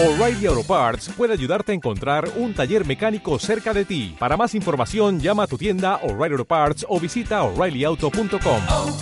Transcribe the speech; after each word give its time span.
O'Reilly 0.00 0.46
Auto 0.46 0.62
Parts 0.62 1.08
puede 1.16 1.32
ayudarte 1.32 1.72
a 1.72 1.74
encontrar 1.74 2.30
un 2.36 2.54
taller 2.54 2.86
mecánico 2.86 3.36
cerca 3.40 3.74
de 3.74 3.84
ti. 3.84 4.14
Para 4.16 4.36
más 4.36 4.54
información, 4.54 5.18
llama 5.18 5.42
a 5.42 5.46
tu 5.48 5.58
tienda 5.58 5.96
O'Reilly 6.04 6.34
Auto 6.34 6.44
Parts 6.44 6.86
o 6.88 7.00
visita 7.00 7.42
oreillyauto.com. 7.42 8.62
oh, 8.70 8.96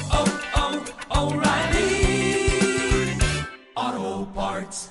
oh, 3.77 4.33
Parts. 4.35 4.91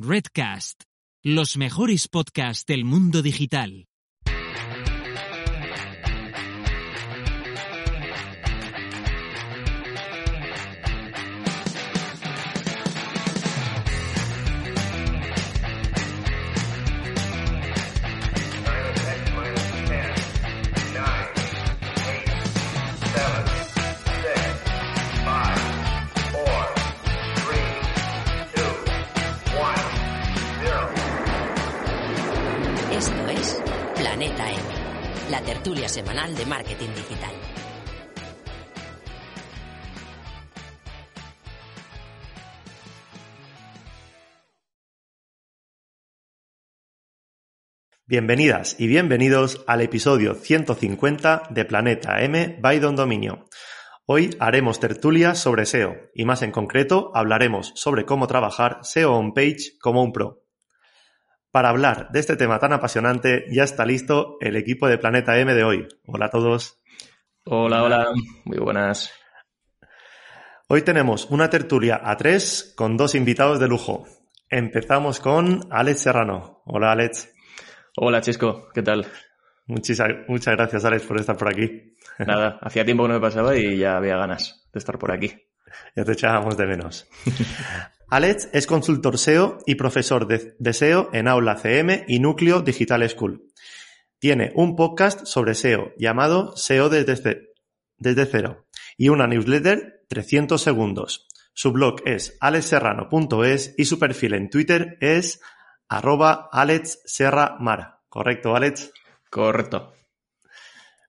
Redcast, 0.00 0.82
los 1.22 1.56
mejores 1.56 2.08
podcasts 2.08 2.66
del 2.66 2.84
mundo 2.84 3.22
digital. 3.22 3.86
Semanal 35.94 36.34
de 36.34 36.44
marketing 36.44 36.88
digital. 36.88 37.32
Bienvenidas 48.06 48.74
y 48.80 48.88
bienvenidos 48.88 49.62
al 49.68 49.82
episodio 49.82 50.34
150 50.34 51.44
de 51.50 51.64
Planeta 51.64 52.20
M 52.22 52.58
by 52.60 52.80
Don 52.80 52.96
Dominio. 52.96 53.44
Hoy 54.04 54.36
haremos 54.40 54.80
tertulia 54.80 55.36
sobre 55.36 55.64
SEO 55.64 55.94
y 56.12 56.24
más 56.24 56.42
en 56.42 56.50
concreto 56.50 57.12
hablaremos 57.14 57.70
sobre 57.76 58.04
cómo 58.04 58.26
trabajar 58.26 58.80
SEO 58.82 59.14
on 59.14 59.32
page 59.32 59.78
como 59.80 60.02
un 60.02 60.12
pro. 60.12 60.43
Para 61.54 61.68
hablar 61.68 62.08
de 62.10 62.18
este 62.18 62.34
tema 62.34 62.58
tan 62.58 62.72
apasionante 62.72 63.44
ya 63.48 63.62
está 63.62 63.86
listo 63.86 64.38
el 64.40 64.56
equipo 64.56 64.88
de 64.88 64.98
Planeta 64.98 65.38
M 65.38 65.54
de 65.54 65.62
hoy. 65.62 65.86
Hola 66.04 66.26
a 66.26 66.30
todos. 66.30 66.82
Hola, 67.44 67.84
hola, 67.84 68.08
muy 68.44 68.58
buenas. 68.58 69.12
Hoy 70.66 70.82
tenemos 70.82 71.30
una 71.30 71.50
tertulia 71.50 72.00
a 72.02 72.16
tres 72.16 72.74
con 72.76 72.96
dos 72.96 73.14
invitados 73.14 73.60
de 73.60 73.68
lujo. 73.68 74.04
Empezamos 74.48 75.20
con 75.20 75.68
Alex 75.70 76.00
Serrano. 76.00 76.62
Hola 76.64 76.90
Alex. 76.90 77.32
Hola, 77.98 78.20
Chisco, 78.20 78.66
¿qué 78.74 78.82
tal? 78.82 79.06
Muchas 79.68 80.56
gracias 80.56 80.84
Alex 80.84 81.04
por 81.04 81.20
estar 81.20 81.36
por 81.36 81.50
aquí. 81.50 81.94
Nada, 82.18 82.58
hacía 82.62 82.84
tiempo 82.84 83.04
que 83.04 83.10
no 83.10 83.14
me 83.14 83.20
pasaba 83.20 83.54
y 83.54 83.78
ya 83.78 83.96
había 83.96 84.16
ganas 84.16 84.68
de 84.72 84.78
estar 84.80 84.98
por 84.98 85.12
aquí. 85.12 85.32
Ya 85.94 86.04
te 86.04 86.14
echábamos 86.14 86.56
de 86.56 86.66
menos. 86.66 87.08
Alex 88.08 88.48
es 88.52 88.66
consultor 88.66 89.18
SEO 89.18 89.58
y 89.66 89.74
profesor 89.74 90.26
de, 90.26 90.72
SEO 90.72 91.10
en 91.12 91.28
Aula 91.28 91.56
CM 91.56 92.04
y 92.06 92.20
Núcleo 92.20 92.60
Digital 92.60 93.08
School. 93.08 93.42
Tiene 94.18 94.52
un 94.54 94.76
podcast 94.76 95.26
sobre 95.26 95.54
SEO 95.54 95.92
llamado 95.98 96.56
SEO 96.56 96.88
desde, 96.88 97.52
desde 97.98 98.26
cero 98.26 98.66
y 98.96 99.08
una 99.08 99.26
newsletter 99.26 100.04
300 100.08 100.60
segundos. 100.60 101.26
Su 101.54 101.72
blog 101.72 102.02
es 102.04 102.36
alexserrano.es 102.40 103.74
y 103.78 103.84
su 103.84 103.98
perfil 103.98 104.34
en 104.34 104.50
Twitter 104.50 104.98
es 105.00 105.40
arroba 105.88 106.48
Alex 106.52 107.00
Serra 107.04 107.56
Mara. 107.58 108.02
¿Correcto, 108.08 108.54
Alex? 108.54 108.92
Correcto. 109.30 109.92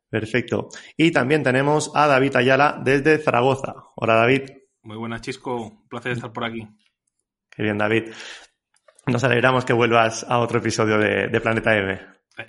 Perfecto. 0.10 0.70
Y 0.96 1.12
también 1.12 1.44
tenemos 1.44 1.92
a 1.94 2.08
David 2.08 2.36
Ayala 2.38 2.82
desde 2.84 3.18
Zaragoza. 3.18 3.74
Hola, 3.96 4.16
David. 4.16 4.44
Muy 4.84 4.98
buenas, 4.98 5.22
Chisco. 5.22 5.62
Un 5.62 5.88
placer 5.88 6.14
estar 6.14 6.32
por 6.32 6.46
aquí. 6.46 6.68
Qué 7.56 7.64
bien, 7.64 7.78
David. 7.78 8.12
Nos 9.08 9.24
alegramos 9.24 9.66
que 9.66 9.74
vuelvas 9.74 10.26
a 10.28 10.40
otro 10.40 10.60
episodio 10.60 10.98
de, 10.98 11.28
de 11.28 11.42
Planeta 11.42 11.78
M. 11.78 12.00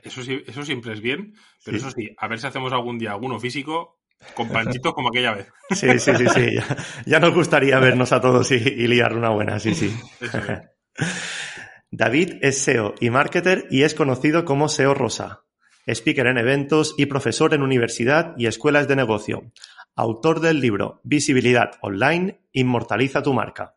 Eso, 0.03 0.23
sí, 0.23 0.43
eso 0.47 0.65
siempre 0.65 0.93
es 0.93 1.01
bien, 1.01 1.35
pero 1.65 1.79
sí. 1.79 1.85
eso 1.87 1.95
sí, 1.95 2.11
a 2.19 2.27
ver 2.27 2.41
si 2.41 2.47
hacemos 2.47 2.73
algún 2.73 2.99
día 2.99 3.13
alguno 3.13 3.39
físico 3.39 4.01
con 4.35 4.49
panchitos 4.49 4.95
como 4.95 5.09
aquella 5.09 5.35
vez. 5.35 5.53
Sí, 5.71 5.99
sí, 5.99 6.13
sí, 6.17 6.27
sí. 6.29 6.55
Ya, 6.55 6.77
ya 7.05 7.21
nos 7.21 7.35
gustaría 7.35 7.79
vernos 7.79 8.13
a 8.13 8.21
todos 8.21 8.51
y, 8.51 8.55
y 8.55 8.87
liar 8.89 9.17
una 9.17 9.31
buena, 9.31 9.61
sí, 9.61 9.75
sí. 9.75 9.95
Eso 10.21 10.39
es. 10.39 10.61
David 11.91 12.39
es 12.43 12.59
SEO 12.59 12.95
y 13.01 13.11
marketer 13.11 13.67
y 13.71 13.83
es 13.83 13.95
conocido 13.95 14.45
como 14.45 14.69
SEO 14.69 14.95
Rosa. 14.95 15.45
Speaker 15.87 16.27
en 16.27 16.39
eventos 16.39 16.95
y 16.99 17.07
profesor 17.07 17.55
en 17.55 17.63
universidad 17.63 18.35
y 18.37 18.47
escuelas 18.47 18.89
de 18.89 18.97
negocio. 18.97 19.53
Autor 19.95 20.41
del 20.41 20.61
libro 20.61 21.01
Visibilidad 21.05 21.73
Online, 21.81 22.41
Inmortaliza 22.53 23.23
tu 23.23 23.33
marca, 23.33 23.77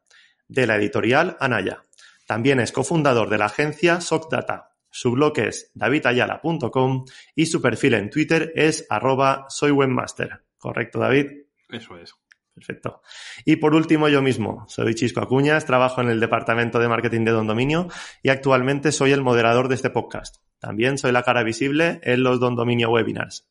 de 0.49 0.67
la 0.67 0.75
editorial 0.75 1.37
Anaya. 1.39 1.85
También 2.27 2.59
es 2.59 2.73
cofundador 2.73 3.29
de 3.29 3.37
la 3.37 3.45
agencia 3.45 4.01
SocData. 4.01 4.75
Su 4.91 5.11
blog 5.11 5.39
es 5.39 5.71
davidayala.com 5.73 7.05
y 7.35 7.45
su 7.45 7.61
perfil 7.61 7.93
en 7.93 8.09
Twitter 8.09 8.51
es 8.55 8.85
arroba 8.89 9.45
soywebmaster. 9.47 10.43
¿Correcto, 10.57 10.99
David? 10.99 11.27
Eso 11.69 11.97
es. 11.97 12.13
Perfecto. 12.53 13.01
Y 13.45 13.55
por 13.55 13.73
último, 13.73 14.09
yo 14.09 14.21
mismo. 14.21 14.65
Soy 14.67 14.93
Chisco 14.93 15.21
Acuñas, 15.21 15.65
trabajo 15.65 16.01
en 16.01 16.09
el 16.09 16.19
departamento 16.19 16.79
de 16.79 16.89
marketing 16.89 17.23
de 17.23 17.31
Don 17.31 17.47
Dominio 17.47 17.87
y 18.21 18.29
actualmente 18.29 18.91
soy 18.91 19.11
el 19.11 19.21
moderador 19.21 19.69
de 19.69 19.75
este 19.75 19.89
podcast. 19.89 20.37
También 20.59 20.97
soy 20.97 21.13
la 21.13 21.23
cara 21.23 21.43
visible 21.43 22.01
en 22.03 22.23
los 22.23 22.39
Don 22.39 22.55
Dominio 22.55 22.89
Webinars, 22.89 23.47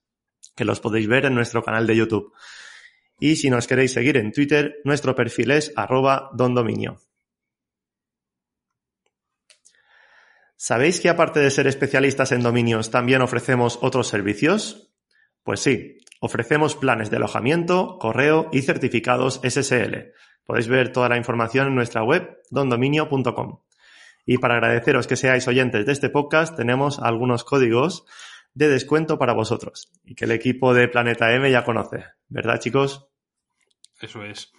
que 0.54 0.66
los 0.66 0.80
podéis 0.80 1.08
ver 1.08 1.24
en 1.24 1.34
nuestro 1.34 1.62
canal 1.62 1.86
de 1.86 1.96
YouTube. 1.96 2.34
Y 3.18 3.36
si 3.36 3.50
nos 3.50 3.66
queréis 3.66 3.92
seguir 3.92 4.16
en 4.16 4.32
Twitter, 4.32 4.80
nuestro 4.84 5.14
perfil 5.14 5.50
es 5.50 5.72
arroba 5.76 6.30
Don 6.34 6.54
Dominio. 6.54 7.00
¿Sabéis 10.56 11.00
que 11.00 11.08
aparte 11.08 11.38
de 11.40 11.50
ser 11.50 11.66
especialistas 11.68 12.32
en 12.32 12.42
dominios, 12.42 12.90
también 12.90 13.22
ofrecemos 13.22 13.78
otros 13.80 14.08
servicios? 14.08 14.92
Pues 15.44 15.60
sí, 15.60 15.98
ofrecemos 16.20 16.74
planes 16.74 17.10
de 17.10 17.16
alojamiento, 17.16 17.96
correo 17.98 18.48
y 18.52 18.62
certificados 18.62 19.40
SSL. 19.44 20.12
Podéis 20.44 20.68
ver 20.68 20.92
toda 20.92 21.08
la 21.08 21.16
información 21.16 21.68
en 21.68 21.74
nuestra 21.74 22.02
web, 22.02 22.38
dondominio.com. 22.50 23.60
Y 24.26 24.38
para 24.38 24.54
agradeceros 24.54 25.06
que 25.06 25.16
seáis 25.16 25.46
oyentes 25.46 25.86
de 25.86 25.92
este 25.92 26.10
podcast, 26.10 26.56
tenemos 26.56 26.98
algunos 26.98 27.44
códigos 27.44 28.04
de 28.52 28.68
descuento 28.68 29.18
para 29.18 29.34
vosotros 29.34 29.92
y 30.04 30.14
que 30.14 30.24
el 30.24 30.32
equipo 30.32 30.74
de 30.74 30.88
Planeta 30.88 31.32
M 31.32 31.50
ya 31.50 31.64
conoce. 31.64 32.04
¿Verdad, 32.28 32.58
chicos? 32.58 33.07
Eso 34.00 34.24
es. 34.24 34.52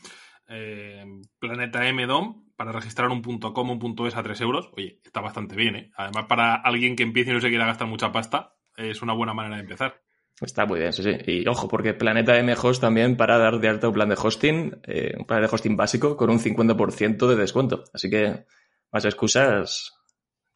Eh, 0.47 1.05
Planeta 1.39 1.87
M 1.87 2.05
DOM 2.05 2.49
para 2.55 2.71
registrar 2.71 3.09
un 3.09 3.21
.com, 3.21 3.69
un 3.69 4.07
.es 4.07 4.15
a 4.15 4.23
3 4.23 4.41
euros. 4.41 4.69
Oye, 4.75 4.99
está 5.03 5.21
bastante 5.21 5.55
bien, 5.55 5.75
¿eh? 5.75 5.91
Además, 5.95 6.25
para 6.27 6.55
alguien 6.55 6.95
que 6.95 7.03
empiece 7.03 7.31
y 7.31 7.33
no 7.33 7.41
se 7.41 7.49
quiera 7.49 7.65
gastar 7.65 7.87
mucha 7.87 8.11
pasta, 8.11 8.55
es 8.75 9.01
una 9.01 9.13
buena 9.13 9.33
manera 9.33 9.55
de 9.55 9.61
empezar. 9.61 10.01
Está 10.41 10.65
muy 10.65 10.79
bien, 10.79 10.93
sí, 10.93 11.03
sí. 11.03 11.17
Y 11.27 11.47
ojo, 11.47 11.67
porque 11.67 11.93
Planeta 11.93 12.37
M 12.37 12.53
Host 12.53 12.81
también 12.81 13.17
para 13.17 13.37
dar 13.37 13.59
de 13.59 13.67
alta 13.67 13.89
un 13.89 13.93
plan 13.93 14.09
de 14.09 14.17
hosting, 14.21 14.81
eh, 14.83 15.13
un 15.17 15.25
plan 15.25 15.41
de 15.41 15.49
hosting 15.51 15.75
básico 15.75 16.15
con 16.15 16.29
un 16.29 16.39
50% 16.39 17.27
de 17.27 17.35
descuento. 17.35 17.83
Así 17.93 18.09
que 18.09 18.45
más 18.91 19.05
excusas 19.05 19.93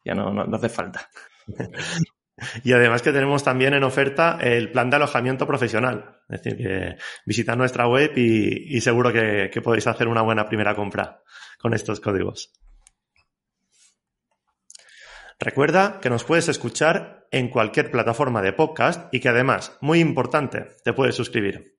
ya 0.04 0.14
no, 0.14 0.30
no, 0.32 0.44
no 0.44 0.56
hace 0.56 0.68
falta. 0.68 1.08
Y 2.64 2.72
además 2.72 3.02
que 3.02 3.12
tenemos 3.12 3.44
también 3.44 3.74
en 3.74 3.84
oferta 3.84 4.38
el 4.40 4.72
plan 4.72 4.90
de 4.90 4.96
alojamiento 4.96 5.46
profesional. 5.46 6.20
Es 6.28 6.42
decir, 6.42 6.56
que 6.56 7.56
nuestra 7.56 7.86
web 7.86 8.12
y, 8.16 8.76
y 8.76 8.80
seguro 8.80 9.12
que, 9.12 9.50
que, 9.52 9.62
podéis 9.62 9.86
hacer 9.86 10.08
una 10.08 10.22
buena 10.22 10.46
primera 10.46 10.74
compra 10.74 11.22
con 11.58 11.74
estos 11.74 12.00
códigos. 12.00 12.52
Recuerda 15.38 16.00
que 16.00 16.10
nos 16.10 16.24
puedes 16.24 16.48
escuchar 16.48 17.26
en 17.30 17.48
cualquier 17.48 17.90
plataforma 17.90 18.40
de 18.42 18.52
podcast 18.52 19.12
y 19.12 19.20
que 19.20 19.28
además, 19.28 19.76
muy 19.80 20.00
importante, 20.00 20.66
te 20.84 20.92
puedes 20.92 21.14
suscribir. 21.14 21.78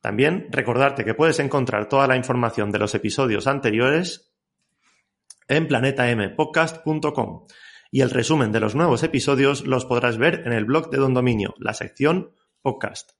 También 0.00 0.48
recordarte 0.50 1.04
que 1.04 1.14
puedes 1.14 1.38
encontrar 1.38 1.88
toda 1.88 2.06
la 2.06 2.16
información 2.16 2.70
de 2.70 2.78
los 2.78 2.94
episodios 2.94 3.46
anteriores 3.46 4.32
en 5.48 5.66
planetampodcast.com 5.66 7.46
y 7.90 8.00
el 8.00 8.10
resumen 8.10 8.52
de 8.52 8.60
los 8.60 8.74
nuevos 8.74 9.02
episodios 9.02 9.66
los 9.66 9.84
podrás 9.84 10.18
ver 10.18 10.42
en 10.46 10.52
el 10.52 10.64
blog 10.64 10.90
de 10.90 10.98
Don 10.98 11.14
Dominio, 11.14 11.54
la 11.58 11.74
sección 11.74 12.32
podcast. 12.62 13.12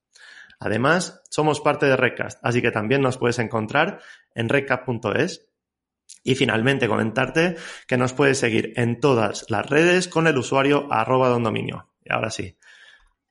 Además, 0.58 1.22
somos 1.30 1.60
parte 1.60 1.86
de 1.86 1.96
Recast, 1.96 2.38
así 2.42 2.62
que 2.62 2.70
también 2.70 3.02
nos 3.02 3.18
puedes 3.18 3.38
encontrar 3.38 4.00
en 4.34 4.48
recap.es. 4.48 5.48
Y 6.22 6.34
finalmente 6.36 6.88
comentarte 6.88 7.56
que 7.86 7.96
nos 7.96 8.12
puedes 8.12 8.38
seguir 8.38 8.72
en 8.76 9.00
todas 9.00 9.44
las 9.48 9.68
redes 9.68 10.08
con 10.08 10.26
el 10.26 10.38
usuario 10.38 10.86
arroba 10.90 11.28
Don 11.28 11.42
Dominio. 11.42 11.90
Y 12.04 12.12
ahora 12.12 12.30
sí, 12.30 12.56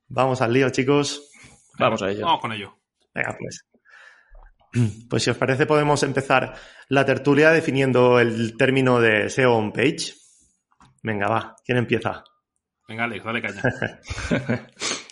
vamos 0.08 0.42
al 0.42 0.54
lío, 0.54 0.70
chicos. 0.70 1.32
Vamos 1.80 2.02
a 2.02 2.10
ello. 2.10 2.26
Vamos 2.26 2.42
con 2.42 2.52
ello. 2.52 2.78
Venga, 3.14 3.36
pues. 3.40 3.66
Pues 5.10 5.24
si 5.24 5.30
os 5.30 5.38
parece 5.38 5.66
podemos 5.66 6.04
empezar 6.04 6.54
la 6.90 7.06
tertulia 7.06 7.52
definiendo 7.52 8.20
el 8.20 8.58
término 8.58 9.00
de 9.00 9.30
SEO 9.30 9.56
on 9.56 9.72
page. 9.72 10.14
Venga, 11.06 11.28
va, 11.28 11.56
¿quién 11.64 11.78
empieza? 11.78 12.24
Venga, 12.88 13.04
Alex, 13.04 13.24
dale 13.24 13.40
caña. 13.40 13.62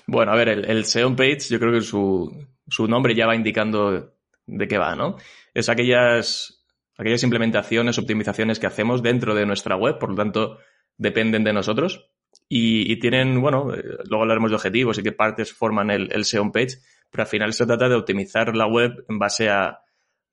bueno, 0.08 0.32
a 0.32 0.36
ver, 0.36 0.50
el, 0.50 0.66
el 0.66 0.86
SEO 0.86 1.06
on 1.06 1.16
page, 1.16 1.50
yo 1.52 1.60
creo 1.60 1.72
que 1.72 1.82
su, 1.82 2.32
su 2.68 2.88
nombre 2.88 3.14
ya 3.14 3.28
va 3.28 3.36
indicando 3.36 4.16
de 4.48 4.68
qué 4.68 4.80
va, 4.80 4.96
¿no? 4.96 5.18
Es 5.54 5.70
aquellas, 5.70 6.66
aquellas 6.98 7.22
implementaciones, 7.22 8.00
optimizaciones 8.00 8.58
que 8.58 8.66
hacemos 8.66 9.04
dentro 9.04 9.36
de 9.36 9.46
nuestra 9.46 9.76
web, 9.76 10.00
por 10.00 10.10
lo 10.10 10.16
tanto, 10.16 10.58
dependen 10.98 11.44
de 11.44 11.54
nosotros. 11.54 12.10
Y, 12.50 12.92
y 12.92 12.98
tienen, 12.98 13.40
bueno, 13.40 13.72
eh, 13.72 13.84
luego 14.10 14.24
hablaremos 14.24 14.50
de 14.50 14.56
objetivos 14.56 14.98
y 14.98 15.04
qué 15.04 15.12
partes 15.12 15.54
forman 15.54 15.92
el, 15.92 16.12
el 16.12 16.26
SEO 16.26 16.52
page, 16.52 16.80
pero 17.12 17.22
al 17.22 17.30
final 17.30 17.54
se 17.54 17.68
trata 17.68 17.88
de 17.88 17.96
optimizar 17.96 18.56
la 18.56 18.66
web 18.66 19.06
en 19.08 19.20
base 19.20 19.48
a, 19.52 19.83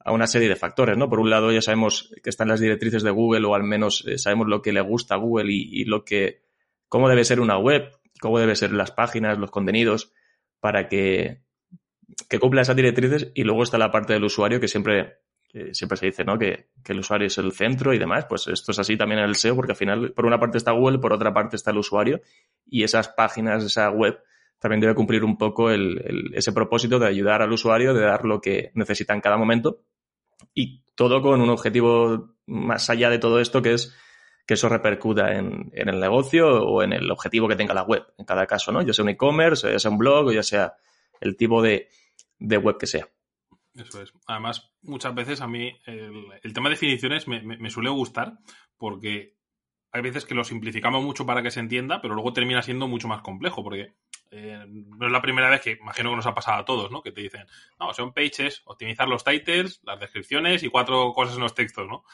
a 0.03 0.13
una 0.13 0.27
serie 0.27 0.49
de 0.49 0.57
factores, 0.57 0.97
¿no? 0.97 1.09
Por 1.09 1.21
un 1.21 1.31
lado, 1.31 1.53
ya 1.53 1.61
sabemos 1.61 2.13
que 2.23 2.31
están 2.31 2.49
las 2.49 2.61
directrices 2.61 3.03
de 3.03 3.11
Google, 3.11 3.47
o 3.47 3.55
al 3.55 3.65
menos 3.65 4.05
eh, 4.07 4.19
sabemos 4.19 4.49
lo 4.49 4.63
que 4.63 4.73
le 4.73 4.81
gusta 4.81 5.15
a 5.15 5.19
Google 5.19 5.53
y, 5.53 5.85
lo 5.85 6.05
que, 6.05 6.43
cómo 6.89 7.09
debe 7.09 7.25
ser 7.25 7.41
una 7.41 7.59
web, 7.59 7.91
cómo 8.21 8.39
deben 8.39 8.57
ser 8.57 8.73
las 8.73 8.93
páginas, 8.93 9.39
los 9.39 9.51
contenidos, 9.51 10.13
para 10.59 10.89
que, 10.89 11.43
que 12.29 12.39
cumpla 12.39 12.63
esas 12.63 12.77
directrices. 12.77 13.31
Y 13.35 13.45
luego 13.45 13.63
está 13.63 13.77
la 13.77 13.91
parte 13.91 14.15
del 14.15 14.25
usuario, 14.25 14.59
que 14.59 14.69
siempre, 14.69 15.19
que 15.47 15.75
siempre 15.75 15.99
se 15.99 16.07
dice, 16.07 16.25
¿no? 16.25 16.39
Que, 16.39 16.71
que, 16.83 16.95
el 16.95 17.01
usuario 17.01 17.27
es 17.27 17.37
el 17.37 17.53
centro 17.53 17.93
y 17.93 17.99
demás. 17.99 18.25
Pues 18.27 18.47
esto 18.49 18.73
es 18.73 18.79
así 18.79 18.97
también 18.97 19.19
en 19.21 19.27
el 19.27 19.37
SEO, 19.37 19.55
porque 19.55 19.73
al 19.73 19.79
final, 19.79 20.13
por 20.13 20.25
una 20.25 20.41
parte 20.41 20.57
está 20.57 20.73
Google, 20.73 20.99
por 20.99 21.13
otra 21.13 21.35
parte 21.35 21.57
está 21.57 21.73
el 21.73 21.79
usuario, 21.79 22.23
y 22.65 22.85
esas 22.85 23.09
páginas, 23.09 23.65
esa 23.65 23.91
web, 23.91 24.19
también 24.59 24.81
debe 24.81 24.95
cumplir 24.95 25.25
un 25.25 25.37
poco 25.37 25.71
el, 25.71 26.03
el, 26.07 26.35
ese 26.35 26.53
propósito 26.53 26.99
de 26.99 27.07
ayudar 27.07 27.43
al 27.43 27.53
usuario, 27.53 27.93
de 27.93 28.01
dar 28.01 28.25
lo 28.25 28.41
que 28.41 28.71
necesita 28.75 29.13
en 29.13 29.21
cada 29.21 29.37
momento 29.37 29.83
y 30.55 30.83
todo 30.95 31.23
con 31.23 31.41
un 31.41 31.51
objetivo 31.51 32.35
más 32.47 32.91
allá 32.91 33.11
de 33.11 33.19
todo 33.19 33.41
esto 33.41 33.63
que 33.63 33.75
es 33.75 33.97
que 34.47 34.55
eso 34.55 34.69
repercuta 34.69 35.33
en, 35.35 35.71
en, 35.75 35.89
el 35.89 36.01
negocio 36.01 36.49
o 36.49 36.83
en 36.83 36.93
el 36.93 37.09
objetivo 37.11 37.47
que 37.47 37.55
tenga 37.55 37.73
la 37.73 37.85
web, 37.85 38.05
en 38.19 38.25
cada 38.25 38.47
caso, 38.49 38.73
¿no? 38.73 38.83
Ya 38.83 38.93
sea 38.93 39.05
un 39.05 39.11
e-commerce, 39.11 39.71
ya 39.71 39.79
sea 39.79 39.93
un 39.93 39.99
blog 39.99 40.27
o 40.27 40.33
ya 40.33 40.43
sea 40.43 40.75
el 41.21 41.37
tipo 41.37 41.63
de, 41.63 41.89
de 42.39 42.57
web 42.57 42.77
que 42.77 42.89
sea. 42.89 43.09
Eso 43.75 44.03
es. 44.03 44.13
Además, 44.27 44.73
muchas 44.83 45.15
veces 45.15 45.41
a 45.41 45.47
mí 45.47 45.73
el, 45.87 46.53
tema 46.53 46.69
de 46.69 46.75
definiciones 46.75 47.29
me, 47.29 47.41
me, 47.43 47.71
suele 47.71 47.91
gustar 47.91 48.39
porque 48.77 49.37
hay 49.93 50.03
veces 50.03 50.25
que 50.25 50.35
lo 50.35 50.45
simplificamos 50.45 51.03
mucho 51.03 51.27
para 51.27 51.43
que 51.43 51.51
se 51.51 51.61
entienda, 51.61 52.01
pero 52.01 52.15
luego 52.15 52.33
termina 52.33 52.63
siendo 52.63 52.87
mucho 52.89 53.09
más 53.09 53.23
complejo 53.23 53.63
porque 53.63 53.95
eh, 54.31 54.65
no 54.69 55.07
es 55.07 55.13
la 55.13 55.23
primera 55.23 55.51
vez 55.51 55.61
que 55.61 55.79
imagino 55.81 56.11
que 56.11 56.17
nos 56.17 56.27
ha 56.27 56.35
pasado 56.35 56.59
a 56.59 56.65
todos, 56.65 56.91
¿no? 56.91 57.03
Que 57.03 57.13
te 57.13 57.21
dicen, 57.21 57.47
no, 57.79 57.93
son 57.93 58.13
pages, 58.13 58.63
optimizar 58.65 59.09
los 59.09 59.25
titles, 59.25 59.81
las 59.83 59.99
descripciones 59.99 60.63
y 60.63 60.69
cuatro 60.69 61.13
cosas 61.13 61.35
en 61.35 61.43
los 61.43 61.55
textos, 61.55 61.89
¿no? 61.89 62.05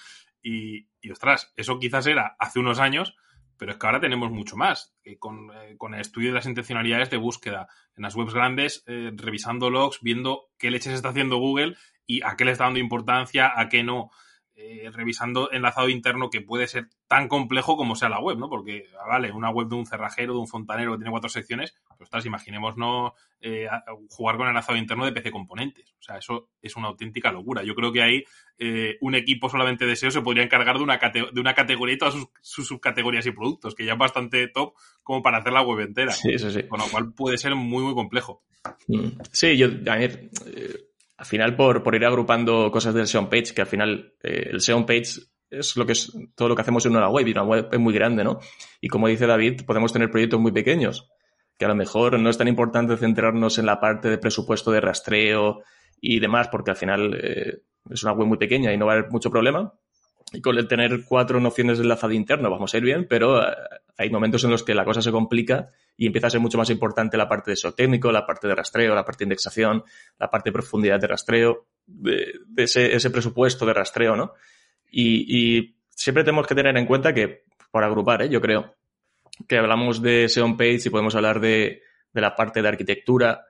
Y, 0.43 0.88
y 1.00 1.11
ostras, 1.11 1.52
eso 1.56 1.78
quizás 1.78 2.06
era 2.06 2.37
hace 2.38 2.58
unos 2.58 2.78
años, 2.78 3.17
pero 3.58 3.73
es 3.73 3.78
que 3.78 3.87
ahora 3.87 4.00
tenemos 4.00 4.31
mucho 4.31 4.56
más. 4.56 4.94
Con, 5.19 5.50
eh, 5.55 5.76
con, 5.76 5.94
el 5.94 6.00
estudio 6.00 6.28
de 6.28 6.34
las 6.34 6.46
intencionalidades 6.46 7.11
de 7.11 7.17
búsqueda 7.17 7.69
en 7.96 8.02
las 8.02 8.14
webs 8.14 8.34
grandes, 8.34 8.84
eh, 8.87 9.11
revisando 9.14 9.70
logs, 9.70 10.00
viendo 10.02 10.50
qué 10.58 10.70
leches 10.70 10.94
está 10.94 11.11
haciendo 11.11 11.38
Google 11.38 11.76
y 12.06 12.23
a 12.23 12.37
qué 12.37 12.44
le 12.44 12.52
está 12.52 12.64
dando 12.64 12.81
importancia, 12.81 13.52
a 13.55 13.69
qué 13.69 13.82
no. 13.82 14.11
Eh, 14.58 14.90
revisando 14.90 15.52
enlazado 15.52 15.90
interno 15.90 16.30
que 16.30 16.40
puede 16.40 16.66
ser 16.66 16.88
tan 17.08 17.28
complejo 17.28 17.76
como 17.76 17.94
sea 17.94 18.08
la 18.08 18.20
web, 18.20 18.38
¿no? 18.38 18.48
Porque, 18.48 18.86
ah, 18.98 19.06
vale, 19.06 19.30
una 19.30 19.50
web 19.50 19.68
de 19.68 19.74
un 19.74 19.84
cerrajero, 19.84 20.32
de 20.32 20.38
un 20.38 20.48
fontanero 20.48 20.92
que 20.92 20.96
tiene 20.96 21.10
cuatro 21.10 21.28
secciones, 21.28 21.74
pues 21.88 22.06
ostras, 22.06 22.24
imaginemos 22.24 22.74
no 22.78 23.12
eh, 23.42 23.68
jugar 24.08 24.38
con 24.38 24.48
enlazado 24.48 24.78
interno 24.78 25.04
de 25.04 25.12
PC 25.12 25.30
componentes. 25.30 25.92
O 25.98 26.02
sea, 26.02 26.16
eso 26.16 26.48
es 26.62 26.74
una 26.74 26.88
auténtica 26.88 27.30
locura. 27.30 27.62
Yo 27.64 27.74
creo 27.74 27.92
que 27.92 28.00
ahí 28.00 28.24
eh, 28.58 28.96
un 29.02 29.14
equipo 29.14 29.50
solamente 29.50 29.84
de 29.84 29.94
SEO 29.94 30.10
se 30.10 30.22
podría 30.22 30.44
encargar 30.44 30.78
de 30.78 30.84
una, 30.84 30.98
de 30.98 31.38
una 31.40 31.54
categoría 31.54 31.96
y 31.96 31.98
todas 31.98 32.14
sus, 32.14 32.26
sus, 32.40 32.66
subcategorías 32.66 33.26
y 33.26 33.32
productos, 33.32 33.74
que 33.74 33.84
ya 33.84 33.92
es 33.92 33.98
bastante 33.98 34.48
top 34.48 34.72
como 35.02 35.22
para 35.22 35.36
hacer 35.36 35.52
la 35.52 35.60
web 35.60 35.80
entera. 35.80 36.12
Sí, 36.12 36.30
eso 36.32 36.50
sí. 36.50 36.62
Con 36.62 36.80
lo 36.80 36.86
cual 36.86 37.12
puede 37.12 37.36
ser 37.36 37.54
muy, 37.54 37.82
muy 37.82 37.92
complejo. 37.92 38.42
Mm. 38.88 39.20
Sí, 39.32 39.54
yo, 39.58 39.68
a 39.86 39.96
ver, 39.96 40.30
al 41.16 41.26
final 41.26 41.56
por, 41.56 41.82
por 41.82 41.94
ir 41.94 42.04
agrupando 42.04 42.70
cosas 42.70 42.94
del 42.94 43.06
SEO 43.06 43.28
page, 43.28 43.54
que 43.54 43.62
al 43.62 43.66
final 43.66 44.14
eh, 44.22 44.50
el 44.50 44.60
SEO 44.60 44.84
page 44.84 45.20
es 45.50 45.76
lo 45.76 45.86
que 45.86 45.92
es 45.92 46.12
todo 46.34 46.48
lo 46.48 46.56
que 46.56 46.62
hacemos 46.62 46.84
en 46.86 46.96
una 46.96 47.08
web 47.08 47.26
y 47.26 47.32
una 47.32 47.44
web 47.44 47.68
es 47.72 47.78
muy 47.78 47.94
grande, 47.94 48.24
¿no? 48.24 48.40
Y 48.80 48.88
como 48.88 49.08
dice 49.08 49.26
David, 49.26 49.62
podemos 49.64 49.92
tener 49.92 50.10
proyectos 50.10 50.40
muy 50.40 50.52
pequeños, 50.52 51.08
que 51.58 51.64
a 51.64 51.68
lo 51.68 51.74
mejor 51.74 52.18
no 52.18 52.28
es 52.28 52.36
tan 52.36 52.48
importante 52.48 52.96
centrarnos 52.96 53.58
en 53.58 53.66
la 53.66 53.80
parte 53.80 54.10
de 54.10 54.18
presupuesto 54.18 54.70
de 54.70 54.80
rastreo 54.80 55.62
y 56.00 56.20
demás, 56.20 56.48
porque 56.48 56.72
al 56.72 56.76
final 56.76 57.18
eh, 57.22 57.62
es 57.90 58.02
una 58.02 58.12
web 58.12 58.26
muy 58.26 58.38
pequeña 58.38 58.72
y 58.72 58.76
no 58.76 58.86
va 58.86 58.92
a 58.92 58.96
haber 58.96 59.10
mucho 59.10 59.30
problema. 59.30 59.72
Y 60.32 60.40
con 60.40 60.58
el 60.58 60.67
tener 60.67 61.05
cuatro 61.05 61.40
nociones 61.40 61.78
de 61.78 61.84
enlazado 61.84 62.12
interno 62.12 62.50
vamos 62.50 62.75
a 62.75 62.78
ir 62.78 62.82
bien, 62.82 63.06
pero 63.08 63.43
eh, 63.43 63.55
hay 63.96 64.11
momentos 64.11 64.43
en 64.44 64.50
los 64.50 64.62
que 64.64 64.75
la 64.75 64.84
cosa 64.84 65.00
se 65.00 65.12
complica 65.12 65.70
y 65.96 66.06
empieza 66.06 66.26
a 66.26 66.31
ser 66.31 66.40
mucho 66.40 66.58
más 66.58 66.69
importante 66.70 67.17
la 67.17 67.28
parte 67.28 67.52
de 67.52 67.56
SEO 67.56 67.73
técnico, 67.73 68.11
la 68.11 68.26
parte 68.26 68.49
de 68.49 68.55
rastreo, 68.55 68.94
la 68.94 69.05
parte 69.05 69.20
de 69.20 69.26
indexación, 69.26 69.84
la 70.19 70.28
parte 70.28 70.50
de 70.50 70.52
profundidad 70.52 71.00
de 71.00 71.06
rastreo, 71.06 71.67
de, 71.87 72.40
ese, 72.56 73.11
presupuesto 73.11 73.64
de 73.64 73.73
rastreo, 73.73 74.17
¿no? 74.17 74.32
Y, 74.90 75.58
y, 75.58 75.76
siempre 75.90 76.25
tenemos 76.25 76.46
que 76.46 76.55
tener 76.55 76.76
en 76.76 76.87
cuenta 76.87 77.14
que, 77.14 77.44
por 77.70 77.82
agrupar, 77.82 78.23
¿eh? 78.23 78.28
yo 78.28 78.40
creo, 78.40 78.75
que 79.49 79.58
hablamos 79.58 80.02
de 80.02 80.28
SEO 80.28 80.44
on 80.44 80.56
page 80.56 80.82
y 80.87 80.90
podemos 80.90 81.14
hablar 81.14 81.40
de, 81.40 81.82
de 82.12 82.20
la 82.20 82.34
parte 82.34 82.61
de 82.61 82.69
arquitectura, 82.69 83.46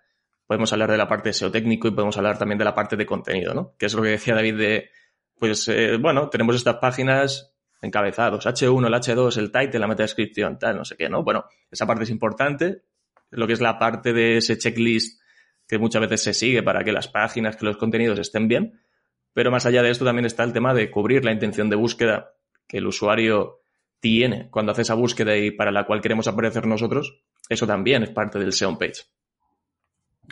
podemos 0.47 0.73
hablar 0.73 0.91
de 0.91 0.97
la 0.97 1.09
parte 1.09 1.31
de 1.31 1.33
SEO 1.33 1.51
técnico 1.51 1.89
y 1.89 1.93
podemos 1.93 2.17
hablar 2.17 2.39
también 2.39 2.59
de 2.59 2.65
la 2.65 2.75
parte 2.75 2.97
de 2.97 3.07
contenido, 3.07 3.55
¿no? 3.55 3.75
Que 3.79 3.87
es 3.87 3.95
lo 3.95 4.03
que 4.03 4.11
decía 4.11 4.35
David 4.35 4.57
de, 4.57 4.91
pues, 5.39 5.69
eh, 5.69 5.97
bueno, 5.99 6.29
tenemos 6.29 6.57
estas 6.57 6.77
páginas 6.77 7.53
encabezados, 7.83 8.47
H1, 8.47 8.87
el 8.87 8.95
H2, 8.95 9.37
el 9.39 9.53
title, 9.53 9.79
la 9.79 9.87
metadescripción, 9.87 10.59
tal, 10.59 10.77
no 10.77 10.85
sé 10.85 10.97
qué, 10.97 11.09
¿no? 11.09 11.23
Bueno, 11.23 11.45
esa 11.71 11.87
parte 11.87 12.05
es 12.05 12.11
importante, 12.11 12.83
lo 13.31 13.47
que 13.47 13.53
es 13.53 13.61
la 13.61 13.79
parte 13.79 14.13
de 14.13 14.39
ese 14.39 14.57
checklist 14.57 15.21
que 15.69 15.79
muchas 15.79 16.01
veces 16.01 16.23
se 16.23 16.35
sigue 16.35 16.63
para 16.63 16.85
que 16.85 16.93
las 16.93 17.09
páginas, 17.09 17.57
que 17.57 17.67
los 17.67 17.77
contenidos 17.77 18.19
estén 18.19 18.49
bien, 18.49 18.81
pero 19.33 19.51
más 19.51 19.67
allá 19.67 19.83
de 19.83 19.91
esto 19.91 20.05
también 20.05 20.25
está 20.25 20.45
el 20.45 20.53
tema 20.53 20.73
de 20.73 20.91
cubrir 20.91 21.25
la 21.25 21.33
intención 21.33 21.69
de 21.69 21.77
búsqueda 21.77 22.33
que 22.67 22.79
el 22.79 22.87
usuario 22.87 23.61
tiene 24.01 24.49
cuando 24.51 24.73
hace 24.73 24.83
esa 24.83 24.95
búsqueda 24.95 25.37
y 25.37 25.51
para 25.51 25.71
la 25.71 25.85
cual 25.85 26.01
queremos 26.01 26.29
aparecer 26.29 26.67
nosotros, 26.67 27.21
eso 27.49 27.67
también 27.67 28.03
es 28.03 28.11
parte 28.11 28.39
del 28.39 28.53
SEO 28.53 28.79
page. 28.79 29.03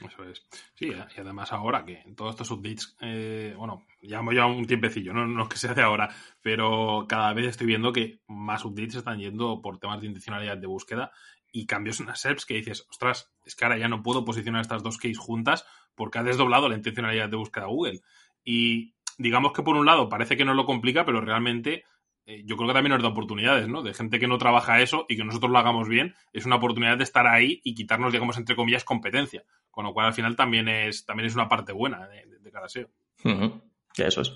Eso 0.03 0.25
es. 0.25 0.43
Sí, 0.75 0.91
y 0.91 1.21
además 1.21 1.53
ahora 1.53 1.85
que 1.85 2.05
todos 2.17 2.31
estos 2.31 2.51
updates, 2.51 2.97
eh, 3.01 3.55
bueno, 3.57 3.87
ya 4.03 4.21
un 4.21 4.67
tiempecillo, 4.67 5.13
¿no? 5.13 5.27
no 5.27 5.43
es 5.45 5.49
que 5.49 5.57
sea 5.57 5.75
de 5.75 5.83
ahora, 5.83 6.15
pero 6.43 7.07
cada 7.09 7.33
vez 7.33 7.47
estoy 7.47 7.67
viendo 7.67 7.93
que 7.93 8.21
más 8.27 8.65
updates 8.65 8.97
están 8.97 9.19
yendo 9.19 9.61
por 9.63 9.79
temas 9.79 10.01
de 10.01 10.09
intencionalidad 10.09 10.59
de 10.59 10.67
búsqueda 10.67 11.13
y 11.53 11.67
cambios 11.67 12.01
en 12.01 12.07
las 12.07 12.21
SERPs 12.21 12.47
que 12.47 12.55
dices, 12.55 12.87
ostras, 12.91 13.33
es 13.45 13.55
que 13.55 13.65
ahora 13.65 13.79
ya 13.79 13.89
no 13.89 14.03
puedo 14.03 14.25
posicionar 14.25 14.61
estas 14.61 14.83
dos 14.83 14.99
keys 14.99 15.19
juntas 15.19 15.65
porque 15.95 16.19
ha 16.19 16.25
desdoblado 16.25 16.69
la 16.69 16.75
intencionalidad 16.75 17.29
de 17.29 17.37
búsqueda 17.37 17.67
Google. 17.67 18.01
Y 18.45 18.95
digamos 19.19 19.53
que 19.53 19.63
por 19.63 19.77
un 19.77 19.87
lado 19.87 20.09
parece 20.09 20.37
que 20.37 20.45
no 20.45 20.55
lo 20.55 20.67
complica, 20.67 21.05
pero 21.05 21.21
realmente 21.21 21.85
eh, 22.27 22.43
yo 22.47 22.57
creo 22.57 22.69
que 22.69 22.75
también 22.75 22.93
nos 22.93 23.03
da 23.03 23.09
oportunidades, 23.09 23.69
¿no? 23.69 23.83
De 23.83 23.95
gente 23.95 24.19
que 24.19 24.27
no 24.27 24.39
trabaja 24.39 24.81
eso 24.81 25.07
y 25.09 25.17
que 25.17 25.25
nosotros 25.25 25.51
lo 25.53 25.59
hagamos 25.59 25.89
bien, 25.89 26.15
es 26.33 26.47
una 26.47 26.57
oportunidad 26.57 26.97
de 26.97 27.05
estar 27.05 27.27
ahí 27.27 27.61
y 27.65 27.75
quitarnos, 27.75 28.13
digamos, 28.13 28.39
entre 28.39 28.57
comillas, 28.57 28.85
competencia. 28.85 29.45
Con 29.71 29.85
lo 29.85 29.93
cual, 29.93 30.07
al 30.07 30.15
final, 30.15 30.37
también 30.37 30.69
es, 30.69 31.05
también 31.05 31.27
es 31.27 31.35
una 31.35 31.49
parte 31.49 31.73
buena 31.73 32.07
de, 32.09 32.27
de, 32.27 32.39
de 32.39 32.51
cada 32.51 32.69
SEO. 32.69 32.89
Uh 33.25 33.29
-huh. 33.29 33.63
Eso 33.99 34.21
es. 34.23 34.33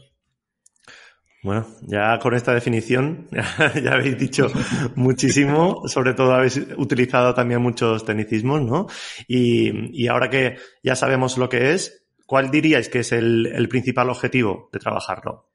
Bueno, 1.42 1.66
ya 1.83 2.18
con 2.18 2.35
esta 2.35 2.52
definición 2.52 3.28
ya, 3.30 3.73
ya 3.80 3.92
habéis 3.92 4.18
dicho 4.18 4.49
muchísimo, 4.97 5.87
sobre 5.87 6.14
todo 6.14 6.35
habéis 6.35 6.61
utilizado 6.76 7.33
también 7.33 7.62
muchos 7.62 8.04
tecnicismos, 8.04 8.62
¿no? 8.62 8.87
Y, 9.28 10.02
y 10.02 10.09
ahora 10.09 10.30
que 10.30 10.57
ya 10.83 10.97
sabemos 10.97 11.38
lo 11.38 11.49
que 11.49 11.73
es, 11.73 12.07
¿cuál 12.26 12.50
diríais 12.50 12.88
que 12.88 13.00
es 13.00 13.12
el, 13.12 13.47
el 13.47 13.68
principal 13.68 14.11
objetivo 14.11 14.68
de 14.73 14.80
trabajarlo? 14.80 15.48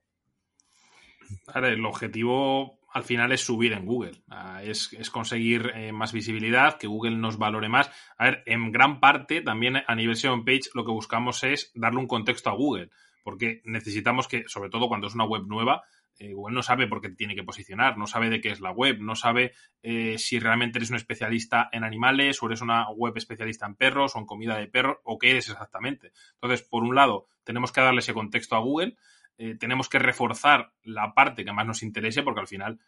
El 1.53 1.85
objetivo 1.85 2.79
al 2.93 3.03
final 3.03 3.31
es 3.31 3.41
subir 3.41 3.73
en 3.73 3.85
Google, 3.85 4.21
es, 4.61 4.93
es 4.93 5.09
conseguir 5.09 5.71
eh, 5.73 5.91
más 5.91 6.13
visibilidad, 6.13 6.77
que 6.77 6.85
Google 6.85 7.17
nos 7.17 7.37
valore 7.37 7.67
más. 7.67 7.89
A 8.17 8.25
ver, 8.25 8.43
en 8.45 8.71
gran 8.71 8.99
parte 8.99 9.41
también 9.41 9.77
a 9.87 9.95
nivel 9.95 10.15
SEO 10.15 10.45
page 10.45 10.69
lo 10.75 10.85
que 10.85 10.91
buscamos 10.91 11.43
es 11.43 11.71
darle 11.73 11.99
un 11.99 12.07
contexto 12.07 12.51
a 12.51 12.53
Google, 12.53 12.91
porque 13.23 13.61
necesitamos 13.65 14.27
que, 14.27 14.43
sobre 14.47 14.69
todo 14.69 14.87
cuando 14.87 15.07
es 15.07 15.15
una 15.15 15.25
web 15.25 15.43
nueva, 15.47 15.83
eh, 16.19 16.33
Google 16.33 16.53
no 16.53 16.61
sabe 16.61 16.87
por 16.87 17.01
qué 17.01 17.09
tiene 17.09 17.35
que 17.35 17.43
posicionar, 17.43 17.97
no 17.97 18.05
sabe 18.05 18.29
de 18.29 18.39
qué 18.39 18.49
es 18.49 18.61
la 18.61 18.71
web, 18.71 18.99
no 18.99 19.15
sabe 19.15 19.53
eh, 19.81 20.19
si 20.19 20.37
realmente 20.37 20.77
eres 20.77 20.91
un 20.91 20.97
especialista 20.97 21.69
en 21.71 21.83
animales 21.83 22.41
o 22.43 22.45
eres 22.45 22.61
una 22.61 22.87
web 22.91 23.17
especialista 23.17 23.65
en 23.65 23.75
perros 23.75 24.15
o 24.15 24.19
en 24.19 24.25
comida 24.27 24.57
de 24.57 24.67
perros 24.67 24.97
o 25.03 25.17
qué 25.17 25.31
eres 25.31 25.49
exactamente. 25.49 26.11
Entonces, 26.35 26.61
por 26.61 26.83
un 26.83 26.93
lado, 26.93 27.27
tenemos 27.43 27.71
que 27.71 27.81
darle 27.81 27.99
ese 27.99 28.13
contexto 28.13 28.55
a 28.55 28.59
Google 28.59 28.95
eh, 29.37 29.55
tenemos 29.55 29.89
que 29.89 29.99
reforzar 29.99 30.73
la 30.83 31.13
parte 31.13 31.45
que 31.45 31.51
más 31.51 31.65
nos 31.65 31.83
interese, 31.83 32.23
porque 32.23 32.41
al 32.41 32.47
final 32.47 32.79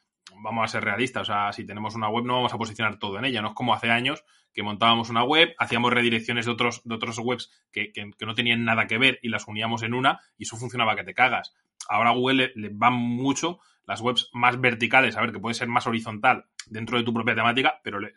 vamos 0.41 0.63
a 0.65 0.67
ser 0.67 0.83
realistas, 0.83 1.29
o 1.29 1.33
sea, 1.33 1.53
si 1.53 1.65
tenemos 1.65 1.95
una 1.95 2.09
web 2.09 2.25
no 2.25 2.35
vamos 2.35 2.53
a 2.53 2.57
posicionar 2.57 2.97
todo 2.97 3.19
en 3.19 3.25
ella, 3.25 3.41
no 3.41 3.49
es 3.49 3.53
como 3.53 3.73
hace 3.73 3.91
años 3.91 4.23
que 4.53 4.63
montábamos 4.63 5.09
una 5.09 5.23
web, 5.23 5.53
hacíamos 5.59 5.93
redirecciones 5.93 6.45
de 6.45 6.51
otros, 6.51 6.81
de 6.85 6.95
otros 6.95 7.19
webs 7.19 7.51
que, 7.71 7.91
que, 7.91 8.11
no 8.25 8.33
tenían 8.33 8.63
nada 8.63 8.87
que 8.87 8.97
ver 8.97 9.19
y 9.21 9.29
las 9.29 9.47
uníamos 9.47 9.83
en 9.83 9.93
una 9.93 10.21
y 10.37 10.43
eso 10.43 10.55
funcionaba 10.55 10.95
que 10.95 11.03
te 11.03 11.13
cagas. 11.13 11.53
Ahora 11.89 12.11
a 12.11 12.13
Google 12.13 12.53
le, 12.55 12.69
van 12.71 12.93
mucho 12.93 13.59
las 13.85 14.01
webs 14.01 14.29
más 14.33 14.59
verticales, 14.59 15.17
a 15.17 15.21
ver, 15.21 15.31
que 15.31 15.39
puede 15.39 15.55
ser 15.55 15.67
más 15.67 15.85
horizontal 15.87 16.45
dentro 16.67 16.97
de 16.97 17.03
tu 17.03 17.13
propia 17.13 17.35
temática, 17.35 17.79
pero 17.83 17.99
le- 17.99 18.13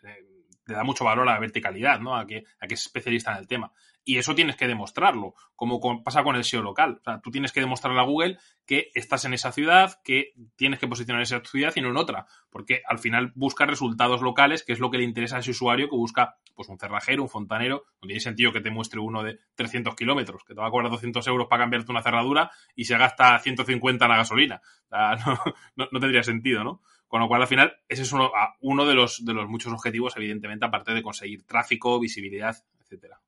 le 0.71 0.77
da 0.77 0.83
mucho 0.83 1.05
valor 1.05 1.27
a 1.27 1.33
la 1.33 1.39
verticalidad, 1.39 1.99
¿no? 1.99 2.15
A 2.15 2.25
que, 2.25 2.43
a 2.59 2.67
que 2.67 2.75
es 2.75 2.81
especialista 2.81 3.31
en 3.31 3.37
el 3.37 3.47
tema. 3.47 3.71
Y 4.03 4.17
eso 4.17 4.33
tienes 4.33 4.55
que 4.55 4.67
demostrarlo, 4.67 5.35
como 5.55 6.03
pasa 6.03 6.23
con 6.23 6.35
el 6.35 6.43
SEO 6.43 6.61
local. 6.61 6.97
O 6.99 7.03
sea, 7.03 7.21
tú 7.21 7.31
tienes 7.31 7.51
que 7.51 7.59
demostrarle 7.59 7.99
a 7.99 8.05
Google 8.05 8.37
que 8.65 8.89
estás 8.95 9.25
en 9.25 9.33
esa 9.33 9.51
ciudad, 9.51 9.99
que 10.03 10.33
tienes 10.55 10.79
que 10.79 10.87
posicionar 10.87 11.21
esa 11.21 11.41
ciudad 11.41 11.73
y 11.75 11.81
no 11.81 11.89
en 11.89 11.97
otra. 11.97 12.25
Porque 12.49 12.81
al 12.87 12.99
final 12.99 13.31
busca 13.35 13.65
resultados 13.65 14.21
locales, 14.21 14.63
que 14.63 14.73
es 14.73 14.79
lo 14.79 14.89
que 14.89 14.97
le 14.97 15.03
interesa 15.03 15.37
a 15.37 15.39
ese 15.39 15.51
usuario 15.51 15.89
que 15.89 15.95
busca 15.95 16.37
pues 16.55 16.69
un 16.69 16.79
cerrajero, 16.79 17.23
un 17.23 17.29
fontanero. 17.29 17.85
No 18.01 18.07
tiene 18.07 18.19
sentido 18.19 18.51
que 18.51 18.61
te 18.61 18.71
muestre 18.71 18.99
uno 18.99 19.21
de 19.21 19.39
300 19.55 19.95
kilómetros, 19.95 20.43
que 20.43 20.55
te 20.55 20.61
va 20.61 20.67
a 20.67 20.71
cobrar 20.71 20.89
200 20.89 21.27
euros 21.27 21.47
para 21.47 21.63
cambiarte 21.63 21.91
una 21.91 22.01
cerradura 22.01 22.51
y 22.75 22.85
se 22.85 22.97
gasta 22.97 23.37
150 23.37 24.05
en 24.05 24.11
la 24.11 24.17
gasolina. 24.17 24.61
No 25.75 25.99
tendría 25.99 26.23
sentido, 26.23 26.63
¿no? 26.63 26.81
Con 27.09 27.19
lo 27.19 27.27
cual, 27.27 27.41
al 27.41 27.47
final, 27.47 27.73
ese 27.89 28.03
es 28.03 28.13
uno, 28.13 28.85
de, 28.85 28.93
los, 28.93 29.25
de 29.25 29.33
los 29.33 29.49
muchos 29.49 29.73
objetivos, 29.73 30.15
evidentemente, 30.15 30.65
aparte 30.65 30.93
de 30.93 31.01
conseguir 31.03 31.43
tráfico, 31.43 31.99
visibilidad, 31.99 32.55
etcétera. 32.81 33.19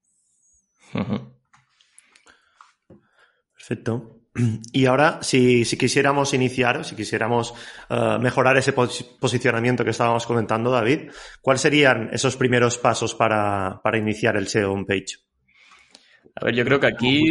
Perfecto. 3.54 4.18
Y 4.72 4.86
ahora, 4.86 5.20
si, 5.24 5.66
si 5.66 5.78
quisiéramos 5.78 6.34
iniciar, 6.34 6.86
si 6.86 6.96
quisiéramos 6.96 7.54
eh, 7.90 8.18
mejorar 8.22 8.56
ese 8.58 8.72
pos- 8.72 9.04
posicionamiento 9.20 9.84
que 9.84 9.90
estábamos 9.90 10.26
comentando, 10.26 10.72
David, 10.72 11.12
¿cuáles 11.42 11.60
serían 11.62 12.10
esos 12.14 12.38
primeros 12.38 12.78
pasos 12.78 13.14
para, 13.14 13.82
para 13.84 13.98
iniciar 13.98 14.38
el 14.38 14.48
SEO 14.48 14.72
homepage? 14.72 15.18
A 16.36 16.46
ver, 16.46 16.56
yo 16.56 16.64
creo 16.64 16.80
que 16.80 16.88
aquí. 16.88 17.24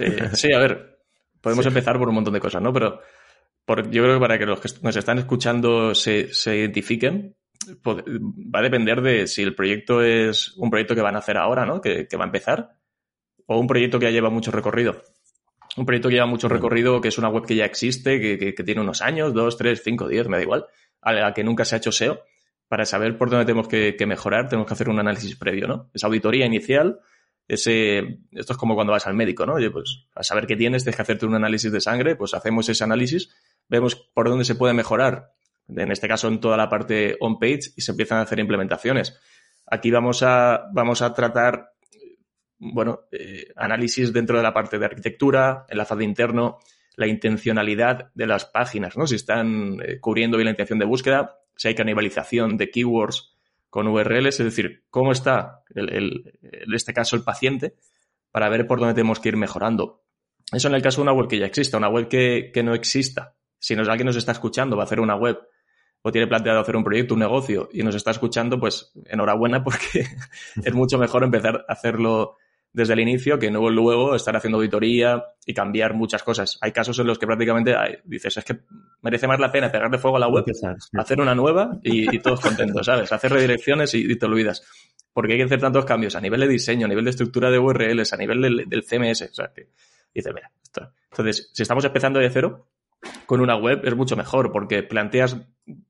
eh, 0.00 0.30
sí, 0.32 0.50
a 0.54 0.58
ver, 0.60 0.98
podemos 1.42 1.62
Sí. 1.64 1.68
empezar 1.68 1.98
por 1.98 2.08
un 2.08 2.14
montón 2.14 2.32
de 2.32 2.40
cosas, 2.40 2.62
¿no? 2.62 2.72
Pero 2.72 3.00
por- 3.64 3.90
yo 3.90 4.02
creo 4.02 4.14
que 4.14 4.20
para 4.20 4.38
que 4.38 4.46
los 4.46 4.60
que 4.60 4.68
nos 4.82 4.96
están 4.96 5.18
escuchando 5.18 5.94
se, 5.94 6.32
se 6.32 6.56
identifiquen, 6.56 7.36
va 7.86 8.58
a 8.58 8.62
depender 8.62 9.00
de 9.00 9.26
si 9.26 9.42
el 9.42 9.54
proyecto 9.54 10.02
es 10.02 10.54
un 10.56 10.70
proyecto 10.70 10.94
que 10.94 11.00
van 11.02 11.16
a 11.16 11.20
hacer 11.20 11.36
ahora, 11.36 11.64
¿no? 11.64 11.80
Que, 11.80 12.06
que 12.06 12.16
va 12.16 12.24
a 12.24 12.26
empezar, 12.26 12.76
o 13.46 13.58
un 13.58 13.66
proyecto 13.66 13.98
que 13.98 14.06
ya 14.06 14.10
lleva 14.10 14.30
mucho 14.30 14.50
recorrido. 14.50 15.02
Un 15.76 15.86
proyecto 15.86 16.08
que 16.08 16.14
lleva 16.14 16.26
mucho 16.26 16.48
recorrido, 16.48 17.00
que 17.00 17.08
es 17.08 17.18
una 17.18 17.28
web 17.28 17.46
que 17.46 17.56
ya 17.56 17.64
existe, 17.64 18.20
que, 18.20 18.38
que- 18.38 18.54
que 18.54 18.64
tiene 18.64 18.80
unos 18.80 19.02
años, 19.02 19.32
dos, 19.34 19.56
tres, 19.56 19.82
cinco, 19.82 20.08
diez, 20.08 20.28
me 20.28 20.36
da 20.36 20.42
igual, 20.42 20.66
a 21.00 21.12
la 21.12 21.34
que 21.34 21.42
nunca 21.44 21.64
se 21.64 21.74
ha 21.74 21.78
hecho 21.78 21.90
SEO. 21.92 22.20
Para 22.68 22.86
saber 22.86 23.18
por 23.18 23.28
dónde 23.30 23.44
tenemos 23.44 23.68
que, 23.68 23.94
que 23.96 24.06
mejorar, 24.06 24.48
tenemos 24.48 24.66
que 24.66 24.74
hacer 24.74 24.88
un 24.88 24.98
análisis 24.98 25.36
previo, 25.36 25.66
¿no? 25.68 25.90
Esa 25.92 26.06
auditoría 26.06 26.46
inicial, 26.46 26.98
ese, 27.46 28.20
esto 28.32 28.52
es 28.54 28.56
como 28.58 28.74
cuando 28.74 28.92
vas 28.92 29.06
al 29.06 29.14
médico, 29.14 29.44
¿no? 29.46 29.54
Oye, 29.54 29.70
pues 29.70 30.06
a 30.14 30.22
saber 30.22 30.46
qué 30.46 30.56
tienes, 30.56 30.82
tienes 30.82 30.96
que 30.96 31.02
hacerte 31.02 31.26
un 31.26 31.34
análisis 31.34 31.70
de 31.70 31.80
sangre, 31.80 32.16
pues 32.16 32.32
hacemos 32.34 32.68
ese 32.68 32.82
análisis, 32.84 33.30
vemos 33.68 33.96
por 33.96 34.28
dónde 34.28 34.44
se 34.44 34.54
puede 34.54 34.74
mejorar, 34.74 35.32
en 35.68 35.90
este 35.90 36.08
caso 36.08 36.28
en 36.28 36.40
toda 36.40 36.56
la 36.56 36.68
parte 36.68 37.16
on-page, 37.20 37.72
y 37.76 37.80
se 37.82 37.92
empiezan 37.92 38.18
a 38.18 38.22
hacer 38.22 38.38
implementaciones. 38.38 39.18
Aquí 39.66 39.90
vamos 39.90 40.22
a, 40.22 40.66
vamos 40.72 41.02
a 41.02 41.14
tratar, 41.14 41.72
bueno, 42.58 43.00
eh, 43.12 43.46
análisis 43.56 44.12
dentro 44.12 44.36
de 44.36 44.42
la 44.42 44.52
parte 44.52 44.78
de 44.78 44.84
arquitectura, 44.84 45.64
enlazado 45.68 46.02
interno, 46.02 46.58
la 46.96 47.06
intencionalidad 47.06 48.10
de 48.14 48.26
las 48.26 48.44
páginas, 48.44 48.96
¿no? 48.96 49.06
Si 49.06 49.16
están 49.16 49.78
eh, 49.82 49.98
cubriendo 50.00 50.36
bien 50.36 50.46
la 50.46 50.52
intención 50.52 50.78
de 50.78 50.84
búsqueda, 50.84 51.38
si 51.56 51.68
hay 51.68 51.74
canibalización 51.74 52.56
de 52.56 52.70
keywords 52.70 53.34
con 53.70 53.88
URLs, 53.88 54.38
es 54.38 54.44
decir, 54.44 54.84
cómo 54.90 55.10
está, 55.10 55.64
en 55.74 56.22
este 56.72 56.92
caso, 56.92 57.16
el 57.16 57.24
paciente, 57.24 57.74
para 58.30 58.48
ver 58.48 58.66
por 58.68 58.78
dónde 58.78 58.94
tenemos 58.94 59.18
que 59.18 59.30
ir 59.30 59.36
mejorando. 59.36 60.04
Eso 60.52 60.68
en 60.68 60.74
el 60.74 60.82
caso 60.82 61.00
de 61.00 61.02
una 61.02 61.12
web 61.12 61.28
que 61.28 61.38
ya 61.38 61.46
exista, 61.46 61.78
una 61.78 61.88
web 61.88 62.06
que, 62.06 62.50
que 62.54 62.62
no 62.62 62.74
exista. 62.74 63.34
Si 63.64 63.74
nos, 63.74 63.88
alguien 63.88 64.04
nos 64.04 64.16
está 64.16 64.32
escuchando, 64.32 64.76
va 64.76 64.82
a 64.82 64.84
hacer 64.84 65.00
una 65.00 65.16
web 65.16 65.38
o 66.02 66.12
tiene 66.12 66.26
planteado 66.26 66.60
hacer 66.60 66.76
un 66.76 66.84
proyecto, 66.84 67.14
un 67.14 67.20
negocio 67.20 67.70
y 67.72 67.82
nos 67.82 67.94
está 67.94 68.10
escuchando, 68.10 68.60
pues 68.60 68.92
enhorabuena 69.06 69.64
porque 69.64 70.06
es 70.62 70.74
mucho 70.74 70.98
mejor 70.98 71.24
empezar 71.24 71.64
a 71.66 71.72
hacerlo 71.72 72.36
desde 72.74 72.92
el 72.92 73.00
inicio 73.00 73.38
que 73.38 73.50
no 73.50 73.70
luego 73.70 74.14
estar 74.14 74.36
haciendo 74.36 74.58
auditoría 74.58 75.24
y 75.46 75.54
cambiar 75.54 75.94
muchas 75.94 76.22
cosas. 76.22 76.58
Hay 76.60 76.72
casos 76.72 76.98
en 76.98 77.06
los 77.06 77.18
que 77.18 77.26
prácticamente 77.26 77.74
dices, 78.04 78.36
es 78.36 78.44
que 78.44 78.58
merece 79.00 79.26
más 79.26 79.40
la 79.40 79.50
pena 79.50 79.72
pegarle 79.72 79.96
fuego 79.96 80.18
a 80.18 80.20
la 80.20 80.28
web 80.28 80.44
hacer 80.98 81.20
una 81.22 81.34
nueva 81.34 81.78
y, 81.82 82.14
y 82.14 82.18
todos 82.18 82.40
contentos, 82.40 82.84
¿sabes? 82.84 83.12
Hacer 83.12 83.32
redirecciones 83.32 83.94
y, 83.94 84.12
y 84.12 84.16
te 84.16 84.26
olvidas. 84.26 84.62
Porque 85.10 85.32
hay 85.32 85.38
que 85.38 85.44
hacer 85.44 85.60
tantos 85.60 85.86
cambios 85.86 86.16
a 86.16 86.20
nivel 86.20 86.40
de 86.40 86.48
diseño, 86.48 86.84
a 86.84 86.88
nivel 86.90 87.04
de 87.04 87.12
estructura 87.12 87.50
de 87.50 87.58
URLs, 87.58 88.12
a 88.12 88.16
nivel 88.18 88.42
del, 88.42 88.68
del 88.68 88.82
CMS. 88.82 89.22
O 89.22 89.34
sea, 89.34 89.50
que 89.54 89.68
dices, 90.12 90.34
mira, 90.34 90.50
esto. 90.62 90.92
Entonces, 91.12 91.50
si 91.54 91.62
estamos 91.62 91.84
empezando 91.86 92.18
de 92.18 92.28
cero, 92.28 92.66
con 93.26 93.40
una 93.40 93.56
web 93.56 93.80
es 93.84 93.96
mucho 93.96 94.16
mejor 94.16 94.52
porque 94.52 94.82
planteas 94.82 95.36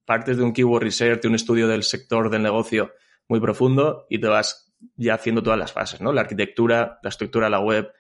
partes 0.05 0.37
de 0.37 0.43
un 0.45 0.53
keyword 0.53 0.83
research, 0.83 1.23
de 1.23 1.29
un 1.29 1.35
estudio 1.35 1.69
del 1.69 1.83
sector 1.83 2.31
del 2.31 2.43
negocio 2.43 2.93
muy 3.29 3.41
profundo 3.41 4.07
y 4.09 4.19
te 4.19 4.29
vas 4.29 4.73
ya 4.97 5.15
haciendo 5.15 5.43
todas 5.43 5.59
las 5.59 5.73
fases, 5.73 6.01
¿no? 6.01 6.13
La 6.13 6.23
arquitectura, 6.23 6.99
la 7.03 7.09
estructura 7.09 7.47
de 7.47 7.51
la 7.51 7.61
web, 7.61 7.91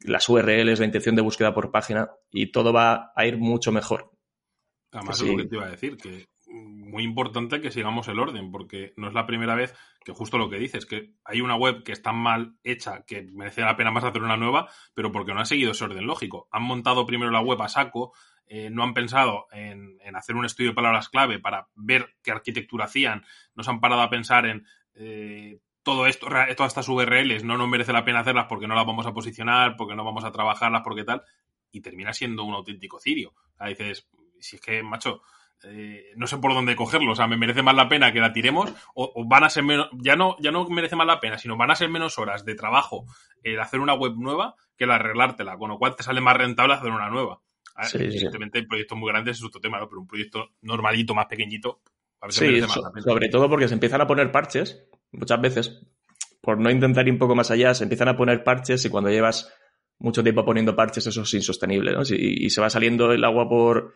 las 0.00 0.28
URLs, 0.28 0.78
la 0.80 0.86
intención 0.86 1.14
de 1.14 1.22
búsqueda 1.22 1.54
por 1.54 1.70
página 1.70 2.10
y 2.30 2.50
todo 2.50 2.72
va 2.72 3.12
a 3.14 3.26
ir 3.26 3.38
mucho 3.38 3.72
mejor. 3.72 4.10
Además, 4.90 5.18
Sí. 5.18 5.24
es 5.26 5.30
lo 5.32 5.36
que 5.38 5.48
te 5.48 5.56
iba 5.56 5.66
a 5.66 5.70
decir, 5.70 5.96
que 5.96 6.26
muy 6.46 7.02
importante 7.02 7.60
que 7.60 7.70
sigamos 7.70 8.06
el 8.08 8.18
orden, 8.20 8.52
porque 8.52 8.92
no 8.96 9.08
es 9.08 9.14
la 9.14 9.26
primera 9.26 9.54
vez 9.54 9.74
que 10.04 10.12
justo 10.12 10.38
lo 10.38 10.48
que 10.48 10.58
dices, 10.58 10.86
que 10.86 11.14
hay 11.24 11.40
una 11.40 11.56
web 11.56 11.82
que 11.82 11.92
está 11.92 12.12
mal 12.12 12.56
hecha, 12.62 13.04
que 13.04 13.22
merece 13.32 13.62
la 13.62 13.76
pena 13.76 13.90
más 13.90 14.04
hacer 14.04 14.22
una 14.22 14.36
nueva, 14.36 14.68
pero 14.94 15.10
porque 15.10 15.34
no 15.34 15.40
ha 15.40 15.44
seguido 15.46 15.72
ese 15.72 15.84
orden 15.84 16.06
lógico. 16.06 16.48
Han 16.52 16.62
montado 16.62 17.06
primero 17.06 17.30
la 17.32 17.40
web 17.40 17.60
a 17.62 17.68
saco, 17.68 18.12
eh, 18.46 18.70
no 18.70 18.82
han 18.82 18.94
pensado 18.94 19.46
en, 19.52 19.98
hacer 20.14 20.36
un 20.36 20.44
estudio 20.44 20.70
de 20.70 20.76
palabras 20.76 21.08
clave 21.08 21.38
para 21.38 21.68
ver 21.74 22.14
qué 22.22 22.30
arquitectura 22.30 22.84
hacían, 22.84 23.24
no 23.54 23.62
se 23.62 23.70
han 23.70 23.80
parado 23.80 24.02
a 24.02 24.10
pensar 24.10 24.46
en 24.46 24.66
eh, 24.94 25.60
todo 25.82 26.06
esto, 26.06 26.26
todas 26.56 26.70
estas 26.72 26.88
URLs, 26.88 27.44
no 27.44 27.58
nos 27.58 27.68
merece 27.68 27.92
la 27.92 28.04
pena 28.04 28.20
hacerlas 28.20 28.46
porque 28.48 28.66
no 28.66 28.74
las 28.74 28.86
vamos 28.86 29.06
a 29.06 29.12
posicionar, 29.12 29.76
porque 29.76 29.94
no 29.94 30.04
vamos 30.04 30.24
a 30.24 30.32
trabajarlas, 30.32 30.82
porque 30.82 31.04
tal, 31.04 31.22
y 31.70 31.80
termina 31.80 32.12
siendo 32.12 32.44
un 32.44 32.54
auténtico 32.54 32.98
cirio. 33.00 33.34
Dices, 33.66 34.08
si 34.38 34.56
es 34.56 34.62
que, 34.62 34.82
macho, 34.82 35.22
eh, 35.64 36.12
no 36.16 36.26
sé 36.26 36.38
por 36.38 36.54
dónde 36.54 36.76
cogerlo. 36.76 37.12
O 37.12 37.14
sea, 37.14 37.26
me 37.26 37.36
merece 37.36 37.62
más 37.62 37.74
la 37.74 37.88
pena 37.88 38.12
que 38.12 38.20
la 38.20 38.32
tiremos 38.32 38.72
o, 38.94 39.12
o 39.14 39.26
van 39.26 39.44
a 39.44 39.50
ser 39.50 39.64
menos, 39.64 39.88
ya 39.92 40.16
no, 40.16 40.36
ya 40.40 40.50
no 40.50 40.68
merece 40.68 40.96
más 40.96 41.06
la 41.06 41.20
pena, 41.20 41.38
sino 41.38 41.56
van 41.56 41.70
a 41.70 41.76
ser 41.76 41.88
menos 41.88 42.18
horas 42.18 42.44
de 42.44 42.54
trabajo 42.54 43.06
el 43.42 43.58
hacer 43.60 43.80
una 43.80 43.94
web 43.94 44.14
nueva 44.16 44.54
que 44.76 44.84
el 44.84 44.90
arreglártela, 44.90 45.56
con 45.56 45.70
lo 45.70 45.78
cual 45.78 45.96
te 45.96 46.02
sale 46.02 46.20
más 46.20 46.36
rentable 46.36 46.74
hacer 46.74 46.90
una 46.90 47.10
nueva. 47.10 47.40
Sí, 47.82 47.98
sí. 47.98 48.04
Evidentemente, 48.04 48.58
en 48.58 48.66
proyectos 48.66 48.96
muy 48.98 49.10
grandes 49.10 49.38
es 49.38 49.44
otro 49.44 49.60
tema, 49.60 49.78
¿no? 49.78 49.88
Pero 49.88 50.00
un 50.00 50.06
proyecto 50.06 50.50
normalito, 50.62 51.14
más 51.14 51.26
pequeñito, 51.26 51.80
a 52.20 52.26
veces 52.26 52.48
Sí, 52.48 52.60
más 52.60 52.72
so- 52.72 52.82
sobre 53.02 53.28
todo 53.28 53.48
porque 53.50 53.68
se 53.68 53.74
empiezan 53.74 54.00
a 54.00 54.06
poner 54.06 54.30
parches, 54.30 54.84
muchas 55.12 55.40
veces, 55.40 55.80
por 56.40 56.58
no 56.58 56.70
intentar 56.70 57.06
ir 57.06 57.12
un 57.12 57.18
poco 57.18 57.34
más 57.34 57.50
allá, 57.50 57.74
se 57.74 57.82
empiezan 57.84 58.08
a 58.08 58.16
poner 58.16 58.44
parches 58.44 58.84
y 58.84 58.90
cuando 58.90 59.10
llevas 59.10 59.52
mucho 59.98 60.22
tiempo 60.22 60.44
poniendo 60.44 60.74
parches 60.76 61.06
eso 61.06 61.22
es 61.22 61.34
insostenible, 61.34 61.92
¿no? 61.92 62.02
Y 62.08 62.50
se 62.50 62.60
va 62.60 62.70
saliendo 62.70 63.12
el 63.12 63.24
agua 63.24 63.48
por, 63.48 63.94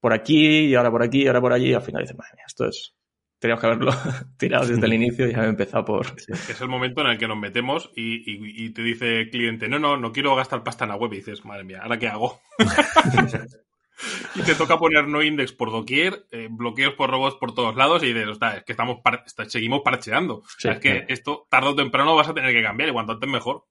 por 0.00 0.12
aquí 0.12 0.66
y 0.66 0.74
ahora 0.74 0.90
por 0.90 1.02
aquí 1.02 1.22
y 1.22 1.26
ahora 1.26 1.40
por 1.40 1.52
allí 1.52 1.70
y 1.70 1.74
al 1.74 1.82
final 1.82 2.02
dices, 2.02 2.16
madre 2.16 2.32
mía, 2.36 2.44
esto 2.46 2.66
es... 2.66 2.94
Teníamos 3.40 3.60
que 3.60 3.66
haberlo 3.66 3.92
tirado 4.38 4.66
desde 4.66 4.86
el 4.86 4.92
inicio 5.02 5.28
y 5.28 5.34
haber 5.34 5.48
empezado 5.48 5.84
por... 5.84 6.06
Es 6.28 6.60
el 6.60 6.68
momento 6.68 7.00
en 7.00 7.08
el 7.08 7.18
que 7.18 7.26
nos 7.26 7.38
metemos 7.38 7.90
y, 7.96 8.16
y- 8.30 8.66
y 8.66 8.70
te 8.70 8.82
dice 8.82 9.20
el 9.22 9.30
cliente, 9.30 9.68
no, 9.68 9.78
no, 9.80 9.96
no 9.96 10.12
quiero 10.12 10.36
gastar 10.36 10.62
pasta 10.62 10.84
en 10.84 10.90
la 10.90 10.96
web. 10.96 11.12
Y 11.14 11.16
dices, 11.16 11.44
madre 11.44 11.64
mía, 11.64 11.80
¿ahora 11.82 11.98
qué 11.98 12.06
hago? 12.08 12.40
y 14.34 14.42
te 14.42 14.54
toca 14.54 14.78
poner 14.78 15.08
no 15.08 15.22
index 15.22 15.52
por 15.52 15.70
doquier, 15.70 16.26
eh, 16.30 16.48
bloqueos 16.50 16.94
por 16.94 17.10
robots 17.10 17.36
por 17.36 17.54
todos 17.54 17.74
lados 17.76 18.02
y 18.02 18.12
dices, 18.12 18.28
"Ostras, 18.28 18.58
es 18.58 18.64
que 18.64 18.72
estamos 18.72 19.00
par- 19.02 19.24
está- 19.26 19.48
seguimos 19.48 19.80
parcheando. 19.82 20.36
O 20.36 20.44
sea, 20.58 20.72
es 20.72 20.78
que 20.80 20.90
claro. 20.92 21.06
esto 21.08 21.46
tarde 21.50 21.68
o 21.68 21.74
temprano 21.74 22.14
vas 22.14 22.28
a 22.28 22.34
tener 22.34 22.52
que 22.54 22.62
cambiar 22.62 22.88
y 22.90 22.92
cuanto 22.92 23.12
antes 23.12 23.28
mejor. 23.28 23.64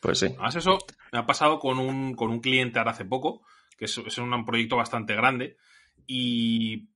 Pues 0.00 0.18
sí. 0.20 0.26
Además, 0.26 0.54
eso 0.56 0.78
me 1.12 1.18
ha 1.18 1.26
pasado 1.26 1.58
con 1.58 1.78
un, 1.78 2.14
con 2.14 2.30
un 2.30 2.40
cliente 2.40 2.78
ahora 2.78 2.92
hace 2.92 3.04
poco, 3.04 3.42
que 3.76 3.86
es, 3.86 3.98
es 3.98 4.18
un 4.18 4.44
proyecto 4.44 4.76
bastante 4.76 5.14
grande, 5.14 5.56
y 6.06 6.88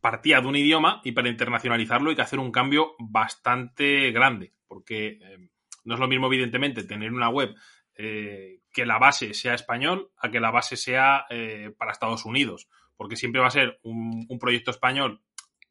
partía 0.00 0.40
de 0.40 0.46
un 0.46 0.56
idioma 0.56 1.00
y 1.04 1.12
para 1.12 1.28
internacionalizarlo 1.28 2.10
hay 2.10 2.16
que 2.16 2.22
hacer 2.22 2.38
un 2.38 2.52
cambio 2.52 2.94
bastante 2.98 4.10
grande, 4.10 4.54
porque 4.66 5.18
eh, 5.20 5.48
no 5.84 5.94
es 5.94 6.00
lo 6.00 6.08
mismo, 6.08 6.26
evidentemente, 6.26 6.84
tener 6.84 7.12
una 7.12 7.28
web 7.28 7.54
eh, 7.94 8.60
que 8.72 8.86
la 8.86 8.98
base 8.98 9.34
sea 9.34 9.54
español 9.54 10.10
a 10.18 10.30
que 10.30 10.40
la 10.40 10.50
base 10.50 10.76
sea 10.76 11.26
eh, 11.30 11.72
para 11.76 11.92
Estados 11.92 12.24
Unidos, 12.24 12.68
porque 12.96 13.16
siempre 13.16 13.40
va 13.40 13.48
a 13.48 13.50
ser 13.50 13.78
un, 13.82 14.26
un 14.28 14.38
proyecto 14.38 14.70
español 14.70 15.22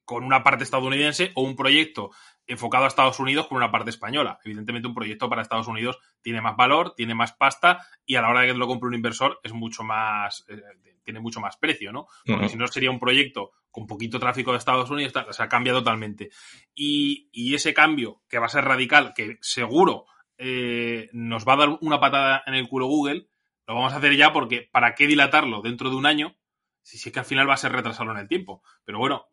con 0.06 0.24
una 0.24 0.44
parte 0.44 0.63
estadounidense 0.63 1.32
o 1.36 1.44
un 1.44 1.56
proyecto 1.56 2.12
enfocado 2.46 2.84
a 2.84 2.88
Estados 2.88 3.20
Unidos 3.20 3.48
con 3.48 3.58
una 3.58 3.72
parte 3.72 3.89
española. 3.89 4.39
Evidentemente, 4.44 4.88
un 4.88 4.94
proyecto 4.94 5.30
para 5.30 5.42
Estados 5.42 5.68
Unidos 5.68 5.98
tiene 6.22 6.42
más 6.42 6.58
valor, 6.58 6.94
tiene 6.96 7.15
más 7.15 7.32
pasta 7.34 7.86
y 8.06 8.15
a 8.15 8.22
la 8.22 8.30
hora 8.30 8.42
de 8.42 8.48
que 8.48 8.53
lo 8.53 8.68
compre 8.68 8.89
un 8.89 8.96
inversor 8.96 9.39
es 9.44 9.53
mucho 9.53 9.84
más. 9.84 10.46
eh, 10.50 10.62
tiene 11.03 11.19
mucho 11.19 11.39
más 11.39 11.57
precio, 11.57 11.91
¿no? 11.91 12.07
Porque 12.25 12.50
si 12.50 12.57
no 12.57 12.67
sería 12.67 12.91
un 12.91 13.00
proyecto 13.00 13.51
con 13.69 13.88
poquito 13.88 14.19
tráfico 14.19 14.51
de 14.51 14.57
Estados 14.57 14.89
Unidos, 14.89 15.13
o 15.27 15.33
sea, 15.33 15.50
cambia 15.50 15.74
totalmente. 15.74 16.29
Y, 16.74 17.29
y 17.31 17.55
ese 17.55 17.74
cambio, 17.74 18.22
que 18.29 18.39
va 18.39 18.45
a 18.45 18.50
ser 18.50 18.65
radical, 18.65 19.13
que 19.15 19.38
seguro 19.41 20.05
eh, 20.38 21.10
nos 21.13 21.48
va 21.48 21.53
a 21.53 21.57
dar 21.57 21.77
una 21.81 22.00
patada 22.00 22.43
en 22.45 22.55
el 22.55 22.67
culo 22.67 22.88
Google, 22.88 23.27
lo 23.67 23.75
vamos 23.75 23.93
a 23.93 23.98
hacer 23.98 24.15
ya 24.15 24.33
porque 24.33 24.67
¿para 24.72 24.95
qué 24.95 25.07
dilatarlo 25.07 25.62
dentro 25.62 25.89
de 25.89 25.95
un 25.95 26.05
año 26.05 26.36
si 26.81 26.98
sí 26.98 27.12
que 27.12 27.19
al 27.19 27.25
final 27.25 27.48
va 27.50 27.53
a 27.53 27.57
ser 27.57 27.72
retrasarlo 27.72 28.12
en 28.12 28.19
el 28.19 28.27
tiempo? 28.27 28.62
Pero 28.83 29.00
bueno, 29.00 29.27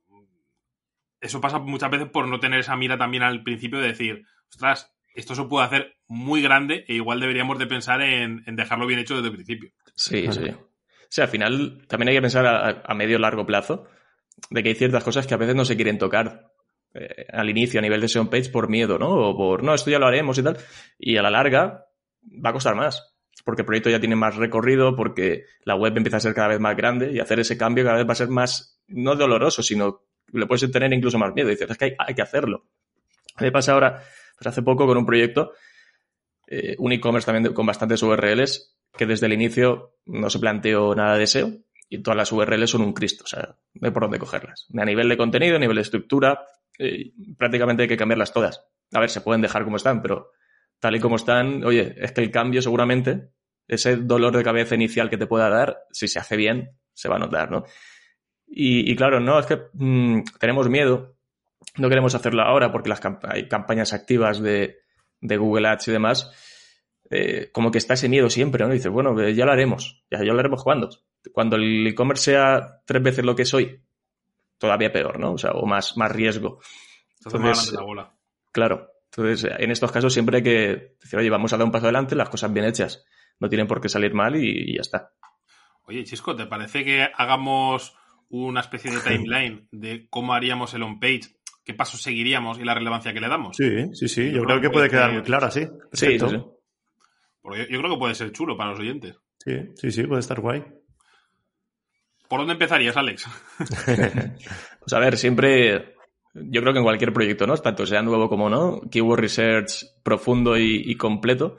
eso 1.20 1.40
pasa 1.40 1.58
muchas 1.58 1.90
veces 1.90 2.08
por 2.08 2.28
no 2.28 2.40
tener 2.40 2.60
esa 2.60 2.76
mira 2.76 2.96
también 2.96 3.22
al 3.22 3.42
principio 3.42 3.80
de 3.80 3.88
decir, 3.88 4.24
ostras, 4.48 4.94
esto 5.14 5.34
se 5.34 5.44
puede 5.44 5.66
hacer 5.66 5.96
muy 6.06 6.40
grande 6.42 6.84
e 6.86 6.94
igual 6.94 7.20
deberíamos 7.20 7.58
de 7.58 7.66
pensar 7.66 8.00
en, 8.02 8.42
en 8.46 8.56
dejarlo 8.56 8.86
bien 8.86 9.00
hecho 9.00 9.16
desde 9.16 9.28
el 9.28 9.34
principio. 9.34 9.72
Sí, 9.94 10.30
sí. 10.32 10.54
Sea, 11.10 11.24
al 11.24 11.30
final 11.30 11.84
también 11.88 12.08
hay 12.08 12.14
que 12.14 12.22
pensar 12.22 12.46
a, 12.46 12.82
a 12.84 12.94
medio 12.94 13.18
largo 13.18 13.44
plazo 13.44 13.86
de 14.48 14.62
que 14.62 14.70
hay 14.70 14.74
ciertas 14.74 15.04
cosas 15.04 15.26
que 15.26 15.34
a 15.34 15.36
veces 15.36 15.54
no 15.54 15.64
se 15.64 15.76
quieren 15.76 15.98
tocar 15.98 16.50
eh, 16.94 17.26
al 17.32 17.48
inicio 17.48 17.78
a 17.78 17.82
nivel 17.82 18.00
de 18.00 18.08
SEO 18.08 18.28
page 18.28 18.50
por 18.50 18.68
miedo, 18.68 18.98
¿no? 18.98 19.10
O 19.10 19.36
por, 19.36 19.62
no, 19.62 19.74
esto 19.74 19.90
ya 19.90 19.98
lo 19.98 20.06
haremos 20.06 20.38
y 20.38 20.42
tal. 20.42 20.56
Y 20.98 21.16
a 21.16 21.22
la 21.22 21.30
larga 21.30 21.86
va 22.44 22.50
a 22.50 22.52
costar 22.52 22.74
más. 22.74 23.14
Porque 23.44 23.62
el 23.62 23.66
proyecto 23.66 23.90
ya 23.90 24.00
tiene 24.00 24.16
más 24.16 24.36
recorrido, 24.36 24.96
porque 24.96 25.44
la 25.64 25.76
web 25.76 25.96
empieza 25.96 26.18
a 26.18 26.20
ser 26.20 26.34
cada 26.34 26.48
vez 26.48 26.60
más 26.60 26.76
grande 26.76 27.12
y 27.12 27.20
hacer 27.20 27.40
ese 27.40 27.56
cambio 27.56 27.84
cada 27.84 27.96
vez 27.96 28.06
va 28.06 28.12
a 28.12 28.16
ser 28.16 28.28
más, 28.28 28.80
no 28.88 29.14
doloroso, 29.14 29.62
sino 29.62 30.04
le 30.32 30.46
puedes 30.46 30.70
tener 30.70 30.92
incluso 30.92 31.18
más 31.18 31.32
miedo. 31.32 31.48
Dices, 31.48 31.70
es 31.70 31.78
que 31.78 31.96
hay, 31.96 32.14
que 32.14 32.22
hacerlo. 32.22 32.66
Me 33.40 33.52
pasa 33.52 33.72
ahora, 33.72 34.02
pues 34.36 34.46
hace 34.46 34.62
poco 34.62 34.86
con 34.86 34.98
un 34.98 35.06
proyecto, 35.06 35.52
eh, 36.46 36.74
un 36.78 36.92
e-commerce 36.92 37.24
también 37.24 37.54
con 37.54 37.64
bastantes 37.64 38.02
URLs, 38.02 38.76
que 39.00 39.06
desde 39.06 39.24
el 39.24 39.32
inicio 39.32 39.96
no 40.04 40.28
se 40.28 40.38
planteó 40.38 40.94
nada 40.94 41.16
de 41.16 41.26
SEO 41.26 41.52
y 41.88 42.02
todas 42.02 42.18
las 42.18 42.30
URLs 42.30 42.68
son 42.68 42.82
un 42.82 42.92
Cristo, 42.92 43.24
o 43.24 43.26
sea, 43.26 43.56
hay 43.80 43.90
por 43.90 44.02
dónde 44.02 44.18
cogerlas. 44.18 44.66
A 44.78 44.84
nivel 44.84 45.08
de 45.08 45.16
contenido, 45.16 45.56
a 45.56 45.58
nivel 45.58 45.76
de 45.76 45.82
estructura, 45.82 46.44
eh, 46.78 47.12
prácticamente 47.38 47.84
hay 47.84 47.88
que 47.88 47.96
cambiarlas 47.96 48.32
todas. 48.34 48.62
A 48.92 49.00
ver, 49.00 49.08
se 49.08 49.22
pueden 49.22 49.40
dejar 49.40 49.64
como 49.64 49.76
están, 49.76 50.02
pero 50.02 50.30
tal 50.78 50.94
y 50.96 51.00
como 51.00 51.16
están, 51.16 51.64
oye, 51.64 51.94
es 51.96 52.12
que 52.12 52.20
el 52.20 52.30
cambio 52.30 52.60
seguramente, 52.60 53.30
ese 53.66 53.96
dolor 53.96 54.36
de 54.36 54.44
cabeza 54.44 54.74
inicial 54.74 55.08
que 55.08 55.16
te 55.16 55.26
pueda 55.26 55.48
dar, 55.48 55.78
si 55.90 56.06
se 56.08 56.18
hace 56.18 56.36
bien, 56.36 56.70
se 56.92 57.08
va 57.08 57.16
a 57.16 57.20
notar, 57.20 57.50
¿no? 57.50 57.64
Y, 58.46 58.90
y 58.90 58.96
claro, 58.96 59.18
no, 59.20 59.38
es 59.38 59.46
que 59.46 59.58
mm, 59.72 60.22
tenemos 60.38 60.68
miedo, 60.68 61.16
no 61.76 61.88
queremos 61.88 62.14
hacerlo 62.14 62.42
ahora 62.42 62.70
porque 62.72 62.88
las 62.88 63.00
camp- 63.00 63.24
hay 63.24 63.48
campañas 63.48 63.92
activas 63.92 64.40
de, 64.40 64.78
de 65.20 65.36
Google 65.36 65.68
Ads 65.68 65.88
y 65.88 65.92
demás, 65.92 66.32
eh, 67.10 67.50
como 67.52 67.70
que 67.70 67.78
está 67.78 67.94
ese 67.94 68.08
miedo 68.08 68.30
siempre, 68.30 68.64
¿no? 68.64 68.72
Y 68.72 68.76
dices, 68.76 68.92
bueno, 68.92 69.20
eh, 69.20 69.34
ya 69.34 69.44
lo 69.44 69.52
haremos, 69.52 70.02
ya, 70.10 70.18
ya 70.18 70.32
lo 70.32 70.38
haremos 70.38 70.62
cuando. 70.62 70.88
Cuando 71.32 71.56
el 71.56 71.86
e-commerce 71.86 72.32
sea 72.32 72.80
tres 72.86 73.02
veces 73.02 73.24
lo 73.24 73.36
que 73.36 73.44
soy, 73.44 73.80
todavía 74.58 74.92
peor, 74.92 75.18
¿no? 75.18 75.32
O 75.32 75.38
sea, 75.38 75.52
o 75.52 75.66
más, 75.66 75.96
más 75.96 76.12
riesgo. 76.12 76.60
Entonces, 77.18 77.40
grande 77.40 77.72
la 77.72 77.82
bola. 77.82 78.14
Claro. 78.52 78.88
Entonces, 79.06 79.50
en 79.58 79.70
estos 79.72 79.90
casos 79.90 80.12
siempre 80.12 80.36
hay 80.38 80.42
que 80.42 80.94
decir, 81.00 81.18
oye, 81.18 81.30
vamos 81.30 81.52
a 81.52 81.56
dar 81.56 81.66
un 81.66 81.72
paso 81.72 81.86
adelante, 81.86 82.14
las 82.14 82.28
cosas 82.28 82.52
bien 82.52 82.64
hechas. 82.64 83.04
No 83.40 83.48
tienen 83.48 83.66
por 83.66 83.80
qué 83.80 83.88
salir 83.88 84.14
mal 84.14 84.36
y, 84.36 84.70
y 84.70 84.74
ya 84.76 84.82
está. 84.82 85.12
Oye, 85.84 86.04
Chisco, 86.04 86.36
¿te 86.36 86.46
parece 86.46 86.84
que 86.84 87.08
hagamos 87.14 87.96
una 88.28 88.60
especie 88.60 88.92
de 88.92 89.00
timeline 89.00 89.66
de 89.72 90.06
cómo 90.08 90.34
haríamos 90.34 90.72
el 90.74 90.84
on-page, 90.84 91.22
qué 91.64 91.74
pasos 91.74 92.00
seguiríamos 92.00 92.60
y 92.60 92.64
la 92.64 92.74
relevancia 92.74 93.12
que 93.12 93.20
le 93.20 93.28
damos? 93.28 93.56
Sí, 93.56 93.92
sí, 93.94 94.06
sí. 94.08 94.26
Yo 94.26 94.36
Yo 94.38 94.42
creo 94.44 94.58
creo 94.58 94.60
que 94.60 94.70
puede 94.70 94.88
quedar 94.88 95.12
muy 95.12 95.22
claro 95.22 95.46
así. 95.46 95.62
Sí, 95.92 96.06
Perfecto. 96.06 96.28
sí, 96.28 96.36
sí. 96.36 96.42
Porque 97.42 97.66
yo, 97.70 97.78
creo 97.78 97.92
que 97.92 97.98
puede 97.98 98.14
ser 98.14 98.32
chulo 98.32 98.56
para 98.56 98.70
los 98.70 98.80
oyentes. 98.80 99.16
Sí, 99.38 99.52
sí, 99.76 99.90
sí, 99.90 100.02
puede 100.04 100.20
estar 100.20 100.40
guay. 100.40 100.64
¿Por 102.28 102.40
dónde 102.40 102.52
empezarías, 102.52 102.96
Alex? 102.96 103.26
Pues 104.80 104.94
a 104.94 104.98
ver, 104.98 105.18
siempre, 105.18 105.94
yo 106.32 106.62
creo 106.62 106.72
que 106.72 106.78
en 106.78 106.84
cualquier 106.84 107.12
proyecto, 107.12 107.46
¿no? 107.46 107.54
Tanto 107.58 107.84
sea 107.84 108.00
nuevo 108.00 108.30
como 108.30 108.48
no, 108.48 108.80
keyword 108.90 109.20
research 109.20 109.84
profundo 110.02 110.56
y, 110.56 110.82
y 110.86 110.96
completo 110.96 111.58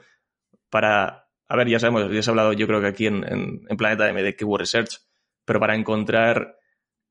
para, 0.72 1.28
a 1.46 1.56
ver, 1.56 1.68
ya 1.68 1.78
sabemos, 1.78 2.10
ya 2.10 2.22
se 2.22 2.30
ha 2.30 2.32
hablado 2.32 2.52
yo 2.54 2.66
creo 2.66 2.80
que 2.80 2.88
aquí 2.88 3.06
en, 3.06 3.22
en, 3.30 3.60
en 3.68 3.76
Planeta 3.76 4.08
M 4.08 4.22
de 4.22 4.34
keyword 4.34 4.62
research, 4.62 4.98
pero 5.44 5.60
para 5.60 5.76
encontrar 5.76 6.56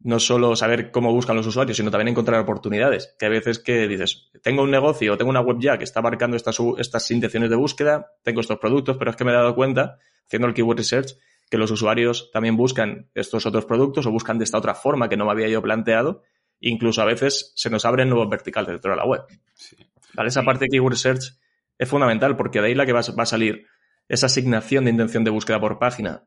no 0.03 0.19
solo 0.19 0.55
saber 0.55 0.91
cómo 0.91 1.13
buscan 1.13 1.35
los 1.35 1.47
usuarios, 1.47 1.77
sino 1.77 1.91
también 1.91 2.09
encontrar 2.09 2.39
oportunidades. 2.39 3.15
Que 3.19 3.25
hay 3.25 3.31
veces 3.31 3.59
que 3.59 3.87
dices, 3.87 4.31
tengo 4.41 4.63
un 4.63 4.71
negocio, 4.71 5.17
tengo 5.17 5.29
una 5.29 5.41
web 5.41 5.57
ya 5.59 5.77
que 5.77 5.83
está 5.83 5.99
abarcando 5.99 6.37
estas, 6.37 6.57
estas 6.77 7.11
intenciones 7.11 7.49
de 7.49 7.55
búsqueda, 7.55 8.11
tengo 8.23 8.41
estos 8.41 8.59
productos, 8.59 8.97
pero 8.97 9.11
es 9.11 9.17
que 9.17 9.23
me 9.23 9.31
he 9.31 9.35
dado 9.35 9.55
cuenta, 9.55 9.97
haciendo 10.25 10.47
el 10.47 10.53
keyword 10.53 10.77
research, 10.77 11.17
que 11.49 11.57
los 11.57 11.69
usuarios 11.69 12.31
también 12.31 12.55
buscan 12.55 13.09
estos 13.13 13.45
otros 13.45 13.65
productos 13.65 14.05
o 14.05 14.11
buscan 14.11 14.37
de 14.37 14.45
esta 14.45 14.57
otra 14.57 14.73
forma 14.73 15.09
que 15.09 15.17
no 15.17 15.25
me 15.25 15.31
había 15.31 15.49
yo 15.49 15.61
planteado. 15.61 16.23
Incluso 16.59 17.01
a 17.01 17.05
veces 17.05 17.51
se 17.55 17.69
nos 17.69 17.85
abren 17.85 18.09
nuevos 18.09 18.29
verticales 18.29 18.69
dentro 18.69 18.91
de 18.91 18.97
la 18.97 19.05
web. 19.05 19.21
Sí. 19.55 19.75
¿Vale? 20.13 20.29
Esa 20.29 20.43
parte 20.43 20.65
de 20.65 20.69
keyword 20.69 20.93
research 20.93 21.37
es 21.77 21.89
fundamental 21.89 22.37
porque 22.37 22.61
de 22.61 22.67
ahí 22.67 22.75
la 22.75 22.85
que 22.85 22.93
va, 22.93 23.01
va 23.17 23.23
a 23.23 23.25
salir 23.25 23.65
esa 24.07 24.27
asignación 24.27 24.85
de 24.85 24.91
intención 24.91 25.23
de 25.23 25.31
búsqueda 25.31 25.59
por 25.59 25.79
página. 25.79 26.23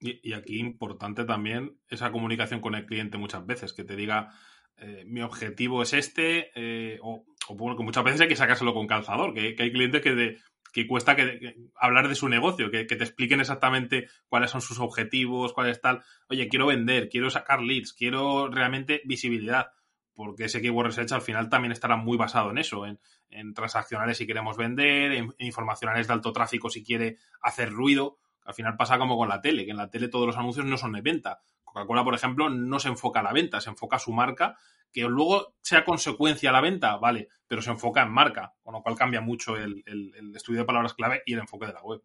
Y, 0.00 0.32
aquí 0.32 0.58
importante 0.60 1.24
también 1.24 1.78
esa 1.88 2.12
comunicación 2.12 2.60
con 2.60 2.74
el 2.74 2.86
cliente 2.86 3.18
muchas 3.18 3.44
veces, 3.46 3.72
que 3.72 3.84
te 3.84 3.96
diga, 3.96 4.30
eh, 4.76 5.04
mi 5.06 5.22
objetivo 5.22 5.82
es 5.82 5.92
este, 5.92 6.50
eh, 6.54 6.98
o, 7.02 7.24
o 7.48 7.76
que 7.76 7.82
muchas 7.82 8.04
veces 8.04 8.20
hay 8.20 8.28
que 8.28 8.36
sacárselo 8.36 8.74
con 8.74 8.86
calzador, 8.86 9.34
que, 9.34 9.54
que 9.56 9.64
hay 9.64 9.72
clientes 9.72 10.00
que, 10.02 10.14
de- 10.14 10.38
que 10.72 10.86
cuesta 10.86 11.16
que, 11.16 11.56
hablar 11.74 12.08
de 12.08 12.14
su 12.14 12.28
negocio, 12.28 12.70
que, 12.70 12.86
que 12.86 12.94
te 12.94 13.02
expliquen 13.04 13.40
exactamente 13.40 14.06
cuáles 14.28 14.50
son 14.50 14.60
sus 14.60 14.78
objetivos, 14.78 15.52
cuáles 15.52 15.80
tal. 15.80 16.02
Oye, 16.28 16.48
quiero 16.48 16.66
vender, 16.66 17.08
quiero 17.08 17.30
sacar 17.30 17.60
leads, 17.62 17.92
quiero 17.94 18.48
realmente 18.48 19.00
visibilidad, 19.04 19.72
porque 20.14 20.44
ese 20.44 20.60
keyword 20.60 20.88
research 20.88 21.12
al 21.12 21.22
final 21.22 21.48
también 21.48 21.72
estará 21.72 21.96
muy 21.96 22.16
basado 22.16 22.50
en 22.50 22.58
eso, 22.58 22.86
en, 22.86 23.00
transaccionales 23.54 24.18
si 24.18 24.26
queremos 24.26 24.56
vender, 24.56 25.12
en, 25.12 25.34
en 25.38 25.46
informacionales 25.46 26.06
de 26.06 26.12
alto 26.12 26.32
tráfico 26.32 26.70
si 26.70 26.84
quiere 26.84 27.16
hacer 27.40 27.70
ruido. 27.70 28.18
Al 28.48 28.54
final 28.54 28.78
pasa 28.78 28.96
como 28.96 29.18
con 29.18 29.28
la 29.28 29.42
tele, 29.42 29.66
que 29.66 29.72
en 29.72 29.76
la 29.76 29.90
tele 29.90 30.08
todos 30.08 30.26
los 30.26 30.36
anuncios 30.38 30.64
no 30.64 30.78
son 30.78 30.92
de 30.92 31.02
venta. 31.02 31.42
Coca-Cola, 31.62 32.02
por 32.02 32.14
ejemplo, 32.14 32.48
no 32.48 32.80
se 32.80 32.88
enfoca 32.88 33.20
a 33.20 33.22
la 33.22 33.34
venta, 33.34 33.60
se 33.60 33.68
enfoca 33.68 33.96
a 33.96 33.98
su 33.98 34.10
marca, 34.10 34.56
que 34.90 35.02
luego 35.02 35.56
sea 35.60 35.84
consecuencia 35.84 36.48
a 36.48 36.54
la 36.54 36.62
venta, 36.62 36.96
vale, 36.96 37.28
pero 37.46 37.60
se 37.60 37.70
enfoca 37.70 38.02
en 38.02 38.10
marca, 38.10 38.54
con 38.62 38.72
lo 38.72 38.82
cual 38.82 38.96
cambia 38.96 39.20
mucho 39.20 39.54
el, 39.58 39.84
estudio 40.34 40.60
de 40.60 40.64
palabras 40.64 40.94
clave 40.94 41.22
y 41.26 41.34
el 41.34 41.40
enfoque 41.40 41.66
de 41.66 41.74
la 41.74 41.82
web. 41.82 42.02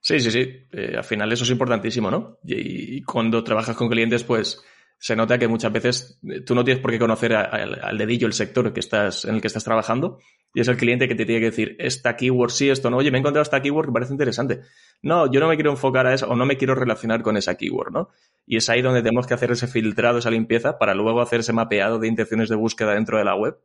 Sí, 0.00 0.20
sí, 0.20 0.30
sí. 0.30 0.66
Eh, 0.70 0.94
al 0.96 1.02
final 1.02 1.32
eso 1.32 1.42
es 1.42 1.50
importantísimo, 1.50 2.08
¿no? 2.08 2.38
Y 2.44 3.02
cuando 3.02 3.42
trabajas 3.42 3.74
con 3.74 3.88
clientes, 3.88 4.22
pues 4.22 4.64
se 4.98 5.14
nota 5.14 5.38
que 5.38 5.48
muchas 5.48 5.72
veces 5.72 6.18
eh, 6.28 6.40
tú 6.40 6.54
no 6.54 6.64
tienes 6.64 6.82
por 6.82 6.90
qué 6.90 6.98
conocer 6.98 7.34
al, 7.34 7.98
dedillo 7.98 8.26
el 8.26 8.32
sector 8.32 8.66
en 8.66 9.34
el 9.34 9.40
que 9.40 9.46
estás 9.46 9.64
trabajando 9.64 10.18
y 10.54 10.60
es 10.60 10.68
el 10.68 10.76
cliente 10.76 11.06
que 11.06 11.14
te 11.14 11.26
tiene 11.26 11.40
que 11.40 11.50
decir, 11.50 11.76
esta 11.78 12.16
keyword 12.16 12.50
sí, 12.50 12.70
esto 12.70 12.88
no. 12.88 12.96
Oye, 12.96 13.10
me 13.10 13.18
he 13.18 13.20
encontrado 13.20 13.42
esta 13.42 13.60
keyword 13.60 13.86
que 13.86 13.92
parece 13.92 14.12
interesante. 14.12 14.60
No, 15.02 15.30
yo 15.30 15.38
no 15.38 15.48
me 15.48 15.56
quiero 15.56 15.70
enfocar 15.70 16.06
a 16.06 16.14
eso 16.14 16.28
o 16.28 16.34
no 16.34 16.46
me 16.46 16.56
quiero 16.56 16.74
relacionar 16.74 17.22
con 17.22 17.36
esa 17.36 17.56
keyword, 17.56 17.92
¿no? 17.92 18.08
Y 18.46 18.56
es 18.56 18.70
ahí 18.70 18.80
donde 18.80 19.02
tenemos 19.02 19.26
que 19.26 19.34
hacer 19.34 19.50
ese 19.50 19.66
filtrado, 19.66 20.18
esa 20.18 20.30
limpieza 20.30 20.78
para 20.78 20.94
luego 20.94 21.20
hacer 21.20 21.40
ese 21.40 21.52
mapeado 21.52 21.98
de 21.98 22.08
intenciones 22.08 22.48
de 22.48 22.56
búsqueda 22.56 22.94
dentro 22.94 23.18
de 23.18 23.24
la 23.24 23.34
web 23.34 23.58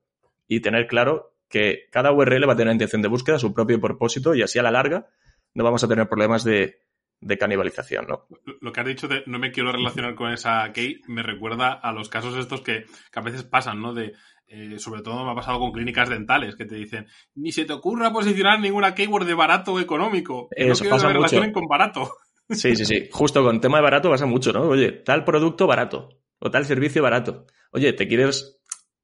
y 0.48 0.60
tener 0.60 0.88
claro 0.88 1.34
que 1.48 1.88
cada 1.92 2.12
URL 2.12 2.48
va 2.48 2.54
a 2.54 2.56
tener 2.56 2.68
una 2.68 2.74
intención 2.74 3.02
de 3.02 3.08
búsqueda, 3.08 3.40
su 3.40 3.54
propio 3.54 3.80
propósito 3.80 4.36
y 4.36 4.42
así 4.42 4.60
a 4.60 4.64
la 4.64 4.72
larga 4.72 5.08
no 5.54 5.64
vamos 5.64 5.84
a 5.84 5.88
tener 5.88 6.08
problemas 6.08 6.44
de, 6.44 6.81
de 7.22 7.38
canibalización, 7.38 8.08
¿no? 8.08 8.28
Lo 8.60 8.72
que 8.72 8.80
has 8.82 8.86
dicho 8.88 9.08
de 9.08 9.24
no 9.28 9.40
me 9.40 9.52
quiero 9.52 9.72
relacionar 9.72 10.16
con 10.16 10.32
esa 10.34 10.70
key 10.74 11.02
me 11.08 11.24
recuerda 11.24 11.72
a 11.72 11.92
los 11.92 12.10
casos 12.10 12.36
estos 12.36 12.62
que, 12.62 12.86
que 13.12 13.20
a 13.20 13.22
veces 13.22 13.44
pasan, 13.44 13.80
¿no? 13.82 13.94
De, 13.94 14.14
eh, 14.48 14.80
sobre 14.80 15.02
todo 15.02 15.24
me 15.24 15.32
ha 15.32 15.36
pasado 15.36 15.60
con 15.60 15.72
clínicas 15.72 16.10
dentales 16.10 16.56
que 16.56 16.66
te 16.66 16.76
dicen, 16.76 17.08
ni 17.36 17.52
se 17.52 17.64
te 17.66 17.74
ocurra 17.74 18.12
posicionar 18.12 18.60
ninguna 18.60 18.94
keyword 18.96 19.26
de 19.26 19.34
barato 19.36 19.80
económico. 19.80 20.50
que 20.56 20.66
no 20.66 20.74
Eso 20.74 20.84
que 20.84 20.90
pasa 20.90 21.08
mucho. 21.08 21.18
relacionen 21.18 21.54
con 21.54 21.68
barato. 21.68 22.12
Sí, 22.50 22.76
sí, 22.76 22.84
sí. 22.86 23.08
Justo 23.14 23.44
con 23.46 23.62
tema 23.62 23.78
de 23.78 23.84
barato 23.84 24.10
pasa 24.10 24.26
mucho, 24.26 24.52
¿no? 24.52 24.64
Oye, 24.64 24.92
tal 24.92 25.24
producto 25.24 25.68
barato 25.68 26.10
o 26.40 26.52
tal 26.52 26.66
servicio 26.66 27.02
barato. 27.02 27.46
Oye, 27.72 27.94
te 27.94 28.10
quieres... 28.10 28.60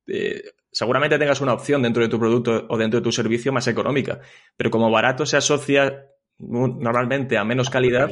eh, 0.08 0.42
seguramente 0.70 1.18
tengas 1.18 1.40
una 1.40 1.54
opción 1.54 1.82
dentro 1.82 2.04
de 2.04 2.10
tu 2.10 2.20
producto 2.20 2.66
o 2.68 2.78
dentro 2.78 3.00
de 3.00 3.04
tu 3.06 3.12
servicio 3.14 3.54
más 3.54 3.68
económica, 3.68 4.20
pero 4.58 4.70
como 4.70 4.92
barato 4.92 5.26
se 5.26 5.38
asocia 5.38 6.08
normalmente 6.40 7.38
a 7.38 7.44
menos 7.44 7.70
calidad, 7.70 8.10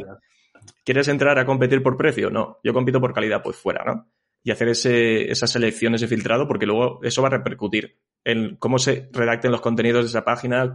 ¿quieres 0.83 1.07
entrar 1.07 1.37
a 1.39 1.45
competir 1.45 1.81
por 1.83 1.97
precio? 1.97 2.29
No, 2.29 2.59
yo 2.63 2.73
compito 2.73 2.99
por 2.99 3.13
calidad, 3.13 3.41
pues 3.43 3.55
fuera, 3.55 3.83
¿no? 3.85 4.09
Y 4.43 4.51
hacer 4.51 4.69
ese, 4.69 5.31
esa 5.31 5.47
selección, 5.47 5.95
ese 5.95 6.07
filtrado, 6.07 6.47
porque 6.47 6.65
luego 6.65 6.99
eso 7.03 7.21
va 7.21 7.29
a 7.29 7.31
repercutir 7.31 7.97
en 8.23 8.57
cómo 8.57 8.77
se 8.77 9.09
redacten 9.11 9.51
los 9.51 9.61
contenidos 9.61 10.03
de 10.03 10.09
esa 10.09 10.23
página, 10.23 10.71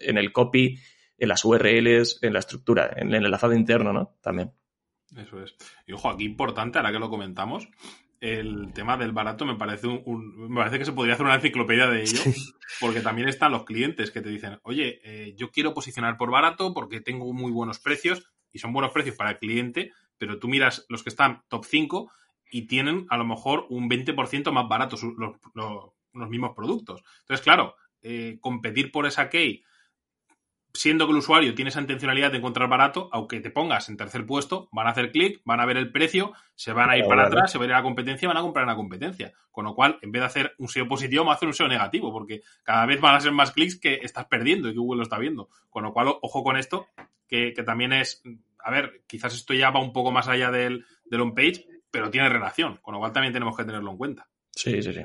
en 0.00 0.18
el 0.18 0.32
copy, 0.32 0.78
en 1.18 1.28
las 1.28 1.44
URLs, 1.44 2.18
en 2.22 2.32
la 2.32 2.40
estructura, 2.40 2.90
en 2.96 3.14
el 3.14 3.24
enlazado 3.24 3.54
interno, 3.54 3.92
¿no? 3.92 4.16
También. 4.20 4.52
Eso 5.16 5.42
es. 5.42 5.54
Y 5.86 5.92
ojo, 5.92 6.10
aquí 6.10 6.24
importante, 6.24 6.78
ahora 6.78 6.92
que 6.92 6.98
lo 6.98 7.08
comentamos, 7.08 7.68
el 8.20 8.72
tema 8.72 8.96
del 8.96 9.12
barato 9.12 9.44
me 9.44 9.56
parece 9.56 9.86
un, 9.86 10.02
un- 10.06 10.48
me 10.50 10.56
parece 10.56 10.78
que 10.78 10.84
se 10.84 10.92
podría 10.92 11.14
hacer 11.14 11.26
una 11.26 11.34
enciclopedia 11.36 11.86
de 11.86 12.02
ello, 12.02 12.20
porque 12.80 13.00
también 13.00 13.28
están 13.28 13.52
los 13.52 13.64
clientes 13.64 14.10
que 14.10 14.20
te 14.20 14.28
dicen, 14.30 14.58
oye, 14.62 15.00
eh, 15.04 15.34
yo 15.36 15.50
quiero 15.50 15.74
posicionar 15.74 16.16
por 16.16 16.30
barato 16.30 16.72
porque 16.74 17.00
tengo 17.00 17.32
muy 17.32 17.52
buenos 17.52 17.78
precios, 17.78 18.30
y 18.52 18.58
son 18.58 18.72
buenos 18.72 18.92
precios 18.92 19.16
para 19.16 19.30
el 19.30 19.38
cliente, 19.38 19.92
pero 20.16 20.38
tú 20.38 20.48
miras 20.48 20.86
los 20.88 21.02
que 21.02 21.10
están 21.10 21.42
top 21.48 21.64
5 21.66 22.10
y 22.50 22.62
tienen 22.66 23.06
a 23.10 23.18
lo 23.18 23.24
mejor 23.26 23.66
un 23.68 23.88
20% 23.90 24.50
más 24.50 24.66
baratos 24.68 25.02
los, 25.02 25.14
los, 25.54 25.92
los, 26.14 26.28
mismos 26.30 26.52
productos. 26.56 27.02
Entonces, 27.20 27.44
claro, 27.44 27.76
eh, 28.00 28.38
competir 28.40 28.90
por 28.92 29.04
esa 29.06 29.28
key 29.28 29.62
siendo 30.76 31.06
que 31.06 31.12
el 31.12 31.18
usuario 31.18 31.54
tiene 31.54 31.70
esa 31.70 31.80
intencionalidad 31.80 32.30
de 32.30 32.38
encontrar 32.38 32.68
barato, 32.68 33.08
aunque 33.12 33.40
te 33.40 33.50
pongas 33.50 33.88
en 33.88 33.96
tercer 33.96 34.26
puesto, 34.26 34.68
van 34.72 34.86
a 34.86 34.90
hacer 34.90 35.10
clic, 35.10 35.40
van 35.44 35.60
a 35.60 35.66
ver 35.66 35.76
el 35.76 35.90
precio, 35.90 36.32
se 36.54 36.72
van 36.72 36.90
a 36.90 36.96
ir 36.96 37.04
para 37.06 37.26
atrás, 37.26 37.50
se 37.50 37.58
van 37.58 37.66
a 37.66 37.70
ir 37.70 37.74
a 37.74 37.78
la 37.78 37.82
competencia, 37.82 38.28
van 38.28 38.36
a 38.36 38.42
comprar 38.42 38.64
en 38.64 38.68
la 38.68 38.76
competencia. 38.76 39.32
Con 39.50 39.64
lo 39.64 39.74
cual, 39.74 39.98
en 40.02 40.12
vez 40.12 40.20
de 40.20 40.26
hacer 40.26 40.54
un 40.58 40.68
SEO 40.68 40.86
positivo, 40.86 41.24
va 41.24 41.32
a 41.32 41.34
hacer 41.34 41.48
un 41.48 41.54
SEO 41.54 41.68
negativo, 41.68 42.12
porque 42.12 42.42
cada 42.62 42.86
vez 42.86 43.00
van 43.00 43.14
a 43.14 43.20
ser 43.20 43.32
más 43.32 43.52
clics 43.52 43.78
que 43.80 43.94
estás 44.02 44.26
perdiendo 44.26 44.68
y 44.68 44.72
que 44.72 44.78
Google 44.78 44.98
lo 44.98 45.02
está 45.02 45.18
viendo. 45.18 45.48
Con 45.70 45.82
lo 45.82 45.92
cual, 45.92 46.08
ojo 46.20 46.42
con 46.42 46.56
esto, 46.56 46.88
que, 47.26 47.52
que 47.54 47.62
también 47.62 47.92
es, 47.92 48.22
a 48.58 48.70
ver, 48.70 49.02
quizás 49.06 49.34
esto 49.34 49.54
ya 49.54 49.70
va 49.70 49.80
un 49.80 49.92
poco 49.92 50.12
más 50.12 50.28
allá 50.28 50.50
del, 50.50 50.84
del 51.04 51.20
on-page, 51.20 51.66
pero 51.90 52.10
tiene 52.10 52.28
relación, 52.28 52.78
con 52.82 52.94
lo 52.94 53.00
cual 53.00 53.12
también 53.12 53.32
tenemos 53.32 53.56
que 53.56 53.64
tenerlo 53.64 53.90
en 53.90 53.96
cuenta. 53.96 54.28
Sí, 54.50 54.82
sí, 54.82 54.92
sí. 54.92 55.02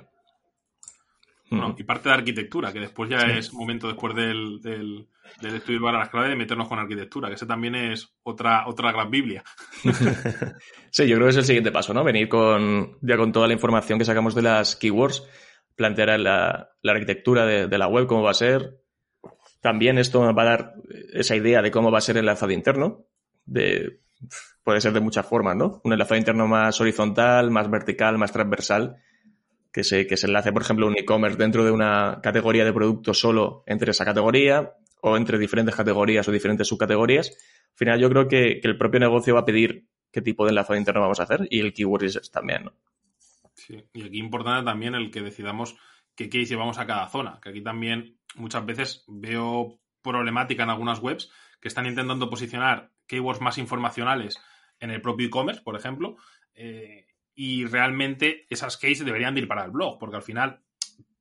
Bueno, 1.51 1.75
y 1.77 1.83
parte 1.83 2.07
de 2.07 2.15
arquitectura, 2.15 2.71
que 2.71 2.79
después 2.79 3.09
ya 3.09 3.19
sí. 3.19 3.31
es 3.37 3.53
momento 3.53 3.87
después 3.87 4.15
del, 4.15 4.61
del, 4.61 5.05
del 5.41 5.55
estudio 5.55 5.81
para 5.81 5.99
las 5.99 6.07
claves 6.07 6.29
de 6.29 6.37
meternos 6.37 6.69
con 6.69 6.79
arquitectura, 6.79 7.27
que 7.27 7.35
ese 7.35 7.45
también 7.45 7.75
es 7.75 8.13
otra, 8.23 8.67
otra 8.67 8.93
gran 8.93 9.11
Biblia. 9.11 9.43
sí, 10.89 11.05
yo 11.07 11.15
creo 11.17 11.27
que 11.27 11.31
es 11.31 11.37
el 11.37 11.43
siguiente 11.43 11.73
paso, 11.73 11.93
¿no? 11.93 12.05
Venir 12.05 12.29
con 12.29 12.97
ya 13.01 13.17
con 13.17 13.33
toda 13.33 13.47
la 13.47 13.53
información 13.53 13.99
que 13.99 14.05
sacamos 14.05 14.33
de 14.33 14.43
las 14.43 14.77
keywords, 14.77 15.27
plantear 15.75 16.17
la, 16.21 16.69
la 16.81 16.91
arquitectura 16.93 17.45
de, 17.45 17.67
de, 17.67 17.77
la 17.77 17.89
web, 17.89 18.07
cómo 18.07 18.23
va 18.23 18.31
a 18.31 18.35
ser. 18.35 18.77
También 19.59 19.97
esto 19.97 20.21
va 20.33 20.41
a 20.43 20.45
dar 20.45 20.75
esa 21.11 21.35
idea 21.35 21.61
de 21.61 21.69
cómo 21.69 21.91
va 21.91 21.97
a 21.97 22.01
ser 22.01 22.15
el 22.15 22.21
enlazado 22.21 22.53
interno. 22.53 23.07
De, 23.43 23.99
puede 24.63 24.79
ser 24.79 24.93
de 24.93 25.01
muchas 25.01 25.25
formas, 25.25 25.57
¿no? 25.57 25.81
Un 25.83 25.91
enlazado 25.91 26.17
interno 26.17 26.47
más 26.47 26.79
horizontal, 26.79 27.51
más 27.51 27.69
vertical, 27.69 28.17
más 28.17 28.31
transversal 28.31 29.01
que 29.71 29.83
se, 29.83 30.05
que 30.07 30.17
se 30.17 30.27
enlace, 30.27 30.51
por 30.51 30.61
ejemplo, 30.61 30.87
un 30.87 30.97
e-commerce 30.97 31.37
dentro 31.37 31.63
de 31.63 31.71
una 31.71 32.19
categoría 32.21 32.65
de 32.65 32.73
producto 32.73 33.13
solo 33.13 33.63
entre 33.65 33.91
esa 33.91 34.05
categoría 34.05 34.73
o 35.01 35.17
entre 35.17 35.37
diferentes 35.37 35.75
categorías 35.75 36.27
o 36.27 36.31
diferentes 36.31 36.67
subcategorías. 36.67 37.29
Al 37.29 37.77
final 37.77 37.99
yo 37.99 38.09
creo 38.09 38.27
que, 38.27 38.59
que 38.61 38.67
el 38.67 38.77
propio 38.77 38.99
negocio 38.99 39.33
va 39.33 39.41
a 39.41 39.45
pedir 39.45 39.87
qué 40.11 40.21
tipo 40.21 40.45
de 40.45 40.49
enlazado 40.49 40.77
interno 40.77 41.01
vamos 41.01 41.19
a 41.19 41.23
hacer 41.23 41.47
y 41.49 41.59
el 41.59 41.73
keyword 41.73 42.01
research 42.01 42.29
también. 42.29 42.69
Sí, 43.53 43.83
y 43.93 44.03
aquí 44.03 44.17
importante 44.17 44.65
también 44.65 44.95
el 44.95 45.11
que 45.11 45.21
decidamos 45.21 45.77
qué 46.15 46.29
case 46.29 46.45
llevamos 46.45 46.77
a 46.77 46.85
cada 46.85 47.07
zona, 47.07 47.39
que 47.41 47.49
aquí 47.49 47.61
también 47.61 48.17
muchas 48.35 48.65
veces 48.65 49.03
veo 49.07 49.79
problemática 50.01 50.63
en 50.63 50.69
algunas 50.69 50.99
webs 50.99 51.31
que 51.59 51.67
están 51.67 51.85
intentando 51.85 52.29
posicionar 52.29 52.91
keywords 53.07 53.41
más 53.41 53.57
informacionales 53.57 54.39
en 54.79 54.89
el 54.91 55.01
propio 55.01 55.27
e-commerce, 55.27 55.61
por 55.61 55.75
ejemplo, 55.75 56.17
eh, 56.55 57.05
y 57.35 57.65
realmente 57.65 58.45
esas 58.49 58.77
keys 58.77 59.03
deberían 59.03 59.33
de 59.33 59.41
ir 59.41 59.47
para 59.47 59.65
el 59.65 59.71
blog, 59.71 59.97
porque 59.99 60.17
al 60.17 60.23
final 60.23 60.61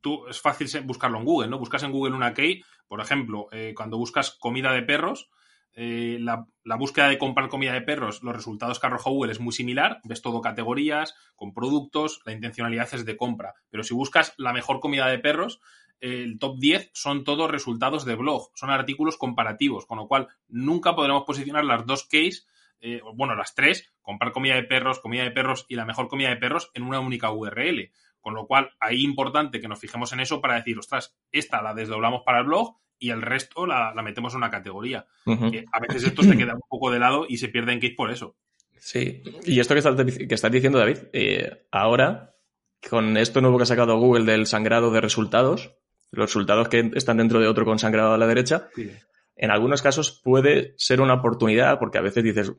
tú 0.00 0.26
es 0.28 0.40
fácil 0.40 0.68
buscarlo 0.82 1.18
en 1.18 1.24
Google, 1.24 1.48
¿no? 1.48 1.58
Buscas 1.58 1.82
en 1.82 1.92
Google 1.92 2.14
una 2.14 2.34
key, 2.34 2.62
por 2.88 3.00
ejemplo, 3.00 3.48
eh, 3.52 3.74
cuando 3.76 3.98
buscas 3.98 4.30
comida 4.30 4.72
de 4.72 4.82
perros, 4.82 5.30
eh, 5.72 6.18
la, 6.20 6.46
la, 6.64 6.76
búsqueda 6.76 7.08
de 7.08 7.18
comprar 7.18 7.48
comida 7.48 7.72
de 7.72 7.82
perros, 7.82 8.24
los 8.24 8.34
resultados 8.34 8.80
que 8.80 8.86
arroja 8.88 9.08
Google 9.08 9.30
es 9.30 9.38
muy 9.38 9.52
similar, 9.52 10.00
ves 10.02 10.20
todo 10.20 10.40
categorías, 10.40 11.14
con 11.36 11.54
productos, 11.54 12.20
la 12.24 12.32
intencionalidad 12.32 12.88
es 12.92 13.04
de 13.04 13.16
compra, 13.16 13.54
pero 13.70 13.84
si 13.84 13.94
buscas 13.94 14.34
la 14.36 14.52
mejor 14.52 14.80
comida 14.80 15.06
de 15.06 15.20
perros, 15.20 15.60
eh, 16.00 16.22
el 16.24 16.38
top 16.38 16.58
10 16.58 16.90
son 16.92 17.24
todos 17.24 17.50
resultados 17.50 18.04
de 18.04 18.16
blog, 18.16 18.50
son 18.54 18.70
artículos 18.70 19.16
comparativos, 19.16 19.86
con 19.86 19.98
lo 19.98 20.08
cual 20.08 20.28
nunca 20.48 20.96
podremos 20.96 21.24
posicionar 21.24 21.64
las 21.64 21.86
dos 21.86 22.04
keys 22.08 22.48
eh, 22.80 23.00
bueno, 23.14 23.34
las 23.34 23.54
tres, 23.54 23.92
comprar 24.02 24.32
comida 24.32 24.54
de 24.54 24.64
perros, 24.64 25.00
comida 25.00 25.22
de 25.22 25.30
perros 25.30 25.66
y 25.68 25.76
la 25.76 25.84
mejor 25.84 26.08
comida 26.08 26.30
de 26.30 26.36
perros 26.36 26.70
en 26.74 26.82
una 26.82 27.00
única 27.00 27.30
URL. 27.30 27.90
Con 28.20 28.34
lo 28.34 28.46
cual, 28.46 28.70
ahí 28.80 29.02
importante 29.02 29.60
que 29.60 29.68
nos 29.68 29.80
fijemos 29.80 30.12
en 30.12 30.20
eso 30.20 30.40
para 30.40 30.56
decir, 30.56 30.78
ostras, 30.78 31.14
esta 31.32 31.62
la 31.62 31.74
desdoblamos 31.74 32.22
para 32.24 32.40
el 32.40 32.46
blog 32.46 32.76
y 32.98 33.10
el 33.10 33.22
resto 33.22 33.66
la, 33.66 33.94
la 33.94 34.02
metemos 34.02 34.34
en 34.34 34.38
una 34.38 34.50
categoría. 34.50 35.06
Uh 35.24 35.32
-huh. 35.32 35.66
a 35.72 35.80
veces 35.80 36.04
esto 36.04 36.22
se 36.22 36.36
queda 36.36 36.54
un 36.54 36.62
poco 36.68 36.90
de 36.90 36.98
lado 36.98 37.24
y 37.28 37.38
se 37.38 37.48
pierde 37.48 37.72
en 37.72 37.80
case 37.80 37.94
por 37.96 38.10
eso. 38.10 38.36
Sí, 38.76 39.22
y 39.44 39.60
esto 39.60 39.74
que 39.74 39.78
estás, 39.78 39.96
que 39.96 40.34
estás 40.34 40.52
diciendo, 40.52 40.78
David, 40.78 40.98
eh, 41.12 41.66
ahora, 41.70 42.34
con 42.88 43.16
esto 43.16 43.40
nuevo 43.40 43.56
que 43.56 43.62
ha 43.64 43.66
sacado 43.66 43.98
Google 43.98 44.24
del 44.30 44.46
sangrado 44.46 44.90
de 44.90 45.00
resultados, 45.00 45.74
los 46.10 46.26
resultados 46.26 46.68
que 46.68 46.90
están 46.94 47.18
dentro 47.18 47.40
de 47.40 47.46
otro 47.46 47.64
con 47.64 47.78
sangrado 47.78 48.12
a 48.12 48.18
la 48.18 48.26
derecha, 48.26 48.68
sí 48.74 48.90
en 49.36 49.50
algunos 49.50 49.82
casos 49.82 50.20
puede 50.22 50.74
ser 50.76 51.00
una 51.00 51.14
oportunidad 51.14 51.78
porque 51.78 51.98
a 51.98 52.02
veces 52.02 52.22
dices, 52.22 52.52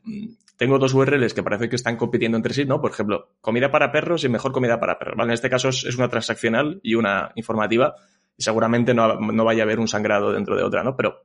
tengo 0.58 0.80
dos 0.80 0.94
URLs 0.94 1.34
que 1.34 1.44
parece 1.44 1.70
que 1.70 1.76
están 1.76 1.98
compitiendo 1.98 2.38
entre 2.38 2.54
sí, 2.54 2.66
¿no? 2.66 2.82
Por 2.82 2.92
ejemplo, 2.92 3.30
comida 3.42 3.72
para 3.72 3.92
perros 3.92 4.24
y 4.24 4.30
mejor 4.30 4.52
comida 4.52 4.80
para 4.80 4.98
perros. 4.98 5.16
¿vale? 5.18 5.30
En 5.30 5.34
este 5.34 5.50
caso 5.50 5.70
es 5.70 5.96
una 5.96 6.10
transaccional 6.10 6.80
y 6.84 6.96
una 6.96 7.32
informativa 7.36 7.96
y 8.38 8.44
seguramente 8.44 8.94
no, 8.94 9.20
no 9.20 9.46
vaya 9.46 9.64
a 9.64 9.66
haber 9.66 9.80
un 9.80 9.88
sangrado 9.88 10.32
dentro 10.32 10.56
de 10.56 10.64
otra, 10.64 10.84
¿no? 10.84 10.96
Pero 10.96 11.24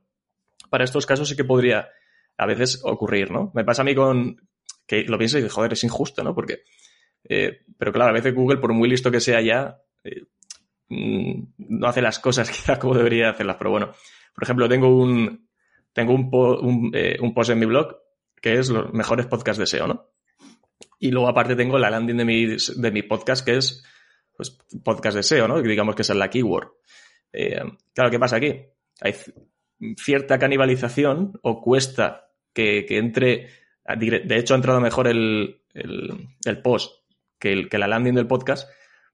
para 0.69 0.83
estos 0.83 1.05
casos 1.05 1.29
sí 1.29 1.35
que 1.35 1.43
podría 1.43 1.89
a 2.37 2.45
veces 2.45 2.81
ocurrir, 2.83 3.31
¿no? 3.31 3.51
Me 3.55 3.63
pasa 3.63 3.81
a 3.81 3.85
mí 3.85 3.95
con 3.95 4.37
que 4.85 5.03
lo 5.03 5.17
pienso 5.17 5.37
y 5.37 5.41
digo, 5.41 5.53
joder, 5.53 5.73
es 5.73 5.83
injusto, 5.83 6.23
¿no? 6.23 6.33
Porque, 6.33 6.63
eh, 7.23 7.61
pero 7.77 7.91
claro, 7.91 8.11
a 8.11 8.13
veces 8.13 8.33
Google, 8.33 8.57
por 8.57 8.73
muy 8.73 8.87
listo 8.89 9.11
que 9.11 9.19
sea 9.19 9.41
ya, 9.41 9.81
eh, 10.03 10.25
no 10.89 11.87
hace 11.87 12.01
las 12.01 12.19
cosas 12.19 12.49
quizás 12.51 12.79
como 12.79 12.95
debería 12.95 13.29
hacerlas, 13.29 13.57
pero 13.57 13.71
bueno. 13.71 13.91
Por 14.37 14.43
ejemplo, 14.43 14.69
tengo 14.69 14.95
un, 14.95 15.49
tengo 15.93 16.13
un, 16.13 16.29
po, 16.29 16.59
un, 16.59 16.91
eh, 16.93 17.17
un, 17.19 17.33
post 17.33 17.49
en 17.49 17.57
mi 17.57 17.65
blog 17.65 17.97
que 18.39 18.59
es 18.59 18.69
los 18.69 18.93
mejores 18.93 19.25
podcasts 19.25 19.57
de 19.57 19.65
SEO, 19.65 19.87
¿no? 19.87 20.11
Y 20.99 21.09
luego 21.09 21.27
aparte 21.27 21.55
tengo 21.55 21.79
la 21.79 21.89
landing 21.89 22.17
de 22.17 22.25
mi, 22.25 22.45
de 22.45 22.91
mi 22.91 23.01
podcast 23.01 23.43
que 23.43 23.57
es 23.57 23.83
pues, 24.35 24.59
podcast 24.83 25.17
de 25.17 25.23
SEO, 25.23 25.47
¿no? 25.47 25.59
Digamos 25.59 25.95
que 25.95 26.03
esa 26.03 26.13
es 26.13 26.19
la 26.19 26.29
keyword. 26.29 26.67
Eh, 27.33 27.63
claro, 27.95 28.11
¿qué 28.11 28.19
pasa 28.19 28.35
aquí? 28.35 28.61
Hay 29.01 29.15
cierta 29.97 30.37
canibalización 30.37 31.39
o 31.41 31.59
cuesta 31.59 32.29
que, 32.53 32.85
que, 32.85 32.99
entre... 32.99 33.49
De 33.97 34.37
hecho, 34.37 34.53
ha 34.53 34.57
entrado 34.57 34.79
mejor 34.81 35.07
el, 35.07 35.63
el, 35.73 36.27
el 36.45 36.61
post 36.61 36.93
que, 37.39 37.53
el, 37.53 37.69
que 37.69 37.79
la 37.79 37.87
landing 37.87 38.13
del 38.13 38.27
podcast 38.27 38.69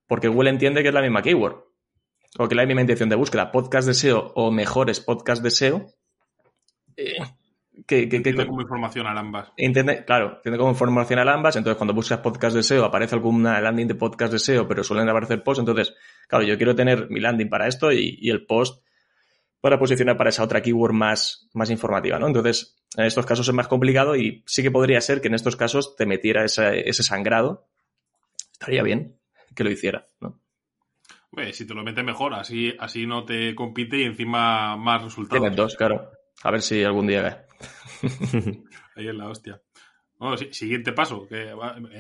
porque 0.06 0.28
Google 0.28 0.50
entiende 0.50 0.82
que 0.82 0.90
es 0.90 0.94
la 0.94 1.02
misma 1.02 1.22
keyword 1.22 1.64
o 2.38 2.48
que 2.48 2.56
la 2.56 2.66
misma 2.66 2.82
intención 2.82 3.10
de 3.10 3.16
búsqueda. 3.16 3.52
Podcast 3.52 3.88
de 3.88 3.94
SEO 3.94 4.32
o 4.36 4.52
mejores 4.52 5.00
podcasts 5.00 5.44
de 5.44 5.52
SEO 5.52 5.86
eh, 6.98 7.18
que, 7.88 8.08
que, 8.08 8.16
entiende 8.18 8.44
que, 8.44 8.48
como 8.48 8.62
información 8.62 9.08
a 9.08 9.20
ambas. 9.20 9.52
Entiende, 9.58 10.06
claro, 10.06 10.36
entiende 10.38 10.58
como 10.58 10.72
información 10.72 11.20
a 11.20 11.34
ambas. 11.34 11.56
Entonces, 11.56 11.78
cuando 11.78 11.94
buscas 11.94 12.20
podcast 12.20 12.56
de 12.56 12.64
SEO, 12.64 12.86
aparece 12.86 13.16
alguna 13.16 13.60
landing 13.60 13.88
de 13.88 13.96
podcast 13.96 14.32
de 14.32 14.40
SEO, 14.40 14.68
pero 14.68 14.84
suelen 14.84 15.10
aparecer 15.10 15.44
posts. 15.44 15.60
Entonces, 15.60 15.96
claro, 16.28 16.46
yo 16.46 16.58
quiero 16.58 16.76
tener 16.76 17.10
mi 17.10 17.20
landing 17.20 17.50
para 17.50 17.68
esto 17.68 17.92
y, 17.92 18.18
y, 18.20 18.30
el 18.30 18.46
post 18.46 18.84
para 19.60 19.80
posicionar 19.80 20.18
para 20.18 20.30
esa 20.30 20.44
otra 20.44 20.62
keyword 20.62 20.94
más, 20.94 21.50
más 21.54 21.70
informativa, 21.70 22.20
¿no? 22.20 22.28
Entonces, 22.28 22.78
en 22.98 23.06
estos 23.06 23.26
casos 23.26 23.48
es 23.48 23.54
más 23.54 23.68
complicado 23.68 24.16
y 24.16 24.44
sí 24.46 24.62
que 24.62 24.72
podría 24.72 25.00
ser 25.02 25.22
que 25.22 25.30
en 25.30 25.36
estos 25.36 25.56
casos 25.56 25.96
te 25.96 26.06
metiera 26.06 26.44
ese, 26.44 26.88
ese 26.88 27.02
sangrado. 27.02 27.68
Estaría 28.52 28.84
bien 28.84 29.18
que 29.56 29.64
lo 29.64 29.72
hiciera, 29.72 30.08
¿no? 30.20 30.43
Bueno, 31.34 31.52
si 31.52 31.66
te 31.66 31.74
lo 31.74 31.84
metes 31.84 32.04
mejor, 32.04 32.36
así, 32.36 32.76
así 32.78 33.08
no 33.08 33.26
te 33.26 33.56
compite 33.56 33.98
y 33.98 34.04
encima 34.04 34.78
más 34.78 35.04
resultados. 35.04 35.42
Tienes 35.42 35.58
dos, 35.58 35.76
claro. 35.76 36.12
A 36.44 36.52
ver 36.52 36.62
si 36.62 36.84
algún 36.84 37.08
día. 37.08 37.48
Ahí 38.96 39.08
es 39.08 39.16
la 39.16 39.30
hostia. 39.30 39.60
Bueno, 40.20 40.38
sí, 40.38 40.50
siguiente 40.52 40.94
paso. 40.94 41.28
Que 41.28 41.52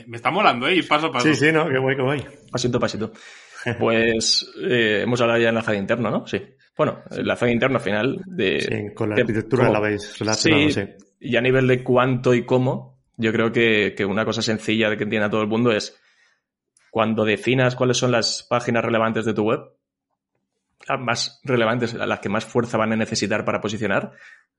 me 0.06 0.17
está 0.17 0.30
molando, 0.30 0.67
¿eh? 0.67 0.84
Paso 0.88 1.08
a 1.08 1.12
paso. 1.12 1.28
Sí, 1.28 1.34
sí, 1.34 1.52
no, 1.52 1.67
qué 1.67 1.80
guay, 1.80 1.96
qué 1.96 2.04
guay. 2.04 2.24
Pasito 2.52 2.78
a 2.78 2.82
pasito. 2.82 3.12
Pues 3.80 4.46
eh, 4.62 5.04
hemos 5.04 5.22
hablado 5.22 5.39
ya 5.39 5.46
de 5.46 5.50
enlazado 5.52 5.78
interno, 5.78 6.12
¿no? 6.12 6.28
Sí. 6.28 6.38
Bueno, 6.78 7.02
el 7.10 7.19
enlazado 7.19 7.50
interno 7.50 7.78
al 7.78 7.84
final 7.84 8.22
de... 8.26 8.60
Sí, 8.60 8.93
con 8.93 9.10
la 9.10 9.15
arquitectura 9.15 9.69
la 9.69 9.80
veis 9.80 10.19
relacionado, 10.19 10.69
sí, 10.69 10.74
sí. 10.74 10.82
Y 11.22 11.38
a 11.38 11.41
nivel 11.41 11.65
de 11.65 11.82
cuánto 11.82 12.34
y 12.34 12.46
cómo, 12.46 13.00
yo 13.15 13.32
creo 13.32 13.54
que, 13.54 13.93
que 13.96 14.04
una 14.04 14.26
cosa 14.26 14.41
sencilla 14.41 14.89
de 14.89 14.98
que 14.98 15.06
entienda 15.06 15.30
todo 15.30 15.41
el 15.41 15.48
mundo 15.48 15.72
es 15.72 15.98
cuando 16.93 17.25
definas 17.25 17.75
cuáles 17.75 17.97
son 17.97 18.12
las 18.12 18.45
páginas 18.47 18.86
relevantes 18.86 19.25
de 19.25 19.34
tu 19.34 19.45
web, 19.45 19.62
las 20.88 20.99
más 20.99 21.41
relevantes, 21.43 21.95
las 21.95 22.19
que 22.19 22.29
más 22.29 22.45
fuerza 22.45 22.77
van 22.77 22.93
a 22.93 22.95
necesitar 22.95 23.43
para 23.43 23.60
posicionar, 23.60 24.12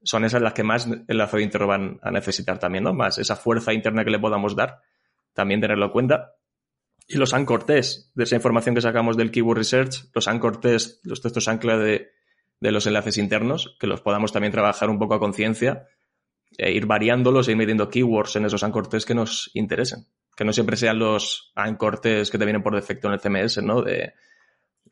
son 0.03 0.25
esas 0.25 0.43
las 0.43 0.53
que 0.53 0.65
más 0.65 0.89
enlazo 1.07 1.39
interno 1.39 1.69
van 1.69 2.01
a 2.03 2.11
necesitar 2.11 2.59
también, 2.59 2.83
¿no? 2.83 2.93
Más 2.93 3.19
esa 3.19 3.37
fuerza 3.37 3.73
interna 3.73 4.05
que 4.05 4.11
le 4.11 4.19
podamos 4.19 4.57
dar, 4.57 4.81
también 5.33 5.61
tenerlo 5.61 5.85
en 5.85 5.93
cuenta. 5.93 6.33
Y 7.07 7.19
los 7.19 7.35
anchor 7.35 7.63
test 7.63 8.13
de 8.17 8.25
esa 8.25 8.35
información 8.35 8.75
que 8.75 8.81
sacamos 8.81 9.17
del 9.17 9.31
Keyword 9.31 9.59
Research, 9.59 10.11
los 10.13 10.27
anchor 10.27 10.59
test, 10.59 11.07
los 11.07 11.23
textos 11.23 11.47
ancla 11.47 11.79
de, 11.79 12.11
de 12.59 12.73
los 12.73 12.85
enlaces 12.89 13.17
internos, 13.17 13.77
que 13.79 13.87
los 13.87 14.01
podamos 14.01 14.33
también 14.33 14.51
trabajar 14.51 14.91
un 14.91 14.99
poco 14.99 15.15
a 15.15 15.21
conciencia, 15.21 15.87
e 16.59 16.73
ir 16.73 16.87
variándolos 16.87 17.47
e 17.47 17.53
ir 17.53 17.57
metiendo 17.57 17.89
keywords 17.89 18.35
en 18.35 18.47
esos 18.47 18.65
anchor 18.65 18.89
test 18.89 19.07
que 19.07 19.15
nos 19.15 19.53
interesen. 19.55 20.09
Que 20.37 20.45
no 20.45 20.53
siempre 20.53 20.77
sean 20.77 20.99
los 20.99 21.53
anchor 21.55 22.01
test 22.01 22.31
que 22.33 22.39
te 22.39 22.45
vienen 22.45 22.63
por 22.63 22.75
defecto 22.75 23.09
en 23.09 23.15
el 23.15 23.21
CMS, 23.21 23.63
¿no? 23.63 23.83
De, 23.83 24.15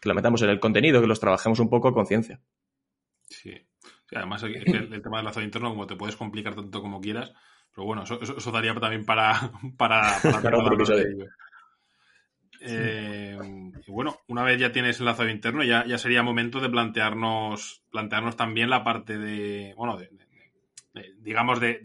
que 0.00 0.09
lo 0.09 0.14
metamos 0.14 0.42
en 0.42 0.50
el 0.50 0.61
contenido, 0.61 1.00
que 1.00 1.07
los 1.07 1.20
trabajemos 1.20 1.59
un 1.61 1.68
poco 1.70 1.88
a 1.88 1.94
conciencia. 1.94 2.40
Sí. 3.28 3.52
sí. 3.52 3.66
Además, 4.14 4.42
el, 4.42 4.57
el, 4.57 5.02
tema 5.02 5.16
del 5.16 5.26
enlazo 5.26 5.40
interno, 5.40 5.70
como 5.70 5.87
te 5.87 5.96
puedes 5.96 6.16
complicar 6.16 6.55
tanto 6.55 6.83
como 6.83 7.00
quieras, 7.00 7.33
Pero 7.74 7.87
bueno, 7.87 8.02
eso, 8.02 8.20
eso- 8.20 8.37
eso 8.37 8.50
daría 8.50 8.74
también 8.74 9.05
para, 9.07 9.33
para, 9.78 10.18
para, 10.22 10.40
ello. 10.40 11.26
Eh, 12.61 13.38
y 13.87 13.90
bueno, 13.90 14.20
una 14.28 14.44
vez 14.44 14.61
ya 14.61 14.70
tienes 14.70 14.96
el 14.96 15.02
enlazado 15.02 15.28
interno, 15.31 15.64
ya, 15.64 15.85
ya 15.87 15.98
sería 15.98 16.22
momento 16.22 16.61
de 16.61 16.68
plantearnos, 16.68 17.83
plantearnos 17.90 18.37
también 18.37 18.70
la 18.70 18.85
parte 18.85 19.18
de, 19.18 19.74
bueno, 19.76 19.96
de, 19.96 20.09
de- 20.09 20.26
de- 21.00 21.14
digamos, 21.18 21.59
de, 21.59 21.78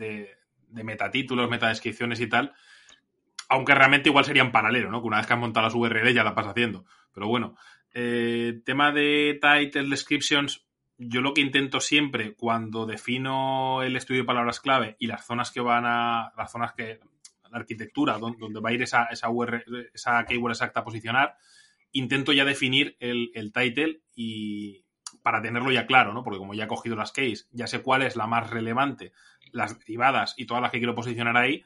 de 0.68 0.84
metatítulos, 0.84 1.50
metadescripciones 1.50 2.20
y 2.20 2.28
tal. 2.28 2.54
Aunque 3.50 3.76
realmente 3.76 4.10
igual 4.10 4.26
sería 4.26 4.42
en 4.44 4.52
paralelo, 4.52 4.92
¿no? 4.92 5.02
Que 5.02 5.08
una 5.08 5.18
vez 5.18 5.28
que 5.28 5.34
has 5.34 5.40
montado 5.40 5.66
las 5.66 5.76
URLs 5.76 6.14
ya 6.14 6.24
la 6.24 6.32
vas 6.32 6.48
haciendo. 6.48 6.86
Pero 7.14 7.28
bueno, 7.28 7.56
eh, 7.94 8.60
tema 8.66 8.92
de 8.92 9.40
title 9.42 9.90
descriptions, 9.90 10.66
yo 10.98 11.22
lo 11.22 11.34
que 11.34 11.42
intento 11.42 11.80
siempre 11.80 12.34
cuando 12.36 12.86
defino 12.86 13.82
el 13.84 13.96
estudio 13.96 14.22
de 14.22 14.28
palabras 14.28 14.60
clave 14.60 14.96
y 15.00 15.08
las 15.08 15.26
zonas 15.26 15.52
que 15.52 15.62
van 15.62 15.86
a, 15.86 16.34
las 16.36 16.52
zonas 16.52 16.74
que, 16.74 17.00
la 17.50 17.60
arquitectura, 17.60 18.18
don- 18.18 18.38
donde, 18.38 18.60
va 18.60 18.70
a 18.70 18.74
ir 18.74 18.82
esa, 18.82 19.06
esa 19.06 19.30
URL, 19.30 19.92
esa 19.94 20.26
keyword 20.26 20.52
exacta 20.52 20.82
a 20.82 20.84
posicionar, 20.84 21.38
intento 21.94 22.34
ya 22.34 22.44
definir 22.44 22.98
el, 23.00 23.32
el 23.34 23.54
title 23.54 24.02
y 24.14 24.84
para 25.24 25.42
tenerlo 25.42 25.72
ya 25.72 25.86
claro, 25.86 26.14
¿no? 26.14 26.24
Porque 26.24 26.40
como 26.40 26.54
ya 26.54 26.66
he 26.66 26.68
cogido 26.68 26.96
las 26.98 27.14
keys, 27.14 27.48
ya 27.52 27.68
sé 27.68 27.82
cuál 27.82 28.02
es 28.02 28.16
la 28.18 28.28
más 28.28 28.50
relevante, 28.50 29.14
las 29.54 29.80
derivadas 29.80 30.34
y 30.38 30.46
todas 30.46 30.62
las 30.62 30.72
que 30.72 30.80
quiero 30.80 30.96
posicionar 30.96 31.38
ahí, 31.38 31.64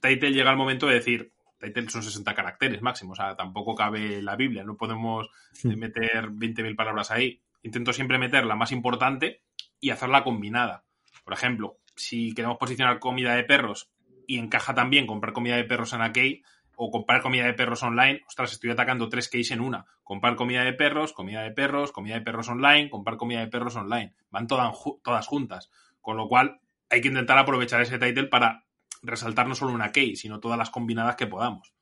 title 0.00 0.32
llega 0.32 0.50
el 0.50 0.56
momento 0.56 0.86
de 0.86 0.94
decir, 0.94 1.32
title 1.58 1.88
son 1.88 2.02
60 2.02 2.34
caracteres 2.34 2.82
máximo, 2.82 3.12
o 3.12 3.16
sea, 3.16 3.36
tampoco 3.36 3.74
cabe 3.74 4.22
la 4.22 4.36
Biblia, 4.36 4.64
no 4.64 4.76
podemos 4.76 5.28
meter 5.64 6.30
20.000 6.30 6.76
palabras 6.76 7.10
ahí. 7.10 7.40
Intento 7.62 7.92
siempre 7.92 8.18
meter 8.18 8.46
la 8.46 8.54
más 8.54 8.72
importante 8.72 9.42
y 9.80 9.90
hacerla 9.90 10.24
combinada. 10.24 10.84
Por 11.24 11.34
ejemplo, 11.34 11.78
si 11.96 12.32
queremos 12.34 12.58
posicionar 12.58 12.98
comida 13.00 13.34
de 13.34 13.44
perros 13.44 13.90
y 14.26 14.38
encaja 14.38 14.74
también 14.74 15.06
comprar 15.06 15.32
comida 15.32 15.56
de 15.56 15.64
perros 15.64 15.92
en 15.92 16.02
Akey 16.02 16.42
o 16.76 16.90
comprar 16.90 17.22
comida 17.22 17.44
de 17.44 17.54
perros 17.54 17.82
online, 17.82 18.22
ostras, 18.28 18.52
estoy 18.52 18.70
atacando 18.70 19.08
tres 19.08 19.28
keys 19.28 19.50
en 19.50 19.60
una. 19.60 19.86
Comprar 20.04 20.36
comida 20.36 20.62
de 20.62 20.72
perros, 20.72 21.12
comida 21.12 21.42
de 21.42 21.50
perros, 21.50 21.90
comida 21.90 22.14
de 22.14 22.20
perros 22.20 22.48
online, 22.48 22.88
comprar 22.88 23.16
comida 23.16 23.40
de 23.40 23.48
perros 23.48 23.74
online. 23.74 24.14
Van 24.30 24.46
todas 24.46 25.26
juntas. 25.26 25.70
Con 26.00 26.16
lo 26.16 26.28
cual, 26.28 26.60
hay 26.88 27.00
que 27.00 27.08
intentar 27.08 27.36
aprovechar 27.36 27.80
ese 27.82 27.98
title 27.98 28.28
para 28.28 28.64
resaltar 29.02 29.46
no 29.48 29.54
solo 29.54 29.72
una 29.72 29.92
key, 29.92 30.16
sino 30.16 30.40
todas 30.40 30.58
las 30.58 30.70
combinadas 30.70 31.16
que 31.16 31.26
podamos. 31.26 31.72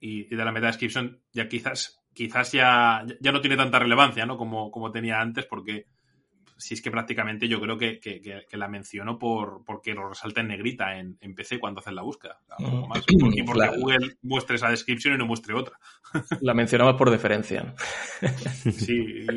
Y, 0.00 0.32
y 0.32 0.36
de 0.36 0.44
la 0.44 0.52
meta 0.52 0.66
description 0.66 1.20
ya 1.32 1.48
quizás, 1.48 2.00
quizás 2.12 2.52
ya, 2.52 3.04
ya 3.20 3.32
no 3.32 3.40
tiene 3.40 3.56
tanta 3.56 3.78
relevancia, 3.78 4.26
¿no? 4.26 4.36
Como, 4.36 4.70
como 4.70 4.90
tenía 4.90 5.20
antes, 5.20 5.46
porque 5.46 5.86
si 6.56 6.74
es 6.74 6.82
que 6.82 6.90
prácticamente 6.92 7.48
yo 7.48 7.60
creo 7.60 7.76
que, 7.76 7.98
que- 7.98 8.20
que- 8.20 8.46
que 8.48 8.56
la 8.56 8.68
menciono 8.68 9.18
por, 9.18 9.64
porque 9.64 9.94
lo 9.94 10.08
resalta 10.08 10.40
en 10.42 10.48
negrita 10.48 10.96
en, 10.98 11.18
en 11.20 11.34
PC 11.34 11.58
cuando 11.58 11.80
haces 11.80 11.92
la 11.92 12.02
búsqueda. 12.02 12.38
O 12.42 12.46
sea, 12.46 12.56
poco 12.70 12.86
más. 12.88 12.98
Mm, 13.00 13.32
Y 13.38 13.42
porque 13.42 13.58
claro. 13.60 13.80
Google 13.80 14.16
muestre 14.22 14.56
esa 14.56 14.70
descripción 14.70 15.14
y 15.14 15.18
no 15.18 15.26
muestre 15.26 15.54
otra. 15.54 15.76
La 16.40 16.54
mencionamos 16.54 16.94
por 16.94 17.10
deferencia. 17.10 17.74
Sí. 18.72 19.26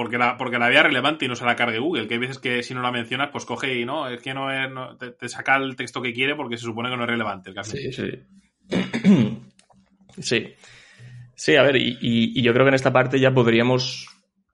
Porque 0.00 0.16
la, 0.16 0.38
porque 0.38 0.58
la 0.58 0.70
vea 0.70 0.82
relevante 0.82 1.26
y 1.26 1.28
no 1.28 1.36
se 1.36 1.44
la 1.44 1.56
cargue 1.56 1.78
Google. 1.78 2.08
Que 2.08 2.14
hay 2.14 2.20
veces 2.20 2.38
que 2.38 2.62
si 2.62 2.72
no 2.72 2.80
la 2.80 2.90
mencionas, 2.90 3.28
pues 3.30 3.44
coge 3.44 3.78
y 3.78 3.84
no, 3.84 4.08
es 4.08 4.22
que 4.22 4.32
no 4.32 4.48
te, 4.96 5.28
saca 5.28 5.56
el 5.56 5.76
texto 5.76 6.00
que 6.00 6.14
quiere 6.14 6.34
porque 6.34 6.56
se 6.56 6.64
supone 6.64 6.88
que 6.88 6.96
no 6.96 7.02
es 7.02 7.10
relevante 7.10 7.50
el 7.50 7.54
caso. 7.54 7.76
Sí, 7.76 7.92
sí. 7.92 8.10
Sí. 10.18 10.54
Sí, 11.34 11.56
a 11.56 11.62
ver, 11.62 11.76
y, 11.76 12.40
yo 12.40 12.54
creo 12.54 12.64
que 12.64 12.70
en 12.70 12.74
esta 12.76 12.94
parte 12.94 13.20
ya 13.20 13.34
podríamos 13.34 14.08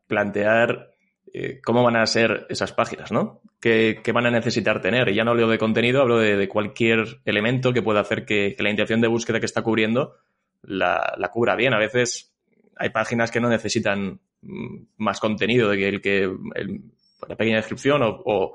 plantear 0.08 0.90
eh, 1.32 1.60
cómo 1.64 1.84
van 1.84 1.96
a 1.96 2.06
ser 2.06 2.46
esas 2.48 2.72
páginas, 2.72 3.12
¿no? 3.12 3.40
¿Qué, 3.60 4.02
van 4.12 4.26
a 4.26 4.30
necesitar 4.32 4.80
tener? 4.80 5.10
Y 5.10 5.14
ya 5.14 5.22
no 5.22 5.30
hablo 5.30 5.46
de 5.46 5.58
contenido, 5.58 6.02
hablo 6.02 6.18
de, 6.18 6.48
cualquier 6.48 7.20
elemento 7.24 7.72
que 7.72 7.82
pueda 7.82 8.00
hacer 8.00 8.26
que, 8.26 8.56
la 8.58 8.70
intención 8.70 9.00
de 9.00 9.06
búsqueda 9.06 9.38
que 9.38 9.46
está 9.46 9.62
cubriendo 9.62 10.16
la, 10.62 11.30
cubra 11.32 11.54
bien. 11.54 11.72
A 11.72 11.78
veces 11.78 12.34
hay 12.74 12.90
páginas 12.90 13.30
que 13.30 13.40
no 13.40 13.48
necesitan 13.48 14.18
más 14.42 15.20
contenido 15.20 15.70
de 15.70 15.76
que 15.76 15.88
el 15.88 16.00
que 16.00 16.22
el- 16.54 16.80
la 17.28 17.36
pequeña 17.36 17.56
descripción 17.56 18.02
o, 18.02 18.08
o- 18.24 18.54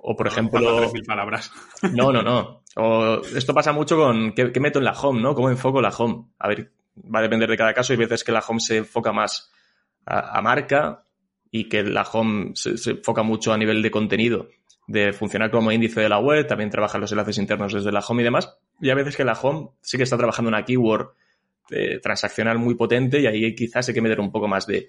o, 0.00 0.14
por 0.16 0.26
ejemplo... 0.28 0.60
Faltan 0.60 0.90
3.000 0.90 1.04
palabras. 1.06 1.52
No, 1.92 2.12
no, 2.12 2.22
no. 2.22 2.62
O 2.76 3.20
esto 3.36 3.52
pasa 3.52 3.72
mucho 3.72 3.96
con 3.96 4.32
qué, 4.32 4.52
qué 4.52 4.60
meto 4.60 4.78
en 4.78 4.84
la 4.84 4.92
home, 4.92 5.20
¿no? 5.20 5.34
¿Cómo 5.34 5.50
enfoco 5.50 5.80
la 5.80 5.88
home? 5.90 6.26
A 6.38 6.46
ver, 6.48 6.70
va 6.96 7.18
a 7.18 7.22
depender 7.22 7.50
de 7.50 7.56
cada 7.56 7.74
caso. 7.74 7.92
Hay 7.92 7.98
veces 7.98 8.22
que 8.22 8.30
la 8.32 8.44
home 8.46 8.60
se 8.60 8.76
enfoca 8.78 9.12
más 9.12 9.50
a, 10.06 10.38
a 10.38 10.42
marca 10.42 11.04
y 11.50 11.68
que 11.68 11.82
la 11.82 12.02
home 12.02 12.52
se, 12.54 12.76
se 12.78 12.92
enfoca 12.92 13.22
mucho 13.24 13.52
a 13.52 13.58
nivel 13.58 13.82
de 13.82 13.90
contenido, 13.90 14.48
de 14.86 15.12
funcionar 15.12 15.50
como 15.50 15.72
índice 15.72 16.00
de 16.00 16.08
la 16.08 16.18
web, 16.20 16.46
también 16.46 16.70
trabajan 16.70 17.00
los 17.00 17.10
enlaces 17.10 17.38
internos 17.38 17.72
desde 17.72 17.90
la 17.90 18.00
home 18.06 18.22
y 18.22 18.24
demás. 18.24 18.56
Y 18.80 18.90
a 18.90 18.94
veces 18.94 19.16
que 19.16 19.24
la 19.24 19.32
home 19.32 19.70
sí 19.80 19.96
que 19.96 20.04
está 20.04 20.16
trabajando 20.16 20.48
una 20.48 20.64
keyword 20.64 21.08
eh, 21.70 21.98
transaccional 22.02 22.58
muy 22.58 22.74
potente 22.74 23.20
y 23.20 23.26
ahí 23.26 23.54
quizás 23.54 23.88
hay 23.88 23.94
que 23.94 24.00
meter 24.00 24.20
un 24.20 24.30
poco 24.30 24.48
más 24.48 24.66
de, 24.66 24.88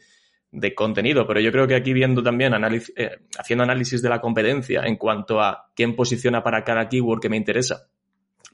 de 0.52 0.74
contenido, 0.74 1.28
pero 1.28 1.40
yo 1.40 1.52
creo 1.52 1.68
que 1.68 1.76
aquí 1.76 1.94
viendo 1.94 2.24
también, 2.24 2.54
análisis, 2.54 2.94
eh, 2.96 3.20
haciendo 3.38 3.64
análisis 3.64 4.02
de 4.02 4.10
la 4.10 4.20
competencia 4.20 4.84
en 4.86 4.96
cuanto 4.96 5.42
a 5.42 5.70
quién 5.76 5.96
posiciona 5.96 6.44
para 6.44 6.64
cada 6.64 6.90
keyword 6.90 7.22
que 7.22 7.30
me 7.30 7.38
interesa, 7.38 7.88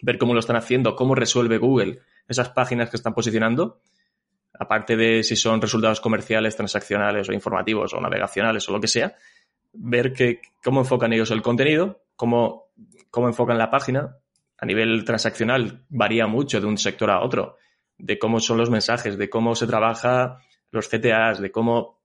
ver 0.01 0.17
cómo 0.17 0.33
lo 0.33 0.39
están 0.39 0.57
haciendo, 0.57 0.95
cómo 0.95 1.15
resuelve 1.15 1.57
Google 1.57 1.99
esas 2.27 2.49
páginas 2.49 2.89
que 2.89 2.97
están 2.97 3.13
posicionando, 3.13 3.79
aparte 4.59 4.97
de 4.97 5.23
si 5.23 5.35
son 5.35 5.61
resultados 5.61 6.01
comerciales, 6.01 6.55
transaccionales 6.55 7.29
o 7.29 7.33
informativos 7.33 7.93
o 7.93 8.01
navegacionales 8.01 8.67
o 8.67 8.73
lo 8.73 8.81
que 8.81 8.88
sea, 8.88 9.15
ver 9.73 10.13
que, 10.13 10.41
cómo 10.63 10.81
enfocan 10.81 11.13
ellos 11.13 11.31
el 11.31 11.41
contenido, 11.41 12.03
cómo, 12.15 12.71
cómo 13.09 13.27
enfocan 13.27 13.57
la 13.57 13.69
página. 13.69 14.17
A 14.57 14.65
nivel 14.65 15.03
transaccional 15.03 15.83
varía 15.89 16.27
mucho 16.27 16.61
de 16.61 16.65
un 16.65 16.77
sector 16.77 17.11
a 17.11 17.21
otro, 17.21 17.57
de 17.97 18.19
cómo 18.19 18.39
son 18.39 18.58
los 18.58 18.69
mensajes, 18.69 19.17
de 19.17 19.29
cómo 19.29 19.55
se 19.55 19.67
trabaja 19.67 20.39
los 20.71 20.89
CTAs, 20.89 21.39
de 21.39 21.51
cómo 21.51 22.01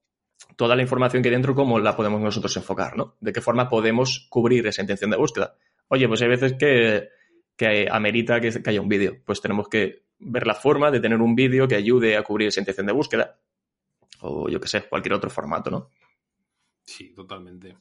toda 0.55 0.75
la 0.75 0.81
información 0.81 1.21
que 1.21 1.29
hay 1.29 1.35
dentro, 1.35 1.55
cómo 1.55 1.79
la 1.79 1.95
podemos 1.95 2.21
nosotros 2.21 2.55
enfocar, 2.57 2.97
¿no? 2.97 3.15
De 3.19 3.31
qué 3.31 3.41
forma 3.41 3.69
podemos 3.69 4.27
cubrir 4.29 4.65
esa 4.67 4.81
intención 4.81 5.11
de 5.11 5.17
búsqueda. 5.17 5.55
Oye, 5.87 6.07
pues 6.07 6.21
hay 6.21 6.29
veces 6.29 6.53
que, 6.53 7.09
que 7.55 7.87
amerita 7.91 8.39
que, 8.39 8.51
haya 8.65 8.81
un 8.81 8.89
vídeo. 8.89 9.17
Pues 9.25 9.41
tenemos 9.41 9.67
que 9.67 10.05
ver 10.19 10.47
la 10.47 10.55
forma 10.55 10.91
de 10.91 10.99
tener 10.99 11.19
un 11.19 11.35
vídeo 11.35 11.67
que 11.67 11.75
ayude 11.75 12.17
a 12.17 12.23
cubrir 12.23 12.47
esa 12.47 12.61
intención 12.61 12.87
de 12.87 12.93
búsqueda. 12.93 13.39
O 14.21 14.49
yo 14.49 14.59
qué 14.59 14.67
sé, 14.67 14.83
cualquier 14.83 15.13
otro 15.13 15.29
formato, 15.29 15.69
¿no? 15.69 15.89
Sí, 16.85 17.13
totalmente. 17.13 17.77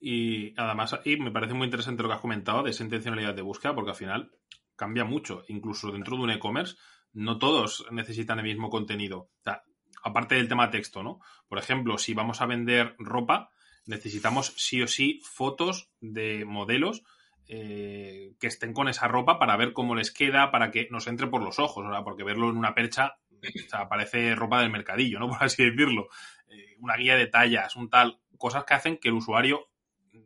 Y 0.00 0.58
además, 0.58 1.00
y 1.04 1.16
me 1.16 1.30
parece 1.30 1.54
muy 1.54 1.64
interesante 1.64 2.02
lo 2.02 2.08
que 2.08 2.14
has 2.14 2.20
comentado 2.20 2.62
de 2.62 2.70
esa 2.70 2.84
intencionalidad 2.84 3.34
de 3.34 3.42
búsqueda, 3.42 3.74
porque 3.74 3.90
al 3.90 3.96
final 3.96 4.32
cambia 4.74 5.04
mucho. 5.04 5.44
Incluso 5.48 5.90
dentro 5.90 6.16
de 6.16 6.22
un 6.22 6.30
e-commerce, 6.30 6.76
no 7.16 7.38
todos 7.38 7.86
necesitan 7.90 8.38
el 8.38 8.44
mismo 8.44 8.68
contenido. 8.68 9.30
O 9.40 9.42
sea, 9.42 9.64
aparte 10.02 10.34
del 10.34 10.48
tema 10.48 10.70
texto, 10.70 11.02
¿no? 11.02 11.20
Por 11.48 11.58
ejemplo, 11.58 11.96
si 11.96 12.12
vamos 12.12 12.42
a 12.42 12.46
vender 12.46 12.94
ropa, 12.98 13.50
necesitamos 13.86 14.52
sí 14.56 14.82
o 14.82 14.86
sí 14.86 15.20
fotos 15.24 15.88
de 16.00 16.44
modelos 16.44 17.04
eh, 17.48 18.34
que 18.38 18.48
estén 18.48 18.74
con 18.74 18.88
esa 18.88 19.08
ropa 19.08 19.38
para 19.38 19.56
ver 19.56 19.72
cómo 19.72 19.94
les 19.94 20.10
queda, 20.10 20.50
para 20.50 20.70
que 20.70 20.88
nos 20.90 21.06
entre 21.06 21.26
por 21.26 21.42
los 21.42 21.58
ojos, 21.58 21.86
o 21.86 21.90
sea, 21.90 22.04
porque 22.04 22.22
verlo 22.22 22.50
en 22.50 22.58
una 22.58 22.74
percha, 22.74 23.16
o 23.32 23.68
sea, 23.70 23.88
parece 23.88 24.34
ropa 24.34 24.60
del 24.60 24.70
mercadillo, 24.70 25.18
¿no? 25.18 25.28
Por 25.30 25.42
así 25.42 25.64
decirlo. 25.64 26.08
Eh, 26.50 26.76
una 26.80 26.96
guía 26.96 27.16
de 27.16 27.28
tallas, 27.28 27.76
un 27.76 27.88
tal, 27.88 28.20
cosas 28.36 28.64
que 28.64 28.74
hacen 28.74 28.98
que 28.98 29.08
el 29.08 29.14
usuario 29.14 29.70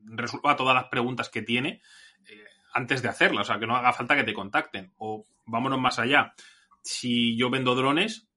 resuelva 0.06 0.56
todas 0.56 0.74
las 0.74 0.86
preguntas 0.86 1.28
que 1.28 1.42
tiene 1.42 1.82
eh, 2.26 2.44
antes 2.72 3.00
de 3.00 3.08
hacerlas, 3.08 3.48
o 3.48 3.52
sea, 3.52 3.60
que 3.60 3.66
no 3.68 3.76
haga 3.76 3.92
falta 3.92 4.16
que 4.16 4.24
te 4.24 4.34
contacten. 4.34 4.92
O 4.98 5.24
vámonos 5.46 5.78
más 5.78 6.00
allá. 6.00 6.34
Si 6.82 7.36
yo 7.36 7.50
vendo 7.50 7.74
drones, 7.74 8.28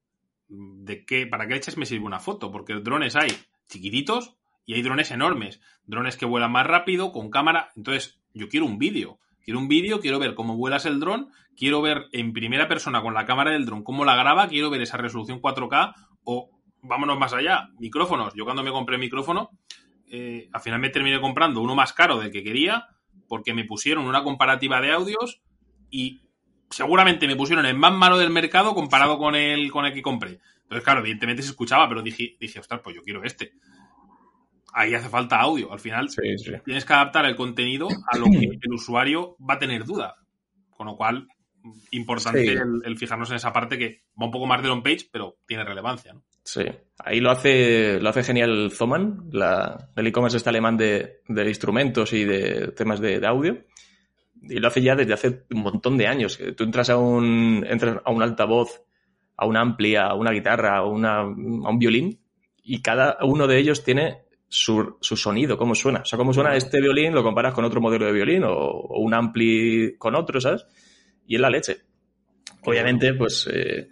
¿de 0.48 1.06
qué, 1.06 1.28
¿para 1.28 1.48
qué 1.48 1.56
leches 1.56 1.78
me 1.78 1.86
sirve 1.86 2.06
una 2.06 2.20
foto? 2.20 2.52
Porque 2.52 2.76
drones 2.76 3.16
hay 3.16 3.30
chiquititos 3.68 4.36
y 4.66 4.74
hay 4.74 4.82
drones 4.82 5.12
enormes. 5.12 5.62
Drones 5.86 6.18
que 6.18 6.26
vuelan 6.26 6.52
más 6.52 6.68
rápido, 6.68 7.12
con 7.12 7.30
cámara. 7.30 7.72
Entonces, 7.76 8.20
yo 8.34 8.50
quiero 8.50 8.66
un 8.66 8.78
vídeo. 8.78 9.20
Quiero 9.44 9.60
un 9.60 9.68
vídeo, 9.68 10.00
quiero 10.00 10.20
ver 10.20 10.36
cómo 10.36 10.56
vuelas 10.56 10.86
el 10.86 11.02
dron, 11.02 11.30
quiero 11.58 11.82
ver 11.82 12.06
en 12.14 12.32
primera 12.32 12.70
persona 12.70 13.02
con 13.02 13.14
la 13.14 13.26
cámara 13.26 13.52
del 13.52 13.66
dron 13.66 13.84
cómo 13.84 14.06
la 14.06 14.16
graba, 14.16 14.48
quiero 14.48 14.70
ver 14.70 14.82
esa 14.82 14.96
resolución 14.96 15.42
4K 15.42 15.94
o 16.24 16.50
vámonos 16.82 17.20
más 17.20 17.34
allá, 17.34 17.70
micrófonos. 17.78 18.34
Yo 18.36 18.46
cuando 18.46 18.64
me 18.64 18.72
compré 18.72 18.96
el 18.96 19.02
micrófono, 19.02 19.50
eh, 20.08 20.48
al 20.54 20.62
final 20.62 20.80
me 20.80 20.90
terminé 20.90 21.20
comprando 21.20 21.60
uno 21.60 21.76
más 21.76 21.92
caro 21.92 22.20
del 22.20 22.32
que 22.32 22.42
quería 22.42 22.88
porque 23.28 23.54
me 23.54 23.66
pusieron 23.66 24.06
una 24.06 24.24
comparativa 24.24 24.80
de 24.80 24.94
audios 24.94 25.42
y 25.90 26.22
seguramente 26.74 27.28
me 27.28 27.36
pusieron 27.36 27.66
el 27.66 27.76
más 27.78 27.94
malo 27.94 28.18
del 28.18 28.30
mercado 28.30 28.74
comparado 28.74 29.18
con 29.18 29.36
el, 29.36 29.72
con 29.72 29.86
el 29.86 29.94
que 29.94 30.02
compré. 30.02 30.40
Entonces, 30.64 30.84
claro, 30.84 31.02
evidentemente 31.02 31.44
se 31.44 31.50
escuchaba, 31.50 31.88
pero 31.88 32.02
dije, 32.02 32.36
dije, 32.40 32.60
ostras, 32.60 32.82
pues 32.84 32.96
yo 32.96 33.02
quiero 33.04 33.24
este. 33.24 33.54
Ahí 34.74 34.94
hace 34.96 35.10
falta 35.10 35.40
audio. 35.40 35.72
Al 35.72 35.80
final 35.80 36.10
Sí, 36.10 36.38
sí. 36.38 36.52
tienes 36.66 36.84
que 36.86 36.94
adaptar 36.94 37.26
el 37.26 37.36
contenido 37.36 37.88
a 38.12 38.18
lo 38.18 38.26
que 38.26 38.58
el 38.62 38.74
usuario 38.74 39.38
va 39.48 39.54
a 39.56 39.60
tener 39.60 39.86
duda. 39.86 40.16
Con 40.72 40.88
lo 40.88 40.96
cual, 40.98 41.28
importante 41.92 42.42
Sí. 42.44 42.50
el, 42.50 42.82
el 42.84 42.98
fijarnos 42.98 43.30
en 43.30 43.36
esa 43.36 43.54
parte 43.54 43.78
que 43.78 44.04
va 44.20 44.26
un 44.26 44.32
poco 44.32 44.48
más 44.48 44.62
del 44.64 44.72
on-page, 44.72 45.10
pero 45.12 45.38
tiene 45.46 45.64
relevancia, 45.64 46.14
¿no? 46.14 46.24
Sí, 46.46 46.64
ahí 46.98 47.22
lo 47.22 47.32
hace, 47.32 48.00
lo 48.02 48.10
hace 48.10 48.24
genial 48.24 48.70
Zoman, 48.72 49.30
la, 49.32 49.90
el 49.96 50.08
e-commerce 50.08 50.36
este 50.38 50.50
alemán 50.50 50.76
de, 50.76 51.22
de 51.30 51.48
instrumentos 51.48 52.12
y 52.12 52.26
de 52.26 52.74
temas 52.76 53.00
de, 53.00 53.20
de 53.22 53.28
audio. 53.28 53.64
Y 54.44 54.60
lo 54.60 54.68
hace 54.68 54.82
ya 54.82 54.96
desde 54.96 55.14
hace 55.14 55.46
un 55.52 55.62
montón 55.62 55.98
de 55.98 56.08
años. 56.08 56.40
Tú 56.56 56.64
entras 56.64 56.90
a 56.90 56.98
un, 56.98 57.66
entras 57.68 58.02
a 58.04 58.12
un 58.12 58.22
altavoz, 58.22 58.82
a 59.38 59.46
una 59.46 59.62
amplia, 59.62 60.08
a 60.08 60.16
una 60.16 60.32
guitarra, 60.32 60.78
a, 60.78 60.86
una, 60.86 61.20
a 61.20 61.26
un 61.26 61.80
violín, 61.80 62.20
y 62.64 62.82
cada 62.82 63.18
uno 63.24 63.48
de 63.48 63.58
ellos 63.58 63.84
tiene 63.84 64.24
su, 64.48 64.98
su 65.02 65.18
sonido, 65.18 65.58
cómo 65.58 65.76
suena. 65.76 66.02
O 66.02 66.06
sea, 66.06 66.18
cómo 66.18 66.34
suena 66.34 66.56
este 66.56 66.80
violín, 66.80 67.14
lo 67.14 67.24
comparas 67.24 67.54
con 67.54 67.66
otro 67.66 67.82
modelo 67.82 68.06
de 68.06 68.12
violín 68.12 68.44
o, 68.44 68.54
o 68.54 69.00
un 69.00 69.14
ampli 69.14 69.96
con 69.98 70.16
otro, 70.16 70.40
¿sabes? 70.40 70.66
Y 71.26 71.36
es 71.36 71.42
la 71.42 71.50
leche. 71.50 71.78
Obviamente, 72.66 73.14
pues, 73.14 73.50
eh, 73.52 73.90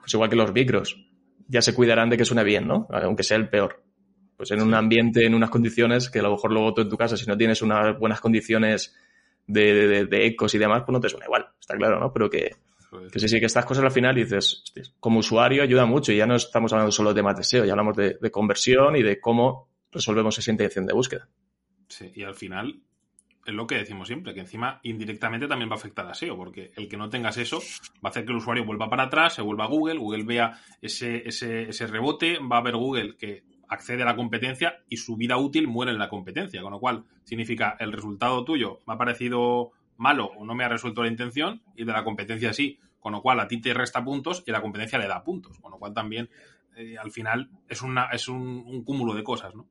pues 0.00 0.14
igual 0.14 0.30
que 0.30 0.36
los 0.36 0.52
micros, 0.52 0.96
ya 1.48 1.62
se 1.62 1.74
cuidarán 1.74 2.10
de 2.10 2.16
que 2.16 2.24
suene 2.24 2.44
bien, 2.44 2.66
¿no? 2.66 2.86
Aunque 2.90 3.22
sea 3.22 3.36
el 3.36 3.48
peor. 3.48 3.82
Pues 4.36 4.50
en 4.50 4.62
un 4.62 4.74
ambiente, 4.74 5.24
en 5.24 5.34
unas 5.34 5.50
condiciones 5.50 6.10
que 6.10 6.18
a 6.18 6.22
lo 6.22 6.32
mejor 6.32 6.52
luego 6.52 6.74
tú 6.74 6.82
en 6.82 6.88
tu 6.88 6.96
casa, 6.96 7.16
si 7.16 7.26
no 7.26 7.36
tienes 7.36 7.62
unas 7.62 7.98
buenas 7.98 8.20
condiciones 8.20 8.96
de, 9.46 9.86
de- 9.88 10.06
de 10.06 10.26
ecos 10.26 10.54
y 10.54 10.58
demás, 10.58 10.82
pues 10.86 10.92
no 10.92 11.00
te 11.00 11.08
suena 11.08 11.26
igual, 11.26 11.46
está 11.60 11.76
claro, 11.76 11.98
¿no? 12.00 12.12
Pero 12.12 12.30
que, 12.30 12.56
que 13.12 13.18
sí, 13.18 13.28
sí, 13.28 13.40
que 13.40 13.46
estas 13.46 13.64
cosas 13.64 13.84
al 13.84 13.90
final 13.90 14.14
dices, 14.14 14.62
"Hostias, 14.64 14.94
como 15.00 15.18
usuario 15.20 15.62
ayuda 15.62 15.84
mucho 15.86 16.12
y 16.12 16.16
ya 16.16 16.26
no 16.26 16.36
estamos 16.36 16.72
hablando 16.72 16.92
solo 16.92 17.10
de 17.10 17.16
temas 17.20 17.36
de 17.36 17.44
SEO, 17.44 17.64
ya 17.64 17.72
hablamos 17.72 17.96
de, 17.96 18.18
de 18.20 18.30
conversión 18.30 18.96
y 18.96 19.02
de 19.02 19.20
cómo 19.20 19.68
resolvemos 19.90 20.38
esa 20.38 20.50
intención 20.50 20.86
de 20.86 20.94
búsqueda. 20.94 21.28
Sí, 21.88 22.10
y 22.14 22.22
al 22.22 22.34
final 22.34 22.80
es 23.44 23.52
lo 23.54 23.66
que 23.66 23.74
decimos 23.74 24.06
siempre, 24.06 24.32
que 24.34 24.40
encima 24.40 24.78
indirectamente 24.84 25.48
también 25.48 25.68
va 25.68 25.74
a 25.74 25.78
afectar 25.78 26.06
a 26.06 26.14
SEO, 26.14 26.36
porque 26.36 26.70
el 26.76 26.88
que 26.88 26.96
no 26.96 27.10
tengas 27.10 27.36
eso 27.38 27.58
va 27.96 28.04
a 28.04 28.08
hacer 28.10 28.24
que 28.24 28.30
el 28.30 28.36
usuario 28.38 28.64
vuelva 28.64 28.88
para 28.88 29.04
atrás, 29.04 29.34
se 29.34 29.42
vuelva 29.42 29.64
a 29.64 29.68
Google, 29.68 29.98
Google 29.98 30.22
vea 30.22 30.60
ese, 30.80 31.26
ese, 31.28 31.62
ese 31.68 31.86
rebote, 31.88 32.38
va 32.38 32.58
a 32.58 32.62
ver 32.62 32.76
Google 32.76 33.16
que 33.16 33.42
accede 33.72 34.02
a 34.02 34.06
la 34.06 34.16
competencia 34.16 34.78
y 34.88 34.98
su 34.98 35.16
vida 35.16 35.36
útil 35.36 35.66
muere 35.66 35.92
en 35.92 35.98
la 35.98 36.08
competencia, 36.08 36.62
con 36.62 36.72
lo 36.72 36.78
cual 36.80 37.04
significa 37.24 37.76
el 37.80 37.92
resultado 37.92 38.44
tuyo 38.44 38.80
me 38.86 38.94
ha 38.94 38.98
parecido 38.98 39.72
malo 39.96 40.26
o 40.36 40.44
no 40.44 40.54
me 40.54 40.64
ha 40.64 40.68
resuelto 40.68 41.02
la 41.02 41.08
intención 41.08 41.62
y 41.76 41.84
de 41.84 41.92
la 41.92 42.04
competencia 42.04 42.52
sí, 42.52 42.78
con 43.00 43.12
lo 43.12 43.22
cual 43.22 43.40
a 43.40 43.48
ti 43.48 43.60
te 43.60 43.74
resta 43.74 44.04
puntos 44.04 44.42
y 44.46 44.52
la 44.52 44.60
competencia 44.60 44.98
le 44.98 45.08
da 45.08 45.22
puntos, 45.24 45.58
con 45.58 45.70
lo 45.70 45.78
cual 45.78 45.92
también 45.94 46.28
eh, 46.76 46.96
al 46.98 47.10
final 47.10 47.50
es, 47.68 47.82
una, 47.82 48.06
es 48.12 48.28
un, 48.28 48.64
un 48.66 48.84
cúmulo 48.84 49.14
de 49.14 49.22
cosas, 49.24 49.54
¿no? 49.54 49.68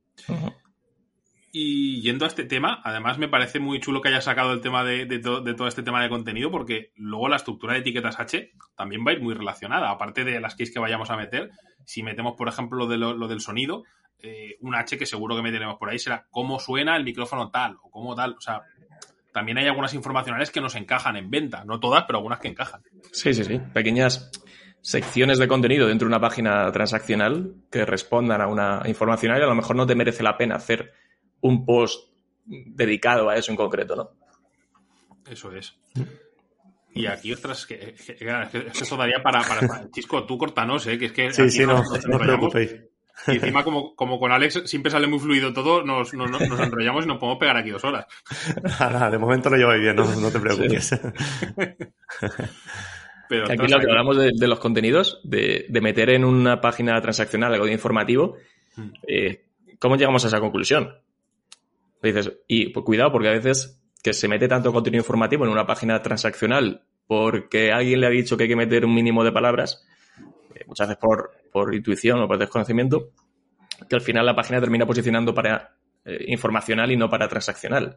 Y 1.54 2.00
yendo 2.00 2.24
a 2.24 2.28
este 2.28 2.44
tema, 2.44 2.80
además 2.82 3.18
me 3.18 3.28
parece 3.28 3.60
muy 3.60 3.78
chulo 3.78 4.00
que 4.00 4.08
haya 4.08 4.22
sacado 4.22 4.54
el 4.54 4.62
tema 4.62 4.84
de, 4.84 5.04
de 5.04 5.18
to- 5.18 5.42
de 5.42 5.52
todo 5.52 5.68
este 5.68 5.82
tema 5.82 6.02
de 6.02 6.08
contenido, 6.08 6.50
porque 6.50 6.92
luego 6.96 7.28
la 7.28 7.36
estructura 7.36 7.74
de 7.74 7.80
etiquetas 7.80 8.18
H 8.18 8.52
también 8.74 9.04
va 9.06 9.10
a 9.10 9.14
ir 9.14 9.20
muy 9.20 9.34
relacionada. 9.34 9.90
Aparte 9.90 10.24
de 10.24 10.40
las 10.40 10.54
keys 10.54 10.72
que 10.72 10.78
vayamos 10.78 11.10
a 11.10 11.16
meter, 11.18 11.50
si 11.84 12.02
metemos, 12.02 12.34
por 12.36 12.48
ejemplo, 12.48 12.78
lo, 12.78 12.86
de 12.86 12.96
lo, 12.96 13.14
lo 13.14 13.28
del 13.28 13.40
sonido, 13.40 13.84
eh, 14.18 14.56
un 14.60 14.74
H 14.74 14.96
que 14.96 15.06
seguro 15.06 15.34
que 15.34 15.42
meteremos 15.42 15.76
por 15.78 15.90
ahí 15.90 15.98
será 15.98 16.26
cómo 16.30 16.60
suena 16.60 16.96
el 16.96 17.04
micrófono 17.04 17.50
tal 17.50 17.76
o 17.82 17.90
cómo 17.90 18.14
tal. 18.14 18.34
O 18.34 18.40
sea, 18.40 18.62
también 19.32 19.58
hay 19.58 19.66
algunas 19.66 19.94
informacionales 19.94 20.50
que 20.50 20.60
nos 20.60 20.76
encajan 20.76 21.16
en 21.16 21.30
venta. 21.30 21.64
No 21.64 21.80
todas, 21.80 22.04
pero 22.06 22.18
algunas 22.18 22.38
que 22.38 22.48
encajan. 22.48 22.82
Sí, 23.10 23.34
sí, 23.34 23.44
sí. 23.44 23.60
Pequeñas 23.72 24.30
secciones 24.80 25.38
de 25.38 25.48
contenido 25.48 25.88
dentro 25.88 26.06
de 26.06 26.10
una 26.10 26.20
página 26.20 26.70
transaccional 26.70 27.54
que 27.70 27.84
respondan 27.84 28.40
a 28.40 28.46
una 28.46 28.82
informacional 28.86 29.40
y 29.40 29.42
a 29.42 29.46
lo 29.46 29.54
mejor 29.54 29.76
no 29.76 29.86
te 29.86 29.94
merece 29.94 30.22
la 30.22 30.36
pena 30.36 30.56
hacer 30.56 30.92
un 31.40 31.64
post 31.64 32.12
dedicado 32.44 33.28
a 33.28 33.36
eso 33.36 33.50
en 33.50 33.56
concreto, 33.56 33.96
¿no? 33.96 34.10
Eso 35.28 35.52
es. 35.52 35.78
Y 36.94 37.06
aquí, 37.06 37.32
ostras, 37.32 37.64
que, 37.66 37.78
que- 37.94 38.16
que- 38.16 38.26
es 38.66 38.72
que 38.78 38.82
esto 38.84 38.96
daría 38.96 39.22
para, 39.22 39.40
para, 39.42 39.66
para- 39.66 39.90
Chisco, 39.90 40.24
tú 40.24 40.36
cortanos, 40.36 40.86
¿eh? 40.86 40.98
Que 40.98 41.06
es 41.06 41.12
que 41.12 41.32
Sí, 41.32 41.42
aquí 41.42 41.50
sí, 41.50 41.60
no, 41.66 41.74
nos- 41.78 41.88
nos 41.90 41.90
no 41.90 41.96
os 41.96 42.04
enrollamos. 42.22 42.52
preocupéis. 42.52 42.84
Y 43.28 43.32
encima, 43.32 43.62
como, 43.62 43.94
como 43.94 44.18
con 44.18 44.32
Alex 44.32 44.62
siempre 44.64 44.90
sale 44.90 45.06
muy 45.06 45.18
fluido 45.20 45.52
todo, 45.52 45.84
nos, 45.84 46.12
nos, 46.14 46.30
nos 46.30 46.42
enrollamos 46.60 47.04
y 47.04 47.08
nos 47.08 47.18
podemos 47.18 47.38
pegar 47.38 47.56
aquí 47.56 47.70
dos 47.70 47.84
horas. 47.84 48.06
Nada, 48.80 49.10
de 49.10 49.18
momento 49.18 49.48
lo 49.50 49.56
lleváis 49.58 49.80
bien, 49.82 49.94
no, 49.96 50.04
no 50.16 50.30
te 50.30 50.40
preocupes. 50.40 50.90
Pero 53.28 53.44
Aquí 53.46 53.66
lo 53.68 53.78
que 53.80 53.86
hablamos 53.86 54.16
de, 54.16 54.30
de 54.34 54.46
los 54.48 54.58
contenidos, 54.58 55.20
de, 55.24 55.66
de 55.68 55.80
meter 55.80 56.10
en 56.10 56.24
una 56.24 56.60
página 56.60 57.00
transaccional 57.00 57.52
algo 57.54 57.66
de 57.66 57.72
informativo, 57.72 58.36
Mm. 58.74 58.88
eh, 59.06 59.44
¿cómo 59.78 59.96
llegamos 59.96 60.24
a 60.24 60.28
esa 60.28 60.40
conclusión? 60.40 60.94
Dices, 62.02 62.32
y 62.48 62.70
pues, 62.70 62.86
cuidado, 62.86 63.12
porque 63.12 63.28
a 63.28 63.32
veces 63.32 63.81
que 64.02 64.12
se 64.12 64.28
mete 64.28 64.48
tanto 64.48 64.72
contenido 64.72 65.00
informativo 65.00 65.44
en 65.44 65.50
una 65.50 65.66
página 65.66 66.02
transaccional 66.02 66.82
porque 67.06 67.72
alguien 67.72 68.00
le 68.00 68.06
ha 68.06 68.10
dicho 68.10 68.36
que 68.36 68.44
hay 68.44 68.48
que 68.48 68.56
meter 68.56 68.84
un 68.84 68.94
mínimo 68.94 69.24
de 69.24 69.32
palabras, 69.32 69.86
eh, 70.54 70.64
muchas 70.66 70.88
veces 70.88 71.00
por, 71.00 71.32
por 71.52 71.74
intuición 71.74 72.20
o 72.20 72.28
por 72.28 72.38
desconocimiento, 72.38 73.10
que 73.88 73.94
al 73.94 74.00
final 74.00 74.26
la 74.26 74.34
página 74.34 74.60
termina 74.60 74.86
posicionando 74.86 75.34
para 75.34 75.76
eh, 76.04 76.24
informacional 76.28 76.90
y 76.90 76.96
no 76.96 77.08
para 77.10 77.28
transaccional. 77.28 77.96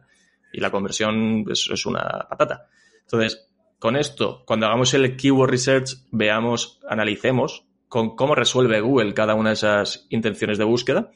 Y 0.52 0.60
la 0.60 0.70
conversión 0.70 1.44
es, 1.50 1.68
es 1.72 1.86
una 1.86 2.26
patata. 2.28 2.68
Entonces, 3.02 3.48
con 3.78 3.96
esto, 3.96 4.42
cuando 4.46 4.66
hagamos 4.66 4.94
el 4.94 5.16
keyword 5.16 5.50
research, 5.50 5.90
veamos, 6.10 6.80
analicemos 6.88 7.66
con 7.88 8.16
cómo 8.16 8.34
resuelve 8.34 8.80
Google 8.80 9.14
cada 9.14 9.34
una 9.34 9.50
de 9.50 9.54
esas 9.54 10.06
intenciones 10.10 10.58
de 10.58 10.64
búsqueda. 10.64 11.10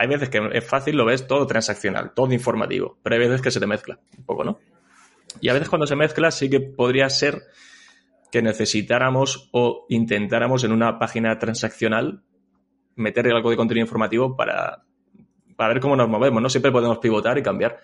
Hay 0.00 0.06
veces 0.06 0.28
que 0.28 0.40
es 0.52 0.64
fácil, 0.64 0.96
lo 0.96 1.04
ves 1.04 1.26
todo 1.26 1.44
transaccional, 1.44 2.12
todo 2.14 2.32
informativo, 2.32 2.98
pero 3.02 3.16
hay 3.16 3.22
veces 3.22 3.42
que 3.42 3.50
se 3.50 3.58
te 3.58 3.66
mezcla 3.66 3.98
un 4.16 4.24
poco, 4.24 4.44
¿no? 4.44 4.60
Y 5.40 5.48
a 5.48 5.52
veces 5.52 5.68
cuando 5.68 5.88
se 5.88 5.96
mezcla 5.96 6.30
sí 6.30 6.48
que 6.48 6.60
podría 6.60 7.10
ser 7.10 7.42
que 8.30 8.40
necesitáramos 8.40 9.48
o 9.50 9.86
intentáramos 9.88 10.62
en 10.62 10.70
una 10.70 11.00
página 11.00 11.36
transaccional 11.40 12.22
meter 12.94 13.26
algo 13.26 13.50
de 13.50 13.56
contenido 13.56 13.84
informativo 13.84 14.36
para, 14.36 14.84
para 15.56 15.74
ver 15.74 15.80
cómo 15.80 15.96
nos 15.96 16.08
movemos, 16.08 16.40
¿no? 16.40 16.48
Siempre 16.48 16.70
podemos 16.70 16.98
pivotar 16.98 17.36
y 17.36 17.42
cambiar. 17.42 17.78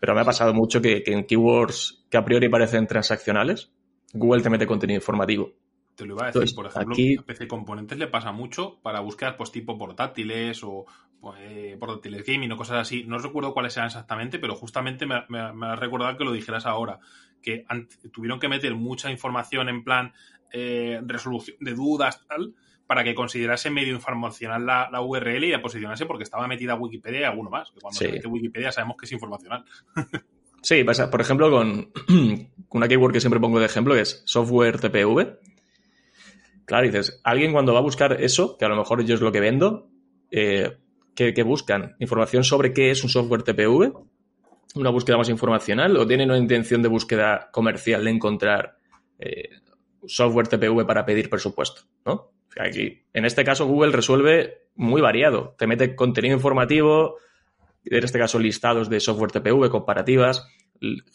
Pero 0.00 0.14
me 0.14 0.22
ha 0.22 0.24
pasado 0.24 0.54
mucho 0.54 0.80
que, 0.80 1.02
que 1.02 1.12
en 1.12 1.26
keywords 1.26 2.06
que 2.08 2.16
a 2.16 2.24
priori 2.24 2.48
parecen 2.48 2.86
transaccionales, 2.86 3.70
Google 4.14 4.42
te 4.42 4.48
mete 4.48 4.66
contenido 4.66 4.96
informativo. 4.96 5.52
Te 6.00 6.06
lo 6.06 6.14
iba 6.14 6.22
a 6.24 6.26
decir, 6.26 6.40
Entonces, 6.42 6.56
por 6.56 6.66
ejemplo, 6.66 6.94
aquí- 6.94 7.16
a 7.18 7.22
PC 7.22 7.46
Componentes 7.46 7.98
le 7.98 8.06
pasa 8.06 8.32
mucho 8.32 8.80
para 8.82 9.00
búsquedas 9.00 9.34
pues 9.36 9.52
tipo 9.52 9.76
portátiles 9.78 10.62
o 10.64 10.86
eh, 11.38 11.76
portátiles 11.78 12.24
gaming 12.24 12.50
o 12.52 12.56
cosas 12.56 12.78
así. 12.78 13.04
No 13.04 13.18
recuerdo 13.18 13.52
cuáles 13.52 13.76
eran 13.76 13.88
exactamente, 13.88 14.38
pero 14.38 14.54
justamente 14.54 15.04
me, 15.06 15.22
me, 15.28 15.52
me 15.52 15.66
ha 15.66 15.76
recordado 15.76 16.16
que 16.16 16.24
lo 16.24 16.32
dijeras 16.32 16.64
ahora, 16.64 16.98
que 17.42 17.64
tuvieron 18.12 18.40
que 18.40 18.48
meter 18.48 18.74
mucha 18.74 19.10
información 19.10 19.68
en 19.68 19.84
plan 19.84 20.12
eh, 20.52 21.00
resolución 21.04 21.56
de 21.60 21.74
dudas, 21.74 22.26
tal, 22.26 22.54
para 22.86 23.04
que 23.04 23.14
considerase 23.14 23.70
medio 23.70 23.94
informacional 23.94 24.64
la, 24.66 24.88
la 24.90 25.00
URL 25.02 25.44
y 25.46 25.50
la 25.52 25.62
posicionase 25.62 26.06
porque 26.06 26.24
estaba 26.24 26.48
metida 26.48 26.74
Wikipedia 26.74 27.20
y 27.20 27.24
alguno 27.24 27.50
más. 27.50 27.70
Que 27.70 27.80
cuando 27.80 27.98
Sí. 27.98 28.06
se 28.06 28.12
mete 28.12 28.26
Wikipedia 28.26 28.72
sabemos 28.72 28.96
que 28.96 29.04
es 29.06 29.12
informacional. 29.12 29.64
Sí, 30.62 30.84
pasa, 30.84 31.10
por 31.10 31.20
ejemplo, 31.20 31.50
con 31.50 31.90
una 32.70 32.88
keyword 32.88 33.12
que 33.12 33.20
siempre 33.20 33.40
pongo 33.40 33.60
de 33.60 33.66
ejemplo, 33.66 33.94
que 33.94 34.00
es 34.00 34.22
software 34.26 34.78
TPV. 34.80 35.38
Claro, 36.70 36.86
dices, 36.86 37.20
alguien 37.24 37.50
cuando 37.50 37.72
va 37.72 37.80
a 37.80 37.82
buscar 37.82 38.22
eso, 38.22 38.56
que 38.56 38.64
a 38.64 38.68
lo 38.68 38.76
mejor 38.76 39.04
yo 39.04 39.16
es 39.16 39.20
lo 39.20 39.32
que 39.32 39.40
vendo, 39.40 39.90
eh, 40.30 40.78
¿qué, 41.16 41.42
buscan? 41.42 41.96
¿Información 41.98 42.44
sobre 42.44 42.72
qué 42.72 42.92
es 42.92 43.02
un 43.02 43.10
software 43.10 43.42
TPV? 43.42 43.92
¿Una 44.76 44.90
búsqueda 44.90 45.16
más 45.16 45.28
informacional? 45.28 45.96
¿O 45.96 46.06
tienen 46.06 46.30
una 46.30 46.38
intención 46.38 46.80
de 46.80 46.86
búsqueda 46.86 47.48
comercial 47.50 48.04
de 48.04 48.10
encontrar 48.12 48.76
eh, 49.18 49.48
software 50.06 50.46
TPV 50.46 50.86
para 50.86 51.04
pedir 51.04 51.28
presupuesto? 51.28 51.82
¿no? 52.06 52.30
Aquí, 52.56 53.02
en 53.14 53.24
este 53.24 53.42
caso, 53.42 53.66
Google 53.66 53.90
resuelve 53.90 54.68
muy 54.76 55.00
variado. 55.00 55.56
Te 55.58 55.66
mete 55.66 55.96
contenido 55.96 56.36
informativo, 56.36 57.16
en 57.84 58.04
este 58.04 58.20
caso 58.20 58.38
listados 58.38 58.88
de 58.88 59.00
software 59.00 59.32
TPV, 59.32 59.70
comparativas, 59.70 60.46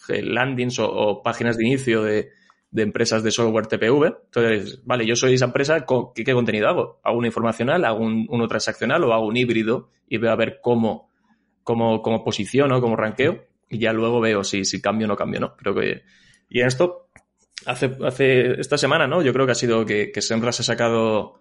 landings 0.10 0.80
o 0.80 1.22
páginas 1.24 1.56
de 1.56 1.66
inicio 1.66 2.04
de, 2.04 2.32
de 2.76 2.84
empresas 2.84 3.24
de 3.24 3.32
software 3.32 3.68
TPV. 3.68 4.18
Entonces, 4.26 4.82
vale, 4.84 5.06
yo 5.06 5.16
soy 5.16 5.36
esa 5.36 5.46
empresa, 5.46 5.86
¿qué, 6.14 6.26
qué 6.26 6.34
contenido 6.34 6.68
hago? 6.68 7.00
¿Hago 7.04 7.18
uno 7.18 7.28
informacional, 7.28 7.86
hago 7.86 8.04
un, 8.04 8.28
uno 8.30 8.48
transaccional 8.50 9.02
o 9.06 9.14
hago 9.14 9.26
un 9.26 9.38
híbrido 9.38 9.90
y 10.10 10.18
veo 10.18 10.32
a 10.32 10.36
ver 10.36 10.60
cómo, 10.62 11.10
cómo, 11.64 12.02
cómo 12.02 12.22
posiciono, 12.22 12.82
cómo 12.82 12.98
ranqueo 12.98 13.46
y 13.70 13.80
ya 13.80 13.94
luego 13.94 14.20
veo 14.20 14.44
si, 14.44 14.66
si 14.66 14.82
cambio 14.82 15.08
o 15.08 15.08
no 15.08 15.16
cambio, 15.16 15.40
¿no? 15.40 15.56
Creo 15.56 15.74
que... 15.74 16.04
Y 16.50 16.60
en 16.60 16.68
esto, 16.68 17.08
hace, 17.66 17.96
hace 18.06 18.60
esta 18.60 18.78
semana, 18.78 19.08
¿no? 19.08 19.22
Yo 19.22 19.32
creo 19.32 19.46
que 19.46 19.54
ha 19.54 19.56
sido 19.56 19.86
que, 19.86 20.12
que 20.12 20.20
ha 20.20 20.52
sacado 20.52 21.40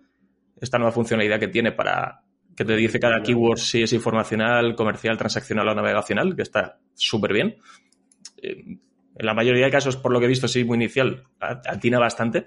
esta 0.60 0.78
nueva 0.78 0.92
funcionalidad 0.92 1.40
que 1.40 1.48
tiene 1.48 1.72
para 1.72 2.22
que 2.56 2.64
te 2.64 2.76
dice 2.76 3.00
cada 3.00 3.20
keyword 3.22 3.58
si 3.58 3.82
es 3.82 3.92
informacional, 3.92 4.76
comercial, 4.76 5.18
transaccional 5.18 5.66
o 5.66 5.74
navegacional, 5.74 6.36
que 6.36 6.42
está 6.42 6.78
súper 6.94 7.32
bien. 7.32 7.56
Eh, 8.40 8.78
en 9.16 9.26
la 9.26 9.34
mayoría 9.34 9.64
de 9.66 9.70
casos, 9.70 9.96
por 9.96 10.12
lo 10.12 10.18
que 10.18 10.26
he 10.26 10.28
visto, 10.28 10.48
sí, 10.48 10.64
muy 10.64 10.76
inicial, 10.76 11.24
atina 11.40 11.98
bastante. 11.98 12.46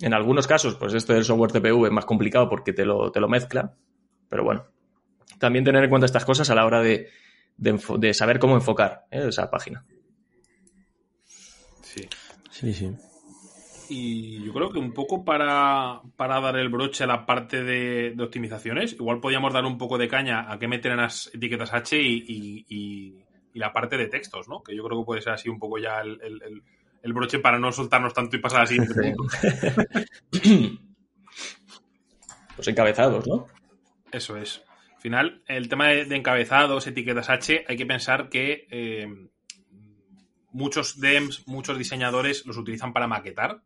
En 0.00 0.12
algunos 0.14 0.46
casos, 0.46 0.74
pues 0.76 0.92
esto 0.94 1.12
del 1.12 1.24
software 1.24 1.52
TPV 1.52 1.86
es 1.86 1.92
más 1.92 2.04
complicado 2.04 2.48
porque 2.48 2.72
te 2.72 2.84
lo, 2.84 3.10
te 3.12 3.20
lo 3.20 3.28
mezcla, 3.28 3.74
pero 4.28 4.44
bueno. 4.44 4.66
También 5.38 5.64
tener 5.64 5.84
en 5.84 5.90
cuenta 5.90 6.06
estas 6.06 6.24
cosas 6.24 6.48
a 6.50 6.54
la 6.54 6.64
hora 6.66 6.80
de, 6.80 7.08
de 7.56 7.74
enfo- 7.74 7.98
de 7.98 8.14
saber 8.14 8.38
cómo 8.38 8.54
enfocar 8.54 9.04
¿eh? 9.10 9.26
esa 9.28 9.50
página. 9.50 9.84
Sí. 11.82 12.08
Sí, 12.50 12.72
sí. 12.72 12.90
Y 13.88 14.42
yo 14.44 14.52
creo 14.52 14.70
que 14.70 14.78
un 14.78 14.92
poco 14.92 15.24
para, 15.24 16.00
para 16.16 16.40
dar 16.40 16.56
el 16.56 16.68
broche 16.70 17.04
a 17.04 17.06
la 17.06 17.26
parte 17.26 17.62
de, 17.62 18.12
de 18.16 18.24
optimizaciones, 18.24 18.94
igual 18.94 19.20
podíamos 19.20 19.52
dar 19.52 19.64
un 19.64 19.76
poco 19.76 19.98
de 19.98 20.08
caña 20.08 20.50
a 20.50 20.58
qué 20.58 20.66
meter 20.68 20.92
en 20.92 20.98
las 20.98 21.30
etiquetas 21.34 21.72
H 21.74 22.00
y, 22.00 22.24
y- 22.26 22.66
y- 22.68 23.23
y 23.54 23.58
la 23.58 23.72
parte 23.72 23.96
de 23.96 24.08
textos, 24.08 24.48
¿no? 24.48 24.62
Que 24.62 24.76
yo 24.76 24.84
creo 24.84 24.98
que 25.00 25.06
puede 25.06 25.22
ser 25.22 25.32
así 25.32 25.48
un 25.48 25.58
poco 25.58 25.78
ya 25.78 26.00
el, 26.02 26.20
el- 26.22 26.62
el- 27.02 27.12
broche 27.14 27.38
para 27.38 27.58
no 27.58 27.70
soltarnos 27.72 28.12
tanto 28.12 28.36
y 28.36 28.40
pasar 28.40 28.66
punto. 28.68 29.24
Los 32.56 32.68
encabezados, 32.68 33.26
¿no? 33.26 33.46
Eso 34.12 34.36
es. 34.36 34.62
Al 34.96 35.00
final, 35.00 35.42
el 35.46 35.68
tema 35.68 35.88
de, 35.88 36.04
de 36.06 36.16
encabezados, 36.16 36.86
etiquetas 36.86 37.28
H, 37.30 37.64
hay 37.68 37.76
que 37.76 37.84
pensar 37.86 38.28
que 38.28 38.66
eh, 38.70 39.06
muchos 40.52 40.98
DEMs, 41.00 41.46
muchos 41.46 41.76
diseñadores 41.78 42.46
los 42.46 42.56
utilizan 42.56 42.92
para 42.92 43.06
maquetar, 43.06 43.60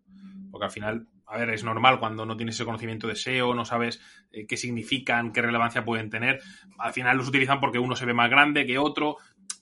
porque 0.50 0.64
al 0.64 0.70
final, 0.72 1.06
a 1.26 1.36
ver, 1.38 1.50
es 1.50 1.62
normal 1.62 2.00
cuando 2.00 2.24
no 2.26 2.36
tienes 2.36 2.54
ese 2.56 2.64
conocimiento 2.64 3.06
de 3.06 3.14
SEO, 3.14 3.54
no 3.54 3.64
sabes 3.64 4.00
eh, 4.32 4.46
qué 4.46 4.56
significan, 4.56 5.32
qué 5.32 5.42
relevancia 5.42 5.84
pueden 5.84 6.10
tener. 6.10 6.40
Al 6.78 6.92
final 6.92 7.18
los 7.18 7.28
utilizan 7.28 7.60
porque 7.60 7.78
uno 7.78 7.94
se 7.94 8.06
ve 8.06 8.14
más 8.14 8.30
grande 8.30 8.66
que 8.66 8.78
otro, 8.78 9.16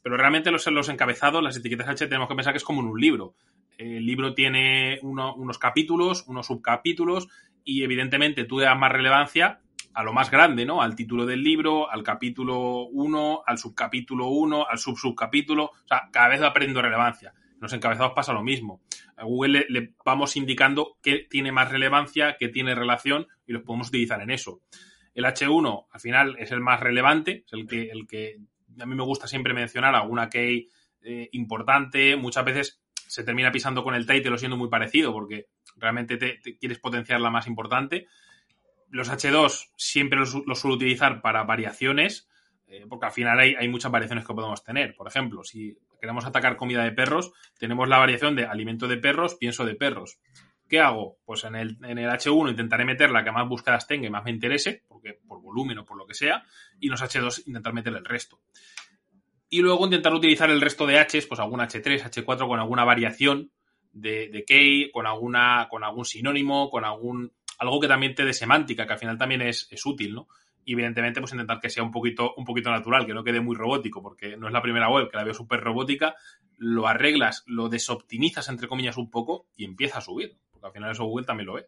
pero 0.07 0.17
realmente 0.19 0.53
los, 0.53 0.65
los 0.69 0.89
encabezados, 0.89 1.43
las 1.43 1.57
etiquetas 1.57 1.89
H, 1.89 2.07
tenemos 2.07 2.29
que 2.29 2.37
pensar 2.37 2.53
que 2.53 2.59
es 2.59 2.63
como 2.63 2.81
en 2.81 2.87
un 2.87 3.01
libro. 3.01 3.35
El 3.77 4.07
libro 4.07 4.35
tiene 4.35 5.01
uno- 5.03 5.35
unos 5.35 5.59
capítulos, 5.59 6.23
unos 6.29 6.47
subcapítulos, 6.47 7.27
y 7.65 7.83
evidentemente 7.83 8.45
tú 8.45 8.61
das 8.61 8.79
más 8.79 8.93
relevancia 8.93 9.59
a 9.95 10.05
lo 10.05 10.13
más 10.13 10.31
grande, 10.31 10.65
¿no? 10.65 10.81
Al 10.81 10.95
título 10.95 11.27
del 11.27 11.43
libro, 11.43 11.91
al 11.91 12.05
capítulo 12.05 12.85
1, 12.87 13.43
al 13.45 13.59
subcapítulo 13.59 14.29
1, 14.29 14.67
al 14.71 14.79
subsubcapítulo. 14.79 15.65
O 15.65 15.89
sea, 15.89 16.03
cada 16.13 16.29
vez 16.29 16.41
va 16.41 16.53
perdiendo 16.53 16.81
relevancia. 16.83 17.33
En 17.55 17.59
los 17.63 17.73
encabezados 17.73 18.13
pasa 18.15 18.33
lo 18.33 18.45
mismo. 18.45 18.83
A 19.17 19.25
Google 19.25 19.67
le, 19.69 19.81
le 19.81 19.95
vamos 20.05 20.37
indicando 20.37 20.99
qué 21.03 21.27
tiene 21.29 21.51
más 21.51 21.73
relevancia, 21.73 22.37
qué 22.39 22.49
tiene 22.49 22.77
relación 22.77 23.27
y 23.45 23.55
los 23.55 23.65
podemos 23.65 23.89
utilizar 23.89 24.23
en 24.23 24.31
eso. 24.31 24.61
El 25.15 25.25
H1 25.25 25.87
al 25.91 26.01
final 26.01 26.37
es 26.39 26.53
el 26.53 26.61
más 26.61 26.79
relevante, 26.79 27.43
es 27.45 27.53
el 27.55 27.67
que, 27.67 27.89
el 27.91 28.07
que 28.07 28.37
a 28.81 28.87
mí 28.87 28.95
me 28.95 29.03
gusta 29.05 29.27
siempre 29.27 29.55
mencionar 29.55 29.95
alguna 29.95 30.29
key 30.29 30.68
eh, 31.03 31.29
importante. 31.33 32.16
Muchas 32.16 32.45
veces 32.45 32.81
se 32.95 33.24
termina 33.24 33.53
pisando 33.53 33.85
con 33.85 33.95
el 33.95 34.07
title 34.07 34.33
o 34.33 34.39
siendo 34.39 34.57
muy 34.57 34.68
parecido 34.68 35.12
porque 35.12 35.47
realmente 35.77 36.16
te, 36.16 36.41
quieres 36.59 36.79
potenciar 36.79 37.20
la 37.20 37.31
más 37.31 37.47
importante. 37.47 38.07
Los 38.91 39.11
H2 39.11 39.72
siempre 39.77 40.18
los, 40.18 40.31
suelo 40.31 40.77
utilizar 40.77 41.20
para 41.20 41.45
variaciones, 41.45 42.29
eh, 42.68 42.87
porque 42.89 43.07
al 43.07 43.12
final 43.12 43.39
hay 43.39 43.68
muchas 43.68 43.91
variaciones 43.91 44.27
que 44.27 44.35
podemos 44.35 44.62
tener. 44.64 44.95
Por 44.95 45.09
ejemplo, 45.09 45.45
si 45.45 45.77
queremos 46.01 46.24
atacar 46.24 46.57
comida 46.57 46.85
de 46.85 46.93
perros, 46.93 47.33
tenemos 47.59 47.89
la 47.89 47.99
variación 47.99 48.37
de 48.37 48.47
alimento 48.47 48.87
de 48.89 48.97
perros, 48.97 49.35
pienso 49.35 49.64
de 49.64 49.74
perros. 49.74 50.18
¿Qué 50.69 50.81
hago? 50.81 51.19
Pues 51.25 51.45
en 51.45 51.55
el, 51.55 51.79
en 51.85 51.99
el 51.99 52.11
H1 52.11 52.51
intentaré 52.51 52.85
meter 52.85 53.11
la 53.11 53.23
que 53.23 53.31
más 53.31 53.49
búsquedas 53.49 53.87
tenga 53.87 54.07
y 54.07 54.11
más 54.11 54.25
me 54.25 54.31
interese, 54.31 54.83
porque 54.89 55.14
por 55.27 55.41
volumen 55.41 55.79
o 55.79 55.85
por 55.85 55.97
lo 55.97 56.07
que 56.07 56.14
sea, 56.14 56.45
y 56.81 56.87
en 56.87 56.93
los 56.93 57.03
H2 57.03 57.47
intentar 57.47 57.73
meter 57.73 57.95
el 57.95 58.05
resto. 58.05 58.41
Y 59.49 59.61
luego 59.61 59.85
intentar 59.85 60.12
utilizar 60.12 60.51
el 60.51 60.61
resto 60.61 60.87
de 60.87 61.01
Hs, 61.01 61.27
pues 61.27 61.39
algún 61.39 61.61
H3, 61.61 62.11
H4 62.11 62.49
con 62.49 62.59
alguna 62.59 62.85
variación 62.85 63.53
de, 63.93 64.45
key, 64.47 64.91
con 64.91 65.07
alguna, 65.07 65.69
con 65.71 65.85
algún 65.85 66.05
sinónimo, 66.05 66.69
con 66.69 66.85
algún 66.85 67.33
algo 67.59 67.81
que 67.81 67.89
también 67.89 68.14
te 68.14 68.25
dé 68.25 68.35
semántica, 68.35 68.87
que 68.87 68.93
al 68.93 68.99
final 68.99 69.17
también 69.17 69.41
es, 69.41 69.69
es 69.71 69.87
útil, 69.87 70.14
¿no? 70.14 70.29
Y 70.64 70.73
evidentemente, 70.73 71.21
pues 71.21 71.33
intentar 71.33 71.61
que 71.61 71.71
sea 71.71 71.85
un 71.85 71.93
poquito, 71.93 72.35
un 72.37 72.45
poquito 72.45 72.71
natural, 72.71 73.07
que 73.07 73.14
no 73.14 73.23
quede 73.23 73.41
muy 73.41 73.55
robótico, 73.55 74.03
porque 74.03 74.37
no 74.37 74.49
es 74.49 74.53
la 74.53 74.61
primera 74.61 74.91
web 74.91 75.09
que 75.09 75.17
la 75.17 75.25
veo 75.25 75.33
súper 75.33 75.61
robótica, 75.61 76.17
lo 76.59 76.89
arreglas, 76.89 77.45
lo 77.47 77.69
desoptimizas, 77.69 78.49
entre 78.49 78.69
comillas, 78.69 78.97
un 78.97 79.09
poco 79.09 79.47
y 79.57 79.64
empieza 79.64 79.99
a 79.99 80.03
subir, 80.03 80.37
al 80.67 80.73
final 80.73 80.91
eso 80.91 81.05
Google 81.05 81.27
también 81.27 81.47
lo 81.47 81.55
ve. 81.55 81.67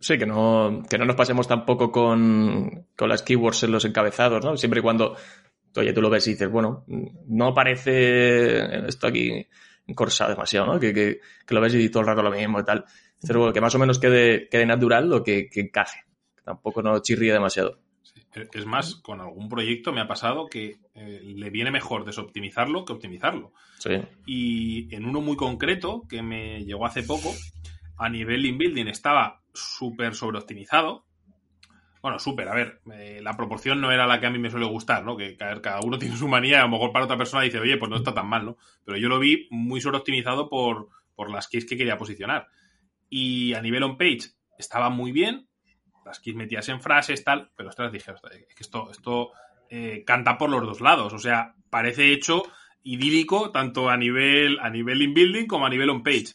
Sí, 0.00 0.18
que 0.18 0.26
no, 0.26 0.82
que 0.88 0.98
no 0.98 1.04
nos 1.04 1.16
pasemos 1.16 1.46
tampoco 1.46 1.92
con, 1.92 2.86
con 2.96 3.08
las 3.08 3.22
keywords 3.22 3.62
en 3.64 3.72
los 3.72 3.84
encabezados, 3.84 4.44
¿no? 4.44 4.56
Siempre 4.56 4.80
y 4.80 4.82
cuando, 4.82 5.16
oye, 5.76 5.92
tú 5.92 6.00
lo 6.00 6.10
ves 6.10 6.26
y 6.26 6.30
dices, 6.32 6.50
bueno, 6.50 6.84
no 7.26 7.54
parece 7.54 8.86
esto 8.88 9.06
aquí 9.06 9.46
encorsado 9.86 10.30
demasiado, 10.30 10.66
¿no? 10.66 10.80
Que, 10.80 10.92
que, 10.92 11.20
que 11.46 11.54
lo 11.54 11.60
ves 11.60 11.74
y 11.74 11.88
todo 11.88 12.02
el 12.02 12.08
rato 12.08 12.22
lo 12.22 12.30
mismo 12.30 12.60
y 12.60 12.64
tal. 12.64 12.84
Pero 13.26 13.40
bueno, 13.40 13.52
que 13.52 13.60
más 13.60 13.74
o 13.74 13.78
menos 13.78 13.98
quede, 13.98 14.48
quede 14.48 14.66
natural 14.66 15.12
o 15.12 15.22
que, 15.22 15.48
que 15.48 15.60
encaje. 15.60 16.00
Tampoco 16.44 16.82
no 16.82 16.98
chirríe 17.00 17.32
demasiado. 17.32 17.78
Sí. 18.02 18.22
Es 18.52 18.66
más, 18.66 18.96
con 18.96 19.20
algún 19.20 19.48
proyecto 19.48 19.92
me 19.92 20.00
ha 20.00 20.08
pasado 20.08 20.46
que 20.46 20.78
eh, 20.94 21.20
le 21.22 21.50
viene 21.50 21.70
mejor 21.70 22.04
desoptimizarlo 22.04 22.84
que 22.84 22.92
optimizarlo. 22.92 23.52
Sí. 23.78 23.90
Y 24.26 24.94
en 24.94 25.04
uno 25.04 25.20
muy 25.20 25.36
concreto 25.36 26.02
que 26.08 26.22
me 26.22 26.64
llegó 26.64 26.86
hace 26.86 27.02
poco, 27.02 27.34
a 27.98 28.08
nivel 28.08 28.46
inbuilding 28.46 28.88
estaba 28.88 29.42
súper 29.52 30.14
sobreoptimizado. 30.14 31.04
Bueno, 32.00 32.18
súper, 32.20 32.48
a 32.48 32.54
ver, 32.54 32.80
eh, 32.94 33.20
la 33.22 33.36
proporción 33.36 33.80
no 33.80 33.90
era 33.90 34.06
la 34.06 34.20
que 34.20 34.26
a 34.26 34.30
mí 34.30 34.38
me 34.38 34.50
suele 34.50 34.66
gustar, 34.66 35.04
¿no? 35.04 35.16
Que 35.16 35.36
cada, 35.36 35.80
uno 35.80 35.98
tiene 35.98 36.16
su 36.16 36.28
manía, 36.28 36.60
a 36.60 36.64
lo 36.64 36.70
mejor 36.70 36.92
para 36.92 37.04
otra 37.04 37.18
persona 37.18 37.42
dice, 37.42 37.58
oye, 37.58 37.76
pues 37.76 37.90
no 37.90 37.96
está 37.96 38.14
tan 38.14 38.28
mal, 38.28 38.44
¿no? 38.44 38.56
Pero 38.84 38.98
yo 38.98 39.08
lo 39.08 39.18
vi 39.18 39.48
muy 39.50 39.80
sobreoptimizado 39.80 40.48
por, 40.48 40.88
por 41.14 41.30
las 41.30 41.48
keys 41.48 41.66
que 41.66 41.76
quería 41.76 41.98
posicionar. 41.98 42.46
Y 43.10 43.54
a 43.54 43.60
nivel 43.60 43.82
on-page 43.82 44.30
estaba 44.58 44.90
muy 44.90 45.12
bien, 45.12 45.48
las 46.04 46.20
keys 46.20 46.36
metías 46.36 46.68
en 46.68 46.80
frases, 46.80 47.24
tal, 47.24 47.50
pero 47.56 47.68
ostras, 47.68 47.92
dije, 47.92 48.12
es 48.12 48.54
que 48.54 48.62
esto, 48.62 48.90
esto 48.90 49.30
eh, 49.70 50.04
canta 50.06 50.38
por 50.38 50.50
los 50.50 50.62
dos 50.62 50.80
lados, 50.80 51.12
o 51.12 51.18
sea, 51.18 51.54
parece 51.68 52.12
hecho 52.12 52.42
idílico 52.82 53.50
tanto 53.50 53.90
a 53.90 53.96
nivel, 53.96 54.58
a 54.60 54.70
nivel 54.70 55.02
in-building 55.02 55.46
como 55.46 55.66
a 55.66 55.70
nivel 55.70 55.90
on-page. 55.90 56.34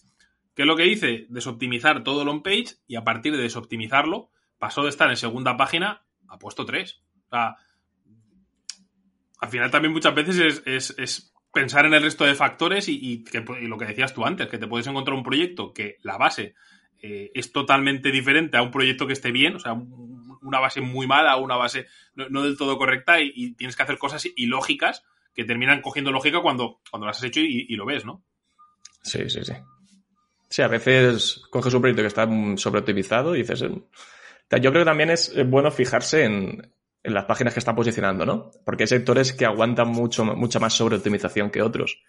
¿Qué 0.55 0.63
es 0.63 0.67
lo 0.67 0.75
que 0.75 0.87
hice? 0.87 1.25
Desoptimizar 1.29 2.03
todo 2.03 2.21
el 2.21 2.29
on-page 2.29 2.75
y 2.87 2.95
a 2.95 3.03
partir 3.03 3.35
de 3.35 3.41
desoptimizarlo 3.41 4.29
pasó 4.59 4.83
de 4.83 4.89
estar 4.89 5.09
en 5.09 5.17
segunda 5.17 5.57
página 5.57 6.05
a 6.27 6.37
puesto 6.37 6.65
3. 6.65 7.01
O 7.25 7.29
sea, 7.29 7.55
al 9.39 9.49
final 9.49 9.71
también 9.71 9.93
muchas 9.93 10.13
veces 10.13 10.61
es, 10.65 10.95
es, 10.97 11.33
pensar 11.51 11.85
en 11.85 11.93
el 11.93 12.03
resto 12.03 12.25
de 12.25 12.35
factores 12.35 12.87
y, 12.87 12.95
y, 12.95 13.67
lo 13.67 13.77
que 13.77 13.85
decías 13.85 14.13
tú 14.13 14.25
antes, 14.25 14.47
que 14.47 14.57
te 14.57 14.67
puedes 14.67 14.87
encontrar 14.87 15.17
un 15.17 15.23
proyecto 15.23 15.73
que 15.73 15.97
la 16.01 16.17
base 16.17 16.55
eh, 17.01 17.31
es 17.33 17.51
totalmente 17.51 18.11
diferente 18.11 18.57
a 18.57 18.61
un 18.61 18.71
proyecto 18.71 19.05
que 19.05 19.13
esté 19.13 19.31
bien, 19.31 19.55
o 19.55 19.59
sea, 19.59 19.73
un, 19.73 20.37
una 20.41 20.59
base 20.59 20.81
muy 20.81 21.07
mala, 21.07 21.35
una 21.37 21.57
base 21.57 21.87
no, 22.15 22.41
del 22.43 22.57
todo 22.57 22.77
correcta 22.77 23.21
y, 23.21 23.31
y, 23.35 23.53
tienes 23.55 23.75
que 23.75 23.83
hacer 23.83 23.97
cosas 23.97 24.27
ilógicas 24.35 25.03
que 25.33 25.45
terminan 25.45 25.81
cogiendo 25.81 26.11
lógica 26.11 26.41
cuando, 26.41 26.79
cuando 26.89 27.07
las 27.07 27.17
has 27.17 27.23
hecho 27.23 27.39
y 27.41 27.75
lo 27.75 27.85
ves, 27.85 28.05
¿no? 28.05 28.23
Sí, 29.03 29.29
sí, 29.29 29.43
sí. 29.43 29.53
Sí, 30.53 30.61
a 30.61 30.67
veces 30.67 31.41
coges 31.49 31.73
un 31.73 31.81
proyecto 31.81 32.03
que 32.03 32.09
está 32.09 32.29
sobreoptimizado 32.57 33.33
y 33.33 33.39
dices... 33.39 33.61
Yo 33.63 34.69
creo 34.69 34.83
que 34.83 34.85
también 34.85 35.09
es 35.09 35.33
bueno 35.49 35.71
fijarse 35.71 36.25
en, 36.25 36.71
en, 37.01 37.13
las 37.15 37.25
páginas 37.25 37.55
que 37.55 37.59
están 37.59 37.75
posicionando, 37.75 38.23
¿no? 38.23 38.51
Porque 38.63 38.83
hay 38.83 38.87
sectores 38.87 39.33
que 39.33 39.47
aguantan 39.47 39.87
mucho, 39.87 40.23
mucha 40.23 40.59
más 40.59 40.75
sobreoptimización 40.75 41.49
que 41.49 41.63
otros. 41.63 42.03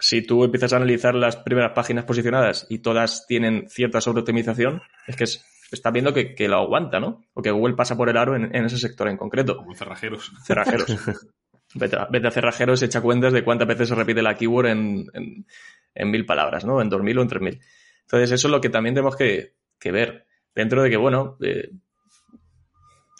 Si 0.00 0.26
tú 0.26 0.42
empiezas 0.42 0.72
a 0.72 0.78
analizar 0.78 1.14
las 1.14 1.36
primeras 1.36 1.70
páginas 1.72 2.04
posicionadas 2.04 2.66
y 2.68 2.80
todas 2.80 3.28
tienen 3.28 3.68
cierta 3.68 4.00
sobreoptimización, 4.00 4.82
es 5.06 5.14
que 5.14 5.22
es, 5.22 5.44
está 5.70 5.92
viendo 5.92 6.12
que, 6.12 6.34
que, 6.34 6.48
lo 6.48 6.56
aguanta, 6.56 6.98
¿no? 6.98 7.22
O 7.32 7.42
que 7.42 7.52
Google 7.52 7.76
pasa 7.76 7.96
por 7.96 8.08
el 8.08 8.16
aro 8.16 8.34
en, 8.34 8.56
en 8.56 8.64
ese 8.64 8.78
sector 8.78 9.06
en 9.06 9.16
concreto. 9.16 9.58
Como 9.58 9.72
cerrajeros. 9.76 10.32
Cerrajeros. 10.44 10.86
vete, 11.76 11.94
a, 11.94 12.08
vete, 12.10 12.26
a, 12.26 12.32
cerrajeros 12.32 12.82
y 12.82 12.86
echa 12.86 13.00
cuentas 13.00 13.32
de 13.32 13.44
cuántas 13.44 13.68
veces 13.68 13.88
se 13.88 13.94
repite 13.94 14.20
la 14.20 14.34
keyword 14.34 14.66
en, 14.66 15.06
en, 15.14 15.46
en 15.94 16.10
mil 16.10 16.26
palabras, 16.26 16.64
¿no? 16.64 16.82
En 16.82 16.88
dos 16.88 17.00
mil 17.00 17.18
o 17.18 17.22
en 17.22 17.28
tres 17.28 17.40
mil. 17.40 17.60
Entonces, 18.04 18.32
eso 18.32 18.48
es 18.48 18.52
lo 18.52 18.60
que 18.60 18.70
también 18.70 18.94
tenemos 18.94 19.16
que, 19.16 19.54
que 19.78 19.92
ver. 19.92 20.26
Dentro 20.54 20.82
de 20.82 20.90
que, 20.90 20.96
bueno, 20.96 21.36
eh, 21.42 21.70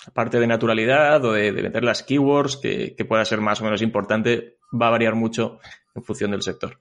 aparte 0.07 0.39
de 0.39 0.47
naturalidad 0.47 1.25
o 1.25 1.33
de, 1.33 1.53
de, 1.53 1.63
meter 1.63 1.85
las 1.85 2.03
keywords, 2.03 2.57
que, 2.57 2.95
que, 2.97 3.05
pueda 3.05 3.25
ser 3.25 3.41
más 3.41 3.61
o 3.61 3.65
menos 3.65 3.83
importante, 3.83 4.59
va 4.81 4.89
a 4.89 4.91
variar 4.91 5.15
mucho 5.15 5.59
en 5.95 6.05
función 6.05 6.31
del 6.31 6.43
sector. 6.43 6.81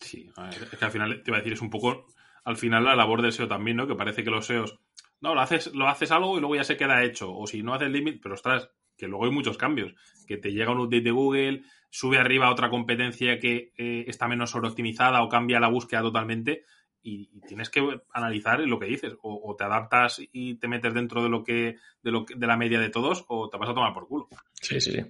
Sí, 0.00 0.30
es 0.50 0.78
que 0.78 0.84
al 0.84 0.90
final 0.90 1.22
te 1.22 1.30
iba 1.30 1.38
a 1.38 1.40
decir, 1.40 1.54
es 1.54 1.62
un 1.62 1.70
poco 1.70 2.06
al 2.44 2.56
final 2.56 2.84
la 2.84 2.96
labor 2.96 3.22
del 3.22 3.32
SEO 3.32 3.48
también, 3.48 3.76
¿no? 3.76 3.86
Que 3.86 3.94
parece 3.94 4.22
que 4.24 4.30
los 4.30 4.46
SEOs, 4.46 4.78
no, 5.20 5.34
lo 5.34 5.40
haces, 5.40 5.74
lo 5.74 5.88
haces 5.88 6.10
algo 6.12 6.36
y 6.36 6.40
luego 6.40 6.56
ya 6.56 6.64
se 6.64 6.76
queda 6.76 7.04
hecho. 7.04 7.34
O 7.34 7.46
si 7.46 7.62
no 7.62 7.74
haces 7.74 7.90
limit, 7.90 8.20
pero 8.22 8.34
ostras, 8.34 8.70
que 8.96 9.08
luego 9.08 9.24
hay 9.24 9.30
muchos 9.30 9.58
cambios. 9.58 9.94
Que 10.26 10.36
te 10.36 10.52
llega 10.52 10.72
un 10.72 10.80
update 10.80 11.02
de 11.02 11.10
Google, 11.10 11.62
sube 11.90 12.18
arriba 12.18 12.50
otra 12.50 12.70
competencia 12.70 13.38
que 13.38 13.72
eh, 13.76 14.04
está 14.06 14.28
menos 14.28 14.50
sobreoptimizada 14.50 15.22
o 15.22 15.28
cambia 15.28 15.60
la 15.60 15.68
búsqueda 15.68 16.02
totalmente. 16.02 16.64
Y, 17.08 17.40
tienes 17.46 17.70
que 17.70 18.00
analizar 18.12 18.60
lo 18.60 18.78
que 18.78 18.86
dices. 18.86 19.14
O, 19.22 19.54
te 19.56 19.64
adaptas 19.64 20.20
y 20.32 20.56
te 20.56 20.68
metes 20.68 20.92
dentro 20.92 21.22
de 21.22 21.28
lo 21.28 21.42
que, 21.42 21.76
de 22.02 22.10
lo 22.10 22.26
que, 22.26 22.34
de 22.34 22.46
la 22.46 22.56
media 22.56 22.78
de 22.78 22.90
todos, 22.90 23.24
o 23.28 23.48
te 23.48 23.56
vas 23.56 23.70
a 23.70 23.74
tomar 23.74 23.94
por 23.94 24.06
culo. 24.06 24.28
Sí, 24.60 24.80
sí, 24.80 24.92
sí. 24.92 25.04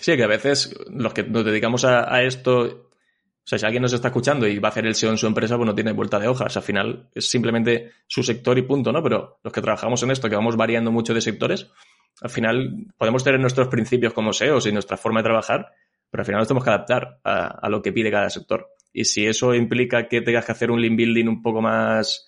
Sí, 0.00 0.16
que 0.16 0.22
a 0.22 0.28
veces 0.28 0.74
los 0.90 1.12
que 1.12 1.24
nos 1.24 1.44
dedicamos 1.44 1.84
a, 1.84 2.22
esto 2.22 2.60
o 2.60 3.48
sea, 3.48 3.58
si 3.58 3.64
alguien 3.64 3.82
nos 3.82 3.94
está 3.94 4.08
escuchando 4.08 4.46
y 4.46 4.58
va 4.58 4.68
a 4.68 4.70
hacer 4.70 4.86
el 4.86 4.94
SEO 4.94 5.10
en 5.10 5.16
su 5.16 5.26
empresa, 5.26 5.56
pues 5.56 5.66
no 5.66 5.74
tiene 5.74 5.92
vuelta 5.92 6.18
de 6.18 6.28
hojas. 6.28 6.56
Al 6.56 6.62
final 6.62 7.08
es 7.14 7.30
simplemente 7.30 7.92
su 8.06 8.22
sector 8.22 8.58
y 8.58 8.62
punto, 8.62 8.92
¿no? 8.92 9.02
Pero 9.02 9.40
los 9.42 9.52
que 9.52 9.62
trabajamos 9.62 10.02
en 10.02 10.10
esto, 10.10 10.28
que 10.28 10.36
vamos 10.36 10.56
variando 10.56 10.92
mucho 10.92 11.14
de 11.14 11.22
sectores, 11.22 11.70
al 12.20 12.30
final 12.30 12.86
podemos 12.96 13.24
tener 13.24 13.40
nuestros 13.40 13.68
principios 13.68 14.12
como 14.12 14.34
SEOs 14.34 14.66
y 14.66 14.72
nuestra 14.72 14.98
forma 14.98 15.20
de 15.20 15.24
trabajar, 15.24 15.72
pero 16.10 16.20
al 16.20 16.26
final 16.26 16.40
nos 16.40 16.48
tenemos 16.48 16.64
que 16.64 16.70
adaptar 16.70 17.20
a 17.24 17.68
lo 17.70 17.80
que 17.80 17.92
pide 17.92 18.10
cada 18.10 18.28
sector. 18.28 18.68
Y 18.92 19.04
si 19.04 19.26
eso 19.26 19.54
implica 19.54 20.08
que 20.08 20.22
tengas 20.22 20.44
que 20.44 20.52
hacer 20.52 20.70
un 20.70 20.80
link 20.80 20.96
building 20.96 21.28
un 21.28 21.42
poco 21.42 21.60
más, 21.60 22.26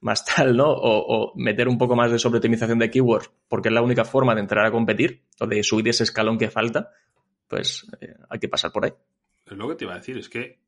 más 0.00 0.24
tal, 0.24 0.56
¿no? 0.56 0.70
O, 0.70 1.30
o 1.30 1.32
meter 1.36 1.68
un 1.68 1.78
poco 1.78 1.96
más 1.96 2.10
de 2.10 2.18
sobreoptimización 2.18 2.78
de 2.78 2.90
keywords, 2.90 3.30
porque 3.48 3.68
es 3.68 3.74
la 3.74 3.82
única 3.82 4.04
forma 4.04 4.34
de 4.34 4.40
entrar 4.40 4.64
a 4.66 4.70
competir 4.70 5.24
o 5.40 5.46
de 5.46 5.62
subir 5.62 5.88
ese 5.88 6.04
escalón 6.04 6.38
que 6.38 6.50
falta, 6.50 6.90
pues 7.48 7.86
eh, 8.00 8.14
hay 8.28 8.38
que 8.38 8.48
pasar 8.48 8.72
por 8.72 8.84
ahí. 8.84 8.92
Es 9.44 9.56
lo 9.56 9.68
que 9.68 9.76
te 9.76 9.84
iba 9.84 9.94
a 9.94 9.98
decir, 9.98 10.18
es 10.18 10.28
que, 10.28 10.58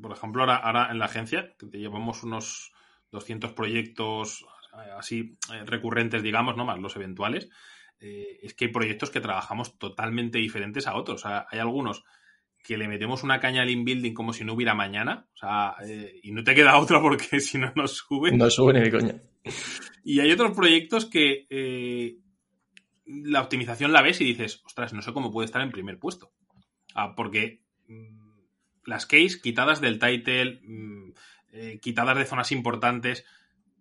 por 0.00 0.12
ejemplo, 0.12 0.42
ahora, 0.42 0.56
ahora 0.56 0.90
en 0.90 0.98
la 0.98 1.06
agencia, 1.06 1.54
que 1.58 1.78
llevamos 1.78 2.22
unos 2.22 2.72
200 3.10 3.52
proyectos 3.52 4.44
eh, 4.74 4.90
así 4.96 5.38
eh, 5.52 5.64
recurrentes, 5.64 6.22
digamos, 6.22 6.56
¿no? 6.56 6.64
Más 6.64 6.78
los 6.78 6.96
eventuales, 6.96 7.48
es 8.04 8.54
que 8.54 8.64
hay 8.64 8.72
proyectos 8.72 9.10
que 9.10 9.20
trabajamos 9.20 9.78
totalmente 9.78 10.38
diferentes 10.38 10.88
a 10.88 10.96
otros. 10.96 11.24
Hay 11.24 11.60
algunos 11.60 12.02
que 12.62 12.76
le 12.78 12.86
metemos 12.88 13.22
una 13.24 13.40
caña 13.40 13.62
al 13.62 13.70
inbuilding 13.70 14.14
como 14.14 14.32
si 14.32 14.44
no 14.44 14.52
hubiera 14.54 14.74
mañana, 14.74 15.26
o 15.34 15.36
sea, 15.36 15.74
eh, 15.86 16.20
y 16.22 16.30
no 16.32 16.44
te 16.44 16.54
queda 16.54 16.76
otra 16.78 17.00
porque 17.00 17.40
si 17.40 17.58
no 17.58 17.72
nos 17.74 17.96
sube. 17.96 18.32
No 18.32 18.48
sube 18.50 18.72
ni 18.74 18.80
de 18.80 18.90
coña. 18.90 19.14
Y 20.04 20.20
hay 20.20 20.30
otros 20.32 20.52
proyectos 20.56 21.06
que 21.06 21.46
eh, 21.50 22.16
la 23.06 23.40
optimización 23.42 23.92
la 23.92 24.02
ves 24.02 24.20
y 24.20 24.24
dices, 24.24 24.62
ostras, 24.64 24.92
no 24.92 25.02
sé 25.02 25.12
cómo 25.12 25.32
puede 25.32 25.46
estar 25.46 25.62
en 25.62 25.70
primer 25.72 25.98
puesto. 25.98 26.32
Ah, 26.94 27.14
porque 27.16 27.62
mm, 27.88 28.18
las 28.86 29.06
case 29.06 29.40
quitadas 29.42 29.80
del 29.80 29.98
title, 29.98 30.60
mm, 30.62 31.12
eh, 31.52 31.78
quitadas 31.80 32.16
de 32.16 32.24
zonas 32.24 32.52
importantes, 32.52 33.24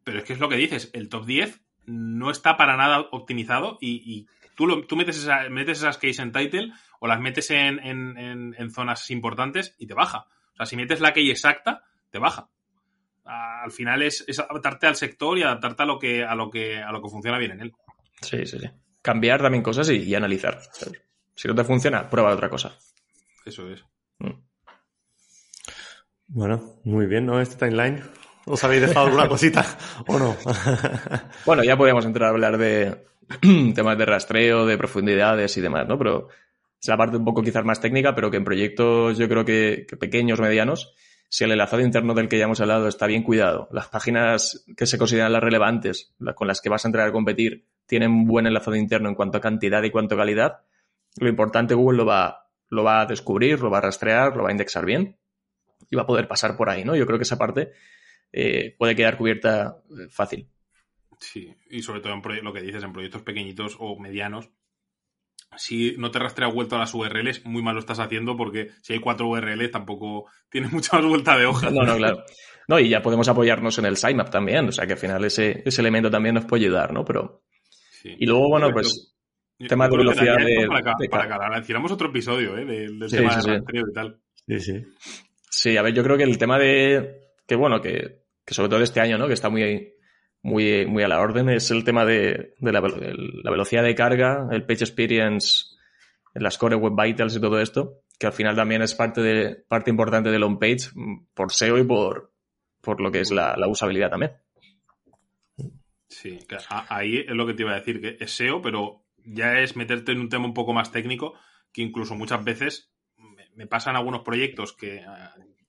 pero 0.03 0.19
es 0.19 0.23
que 0.23 0.33
es 0.33 0.39
lo 0.39 0.49
que 0.49 0.55
dices, 0.55 0.89
el 0.93 1.09
top 1.09 1.25
10 1.25 1.61
no 1.85 2.31
está 2.31 2.57
para 2.57 2.77
nada 2.77 3.07
optimizado 3.11 3.77
y, 3.81 4.01
y 4.05 4.27
tú, 4.55 4.65
lo- 4.67 4.83
tú 4.85 4.95
metes, 4.95 5.17
esa- 5.17 5.49
metes 5.49 5.79
esas 5.79 5.97
case 5.97 6.21
en 6.21 6.31
title 6.31 6.71
o 7.03 7.07
las 7.07 7.19
metes 7.19 7.49
en, 7.51 7.79
en- 7.79 8.15
en- 8.17 8.55
en 8.57 8.71
zonas 8.71 9.09
importantes 9.09 9.75
y 9.79 9.87
te 9.87 9.93
baja. 9.95 10.27
O 10.53 10.55
sea, 10.57 10.65
si 10.67 10.75
metes 10.75 10.99
la 11.01 11.11
key 11.13 11.29
exacta, 11.31 11.83
te 12.11 12.19
baja. 12.19 12.47
Al 13.25 13.71
final 13.71 14.01
es, 14.03 14.23
es 14.27 14.39
adaptarte 14.39 14.87
al 14.87 14.95
sector 14.95 15.37
y 15.37 15.43
adaptarte 15.43 15.83
a 15.83 15.85
lo 15.85 15.97
que, 15.99 16.23
a 16.23 16.35
lo 16.35 16.49
que, 16.49 16.77
a 16.81 16.91
lo 16.91 17.01
que 17.01 17.09
funciona 17.09 17.37
bien 17.37 17.51
en 17.51 17.61
él. 17.61 17.73
Sí, 18.21 18.45
sí, 18.45 18.59
sí. 18.59 18.69
Cambiar 19.01 19.41
también 19.41 19.63
cosas 19.63 19.89
y, 19.89 19.97
y 19.97 20.13
analizar. 20.15 20.59
¿sabes? 20.71 21.01
Si 21.35 21.47
no 21.47 21.55
te 21.55 21.63
funciona, 21.63 22.09
prueba 22.09 22.31
otra 22.33 22.49
cosa. 22.49 22.77
Eso 23.45 23.67
es. 23.69 23.83
Mm. 24.19 24.31
Bueno, 26.27 26.77
muy 26.83 27.07
bien, 27.07 27.25
¿no? 27.25 27.41
Este 27.41 27.55
timeline. 27.57 28.03
¿Os 28.45 28.63
habéis 28.63 28.81
dejado 28.81 29.05
alguna 29.07 29.27
cosita 29.29 29.65
o 30.07 30.17
no? 30.17 30.35
Bueno, 31.45 31.63
ya 31.63 31.77
podríamos 31.77 32.05
entrar 32.05 32.27
a 32.27 32.31
hablar 32.31 32.57
de 32.57 33.05
temas 33.75 33.97
de 33.97 34.05
rastreo, 34.05 34.65
de 34.65 34.77
profundidades 34.77 35.55
y 35.57 35.61
demás, 35.61 35.87
¿no? 35.87 35.97
Pero 35.97 36.29
es 36.81 36.87
la 36.87 36.97
parte 36.97 37.17
un 37.17 37.25
poco 37.25 37.43
quizás 37.43 37.63
más 37.63 37.79
técnica, 37.79 38.15
pero 38.15 38.31
que 38.31 38.37
en 38.37 38.43
proyectos 38.43 39.17
yo 39.17 39.29
creo 39.29 39.45
que, 39.45 39.85
que 39.87 39.97
pequeños, 39.97 40.39
medianos, 40.39 40.93
si 41.29 41.45
el 41.45 41.51
enlazado 41.51 41.81
interno 41.81 42.13
del 42.13 42.27
que 42.27 42.37
ya 42.37 42.43
hemos 42.43 42.59
hablado 42.59 42.87
está 42.89 43.07
bien 43.07 43.23
cuidado, 43.23 43.69
las 43.71 43.87
páginas 43.87 44.65
que 44.75 44.85
se 44.85 44.97
consideran 44.97 45.31
las 45.31 45.41
relevantes, 45.41 46.13
con 46.35 46.47
las 46.47 46.59
que 46.59 46.69
vas 46.69 46.83
a 46.83 46.89
entrar 46.89 47.07
a 47.07 47.11
competir, 47.13 47.67
tienen 47.85 48.11
un 48.11 48.27
buen 48.27 48.47
enlazado 48.47 48.75
interno 48.75 49.07
en 49.07 49.15
cuanto 49.15 49.37
a 49.37 49.41
cantidad 49.41 49.81
y 49.83 49.91
cuanto 49.91 50.15
a 50.15 50.17
calidad, 50.17 50.59
lo 51.19 51.29
importante 51.29 51.73
Google 51.73 51.99
lo 51.99 52.05
va, 52.05 52.49
lo 52.67 52.83
va 52.83 53.01
a 53.01 53.05
descubrir, 53.05 53.61
lo 53.61 53.69
va 53.69 53.77
a 53.77 53.81
rastrear, 53.81 54.35
lo 54.35 54.43
va 54.43 54.49
a 54.49 54.51
indexar 54.51 54.85
bien 54.85 55.17
y 55.89 55.95
va 55.95 56.01
a 56.01 56.07
poder 56.07 56.27
pasar 56.27 56.57
por 56.57 56.69
ahí, 56.69 56.83
¿no? 56.83 56.95
Yo 56.95 57.05
creo 57.05 57.17
que 57.17 57.23
esa 57.23 57.37
parte 57.37 57.71
eh, 58.33 58.75
puede 58.77 58.95
quedar 58.95 59.17
cubierta 59.17 59.77
eh, 59.89 60.09
fácil. 60.09 60.49
Sí, 61.19 61.53
y 61.69 61.81
sobre 61.81 62.01
todo 62.01 62.13
en 62.13 62.43
lo 62.43 62.51
que 62.51 62.61
dices, 62.61 62.83
en 62.83 62.91
proyectos 62.91 63.21
pequeñitos 63.21 63.77
o 63.79 63.97
medianos, 63.99 64.49
si 65.57 65.95
no 65.97 66.11
te 66.11 66.19
rastrea 66.19 66.47
vuelto 66.47 66.75
a 66.75 66.79
las 66.79 66.93
URLs, 66.93 67.45
muy 67.45 67.61
mal 67.61 67.73
lo 67.75 67.79
estás 67.79 67.99
haciendo 67.99 68.35
porque 68.37 68.69
si 68.81 68.93
hay 68.93 68.99
cuatro 68.99 69.27
URLs 69.27 69.71
tampoco 69.71 70.25
tienes 70.49 70.71
mucha 70.73 70.97
más 70.97 71.05
vuelta 71.05 71.37
de 71.37 71.45
hoja. 71.45 71.69
No, 71.69 71.83
no, 71.83 71.97
claro. 71.97 72.23
No, 72.67 72.79
y 72.79 72.89
ya 72.89 73.01
podemos 73.01 73.27
apoyarnos 73.27 73.77
en 73.79 73.85
el 73.85 73.97
sitemap 73.97 74.29
también, 74.29 74.67
o 74.69 74.71
sea 74.71 74.85
que 74.87 74.93
al 74.93 74.99
final 74.99 75.25
ese, 75.25 75.61
ese 75.65 75.81
elemento 75.81 76.09
también 76.09 76.35
nos 76.35 76.45
puede 76.45 76.65
ayudar, 76.65 76.93
¿no? 76.93 77.03
Pero, 77.03 77.43
Sí. 78.01 78.15
y 78.17 78.25
luego, 78.25 78.47
bueno, 78.49 78.71
pues, 78.71 79.13
yo 79.59 79.67
tema 79.67 79.87
de 79.87 79.97
velocidad 79.97 80.37
de- 80.37 80.67
Para, 80.67 80.81
que- 80.81 81.03
de 81.03 81.09
para 81.09 81.59
hiciéramos 81.59 81.91
otro 81.91 82.07
episodio, 82.09 82.57
¿eh? 82.57 82.65
Del, 82.65 82.97
del 82.97 83.09
Sí, 83.09 83.17
tema 83.17 83.29
sí, 83.31 83.35
de 83.37 83.41
sí. 83.43 83.49
rastreo 83.49 83.83
y 83.89 83.93
tal. 83.93 84.19
Sí, 84.47 84.59
sí. 84.59 84.83
sí, 85.49 85.77
a 85.77 85.81
ver, 85.83 85.93
yo 85.93 86.03
creo 86.03 86.17
que 86.17 86.23
el 86.23 86.37
tema 86.39 86.57
de, 86.57 87.19
que 87.45 87.55
bueno, 87.55 87.79
que, 87.81 88.21
que 88.45 88.53
sobre 88.55 88.69
todo 88.69 88.79
de 88.79 88.85
este 88.85 89.01
año, 89.01 89.17
¿no? 89.19 89.27
Que 89.27 89.33
está 89.33 89.49
muy, 89.49 89.93
muy, 90.43 90.85
muy 90.85 91.03
a 91.03 91.07
la 91.07 91.19
orden, 91.19 91.49
es 91.49 91.69
el 91.71 91.83
tema 91.83 92.05
de, 92.05 92.55
de 92.57 92.71
la, 92.71 92.81
velo- 92.81 93.01
el- 93.01 93.41
la 93.43 93.51
velocidad 93.51 93.83
de 93.83 93.95
carga, 93.95 94.47
el 94.51 94.65
page 94.65 94.83
experience, 94.83 95.65
las 96.33 96.57
core 96.57 96.75
web 96.75 96.93
vitals 96.95 97.35
y 97.35 97.41
todo 97.41 97.59
esto, 97.59 98.01
que 98.17 98.27
al 98.27 98.33
final 98.33 98.55
también 98.55 98.81
es 98.81 98.95
parte 98.95 99.21
de, 99.21 99.55
parte 99.67 99.89
importante 99.89 100.31
del 100.31 100.43
on-page 100.43 100.89
mm, 100.93 101.25
por 101.33 101.51
SEO 101.51 101.77
y 101.77 101.83
por, 101.83 102.33
por 102.81 103.01
lo 103.01 103.11
que 103.11 103.19
es 103.21 103.31
la, 103.31 103.55
usabilidad 103.67 104.09
también. 104.09 104.31
Sí, 106.07 106.39
ahí 106.89 107.19
es 107.19 107.35
lo 107.35 107.47
que 107.47 107.53
te 107.53 107.63
iba 107.63 107.71
a 107.71 107.79
decir, 107.79 108.01
que 108.01 108.17
es 108.19 108.31
SEO, 108.31 108.61
pero 108.61 109.05
ya 109.23 109.59
es 109.59 109.75
meterte 109.75 110.11
en 110.11 110.19
un 110.19 110.29
tema 110.29 110.45
un 110.45 110.53
poco 110.53 110.73
más 110.73 110.91
técnico, 110.91 111.35
que 111.71 111.81
incluso 111.81 112.15
muchas 112.15 112.43
veces 112.43 112.91
me, 113.55 113.67
pasan 113.67 113.95
algunos 113.95 114.21
proyectos 114.21 114.73
que 114.73 114.97
eh, 114.97 115.05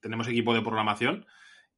tenemos 0.00 0.26
equipo 0.28 0.54
de 0.54 0.62
programación 0.62 1.26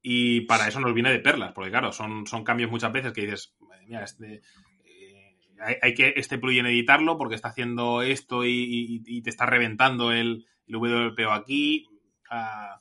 y 0.06 0.42
para 0.42 0.68
eso 0.68 0.80
nos 0.80 0.92
viene 0.92 1.10
de 1.10 1.18
perlas, 1.18 1.52
porque 1.54 1.70
claro, 1.70 1.90
son, 1.90 2.26
son 2.26 2.44
cambios 2.44 2.70
muchas 2.70 2.92
veces 2.92 3.12
que 3.14 3.22
dices, 3.22 3.54
"Madre 3.66 3.86
mía, 3.86 4.02
este, 4.04 4.42
eh, 4.84 5.36
hay, 5.60 5.76
hay 5.80 5.94
que 5.94 6.12
este 6.16 6.36
plugin 6.38 6.66
editarlo 6.66 7.16
porque 7.16 7.34
está 7.36 7.48
haciendo 7.48 8.02
esto 8.02 8.44
y, 8.44 8.50
y- 8.50 9.02
y 9.06 9.22
te 9.22 9.30
está 9.30 9.46
reventando 9.46 10.12
el, 10.12 10.44
el 10.66 10.76
WPO 10.76 11.32
aquí. 11.32 11.88
Ah, 12.30 12.78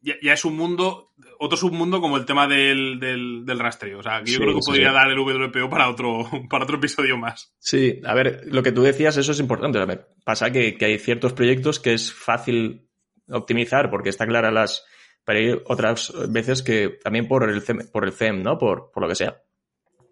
ya, 0.00 0.14
ya 0.22 0.34
es 0.34 0.44
un 0.44 0.56
mundo, 0.56 1.14
otro 1.38 1.56
submundo 1.56 2.00
como 2.00 2.16
el 2.18 2.26
tema 2.26 2.46
del, 2.46 3.00
del, 3.00 3.44
del 3.46 3.58
rastreo. 3.58 4.00
O 4.00 4.02
sea, 4.02 4.22
que 4.22 4.32
yo 4.32 4.36
Sí, 4.36 4.42
creo 4.42 4.54
que 4.54 4.62
sí, 4.62 4.66
podría 4.70 4.88
sí. 4.90 4.94
dar 4.94 5.10
el 5.10 5.18
WPO 5.18 5.70
para 5.70 5.88
otro, 5.88 6.28
para 6.50 6.64
otro 6.64 6.76
episodio 6.76 7.16
más. 7.16 7.54
Sí, 7.58 8.00
a 8.04 8.12
ver, 8.14 8.42
lo 8.46 8.62
que 8.62 8.70
tú 8.72 8.82
decías, 8.82 9.16
eso 9.16 9.32
es 9.32 9.40
importante. 9.40 9.78
A 9.78 9.86
ver, 9.86 10.06
pasa 10.24 10.52
que, 10.52 10.76
que 10.76 10.84
hay 10.84 10.98
ciertos 10.98 11.32
proyectos 11.32 11.80
que 11.80 11.94
es 11.94 12.12
fácil 12.12 12.88
optimizar 13.28 13.90
porque 13.90 14.10
está 14.10 14.26
clara 14.26 14.50
las. 14.52 14.84
Pero 15.24 15.38
hay 15.38 15.62
otras 15.66 16.12
veces 16.28 16.62
que 16.62 16.98
también 17.02 17.26
por 17.28 17.48
el 17.48 17.62
CEM, 17.62 17.88
por 17.90 18.04
el 18.04 18.12
CEM 18.12 18.42
¿no? 18.42 18.58
Por, 18.58 18.90
por 18.92 19.02
lo 19.02 19.08
que 19.08 19.14
sea. 19.14 19.40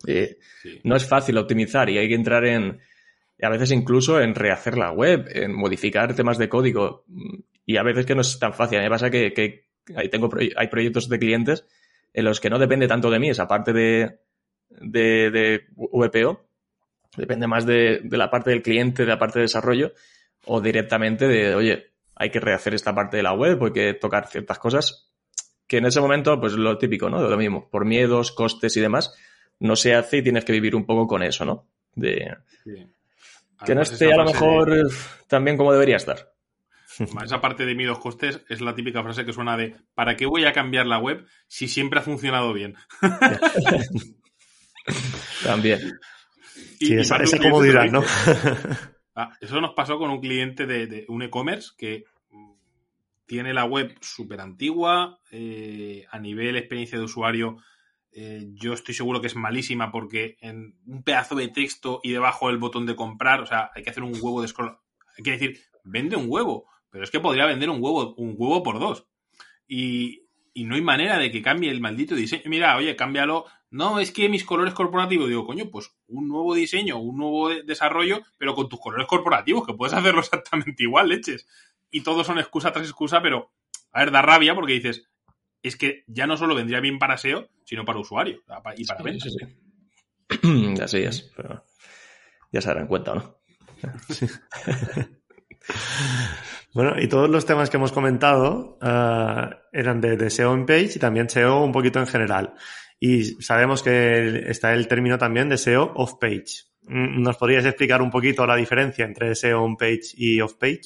Eh, 0.07 0.39
Sí. 0.63 0.81
no 0.85 0.97
es 0.97 1.07
fácil 1.07 1.37
optimizar 1.39 1.89
y 1.91 1.99
hay 1.99 2.09
que 2.09 2.15
entrar 2.15 2.45
en. 2.45 2.81
A 3.41 3.49
veces 3.49 3.73
incluso 3.73 4.21
en 4.21 4.35
rehacer 4.35 4.79
la 4.79 4.93
web, 4.93 5.29
en 5.33 5.53
modificar 5.53 6.15
temas 6.15 6.39
de 6.39 6.49
código. 6.49 7.05
Y 7.67 7.77
a 7.77 7.83
veces 7.83 8.07
que 8.07 8.15
no 8.15 8.21
es 8.21 8.39
tan 8.39 8.55
fácil. 8.55 8.79
A 8.79 8.81
mí 8.81 8.87
me 8.87 8.91
pasa 8.91 9.11
que, 9.11 9.33
que 9.33 9.67
ahí 9.97 10.09
tengo, 10.09 10.31
hay 10.57 10.67
proyectos 10.69 11.09
de 11.09 11.19
clientes 11.19 11.65
en 12.15 12.25
los 12.25 12.41
que 12.41 12.51
no 12.51 12.59
depende 12.59 12.87
tanto 12.87 13.11
de 13.11 13.19
mí 13.19 13.31
esa 13.31 13.49
parte 13.49 13.73
de, 13.73 14.19
de, 14.69 15.31
de 15.31 15.65
VPO, 15.75 16.45
depende 17.17 17.47
más 17.47 17.65
de, 17.67 18.01
de 18.05 18.17
la 18.17 18.31
parte 18.31 18.51
del 18.51 18.63
cliente, 18.63 19.03
de 19.05 19.09
la 19.09 19.19
parte 19.19 19.39
de 19.39 19.45
desarrollo, 19.45 19.93
o 20.45 20.61
directamente 20.61 21.27
de, 21.27 21.55
oye, 21.55 21.92
hay 22.15 22.31
que 22.31 22.41
rehacer 22.41 22.75
esta 22.75 22.95
parte 22.95 23.17
de 23.17 23.23
la 23.23 23.33
web, 23.33 23.63
hay 23.65 23.73
que 23.73 23.95
tocar 23.95 24.29
ciertas 24.29 24.59
cosas, 24.59 25.11
que 25.67 25.79
en 25.79 25.87
ese 25.87 26.01
momento, 26.01 26.39
pues 26.41 26.53
lo 26.55 26.79
típico, 26.79 27.09
¿no? 27.11 27.21
Lo 27.29 27.37
mismo, 27.37 27.69
por 27.71 27.85
miedos, 27.85 28.33
costes 28.33 28.77
y 28.77 28.81
demás, 28.81 29.15
no 29.59 29.77
se 29.77 29.95
hace 29.95 30.19
y 30.19 30.23
tienes 30.23 30.45
que 30.45 30.53
vivir 30.53 30.75
un 30.77 30.87
poco 30.87 31.07
con 31.07 31.23
eso, 31.23 31.45
¿no? 31.45 31.69
De 31.95 32.37
sí. 32.65 32.87
que 33.65 33.75
no 33.75 33.83
esté 33.83 34.07
esa 34.07 34.15
a 34.15 34.19
lo 34.19 34.25
mejor 34.25 34.71
de- 34.71 34.95
tan 35.29 35.45
bien 35.45 35.57
como 35.57 35.73
debería 35.73 35.97
estar. 35.97 36.33
Esa 37.25 37.41
parte 37.41 37.65
de 37.65 37.75
miedos 37.75 37.99
costes 37.99 38.43
es 38.51 38.61
la 38.61 38.75
típica 38.75 39.03
frase 39.03 39.25
que 39.25 39.33
suena 39.33 39.57
de 39.57 39.75
¿para 39.95 40.15
qué 40.15 40.27
voy 40.27 40.45
a 40.45 40.53
cambiar 40.53 40.85
la 40.87 40.99
web 40.99 41.25
si 41.49 41.67
siempre 41.67 42.01
ha 42.01 42.03
funcionado 42.03 42.53
bien? 42.53 42.75
También. 45.45 45.81
Y- 45.81 45.93
Sí, 46.87 46.95
y 46.95 46.99
esa, 46.99 47.17
esa 47.19 47.39
comodidad, 47.39 47.85
¿no? 47.87 48.03
Ah, 49.15 49.37
eso 49.41 49.61
nos 49.61 49.75
pasó 49.75 49.99
con 49.99 50.11
un 50.11 50.21
cliente 50.21 50.67
de, 50.67 50.87
de 50.87 51.05
un 51.09 51.23
e-commerce 51.23 51.73
que 51.77 52.05
mm, 52.31 52.53
tiene 53.27 53.53
la 53.53 53.65
web 53.65 53.97
súper 54.01 54.41
antigua, 54.41 55.21
eh, 55.31 56.07
a 56.11 56.19
nivel 56.19 56.57
experiencia 56.57 56.99
de 56.99 57.05
usuario, 57.05 57.59
eh, 58.15 58.49
yo 58.53 58.75
estoy 58.75 58.95
seguro 58.95 59.23
que 59.23 59.27
es 59.27 59.37
malísima 59.37 59.91
porque 59.91 60.37
en 60.41 60.77
un 60.87 61.03
pedazo 61.03 61.35
de 61.35 61.49
texto 61.49 62.01
y 62.03 62.13
debajo 62.13 62.51
el 62.51 62.59
botón 62.59 62.85
de 62.85 62.95
comprar, 62.95 63.41
o 63.41 63.47
sea, 63.47 63.71
hay 63.75 63.83
que 63.83 63.91
hacer 63.91 64.03
un 64.03 64.13
huevo 64.13 64.43
de 64.43 64.49
scroll. 64.49 64.77
Hay 65.17 65.25
que 65.25 65.31
decir, 65.33 65.61
vende 65.83 66.17
un 66.17 66.27
huevo, 66.29 66.67
pero 66.91 67.05
es 67.05 67.11
que 67.11 67.21
podría 67.21 67.47
vender 67.47 67.71
un 67.71 67.83
huevo, 67.83 68.15
un 68.17 68.35
huevo 68.37 68.63
por 68.63 68.79
dos. 68.79 69.07
Y, 69.67 70.27
y 70.53 70.65
no 70.65 70.75
hay 70.75 70.83
manera 70.83 71.19
de 71.19 71.31
que 71.31 71.41
cambie 71.41 71.71
el 71.71 71.81
maldito 71.81 72.15
diseño. 72.15 72.43
Mira, 72.47 72.77
oye, 72.77 72.97
cámbialo. 72.97 73.47
No, 73.73 73.99
es 73.99 74.13
que 74.13 74.29
mis 74.29 74.45
colores 74.45 74.75
corporativos. 74.75 75.29
Digo, 75.29 75.47
coño, 75.47 75.65
pues 75.71 75.91
un 76.09 76.29
nuevo 76.29 76.55
diseño, 76.55 76.99
un 76.99 77.17
nuevo 77.17 77.49
de- 77.49 77.63
desarrollo, 77.63 78.21
pero 78.39 78.55
con 78.55 78.69
tus 78.69 78.79
colores 78.79 79.07
corporativos, 79.07 79.67
que 79.67 79.75
puedes 79.75 79.95
hacerlo 79.95 80.21
exactamente 80.21 80.83
igual, 80.85 81.09
leches. 81.09 81.47
Y 81.91 82.03
todos 82.03 82.27
son 82.27 82.39
excusa 82.39 82.71
tras 82.73 82.87
excusa, 82.87 83.21
pero, 83.23 83.51
a 83.93 84.01
ver, 84.01 84.11
da 84.13 84.23
rabia 84.23 84.55
porque 84.55 84.75
dices, 84.75 85.09
es 85.63 85.77
que 85.77 86.05
ya 86.07 86.27
no 86.27 86.37
solo 86.37 86.55
vendría 86.55 86.81
bien 86.81 86.99
para 86.99 87.17
SEO, 87.19 87.49
sino 87.65 87.85
para 87.85 87.99
usuario 87.99 88.41
y 88.77 88.85
para 88.85 88.99
Sí, 89.01 89.05
venta. 89.05 89.27
sí, 89.29 89.37
sí. 89.39 90.75
Así 90.83 90.99
es, 90.99 91.33
pero 91.37 91.65
ya 92.53 92.61
se 92.61 92.69
darán 92.69 92.87
cuenta, 92.87 93.13
¿o 93.13 93.15
¿no? 93.17 93.37
Bueno, 96.75 96.95
y 96.99 97.07
todos 97.07 97.29
los 97.29 97.45
temas 97.45 97.69
que 97.69 97.77
hemos 97.77 97.93
comentado 97.93 98.79
uh, 98.81 99.51
eran 99.73 100.01
de, 100.01 100.17
de, 100.17 100.31
SEO 100.31 100.51
on 100.53 100.65
page 100.65 100.93
y 100.97 100.99
también 100.99 101.29
SEO 101.29 101.63
un 101.63 101.71
poquito 101.73 101.99
en 102.01 102.07
general. 102.07 102.55
Y 103.05 103.25
sabemos 103.43 103.83
que 103.83 104.49
está 104.49 104.75
el 104.75 104.87
término 104.87 105.19
también 105.19 105.49
de 105.49 105.59
SEO 105.59 105.93
off 105.97 106.15
page. 106.21 106.69
Mm, 106.83 107.21
¿Nos 107.21 107.37
podrías 107.37 107.65
explicar 107.65 108.01
un 108.01 108.13
poquito 108.13 108.47
la 108.47 108.55
diferencia 108.55 109.05
entre 109.05 109.35
SEO 109.35 109.61
on 109.61 109.77
page 109.77 110.13
y 110.15 110.41
off 110.41 110.55
page? 110.55 110.83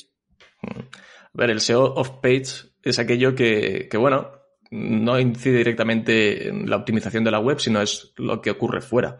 A 0.62 1.28
ver, 1.34 1.50
el 1.50 1.60
SEO 1.60 1.92
off 1.92 2.12
page 2.22 2.70
es 2.82 2.98
aquello 2.98 3.34
que, 3.34 3.86
que, 3.90 3.98
bueno, 3.98 4.30
no 4.70 5.20
incide 5.20 5.58
directamente 5.58 6.48
en 6.48 6.70
la 6.70 6.76
optimización 6.76 7.22
de 7.22 7.32
la 7.32 7.38
web, 7.38 7.60
sino 7.60 7.82
es 7.82 8.14
lo 8.16 8.40
que 8.40 8.52
ocurre 8.52 8.80
fuera. 8.80 9.18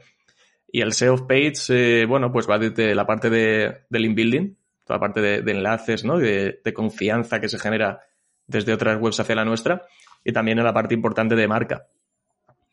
Y 0.67 0.81
el 0.81 0.95
SEO 0.95 1.17
off 1.17 1.23
page, 1.29 1.65
eh, 1.69 2.07
bueno, 2.07 2.33
pues 2.33 2.49
va 2.49 2.59
desde 2.59 2.95
la 2.95 3.07
parte 3.07 3.29
de, 3.29 3.83
del 3.91 4.07
inbuilding, 4.07 4.57
toda 4.87 4.97
la 4.97 5.01
parte 5.01 5.21
de, 5.21 5.43
de 5.43 5.53
enlaces, 5.53 6.03
¿no? 6.03 6.17
De, 6.17 6.63
de, 6.65 6.73
confianza 6.73 7.43
que 7.43 7.51
se 7.51 7.59
genera 7.59 8.01
desde 8.47 8.73
otras 8.73 8.99
webs 8.99 9.21
hacia 9.21 9.35
la 9.35 9.45
nuestra 9.45 9.83
y 10.25 10.33
también 10.33 10.59
en 10.59 10.65
la 10.65 10.73
parte 10.73 10.95
importante 10.95 11.37
de 11.37 11.47
marca. 11.47 11.89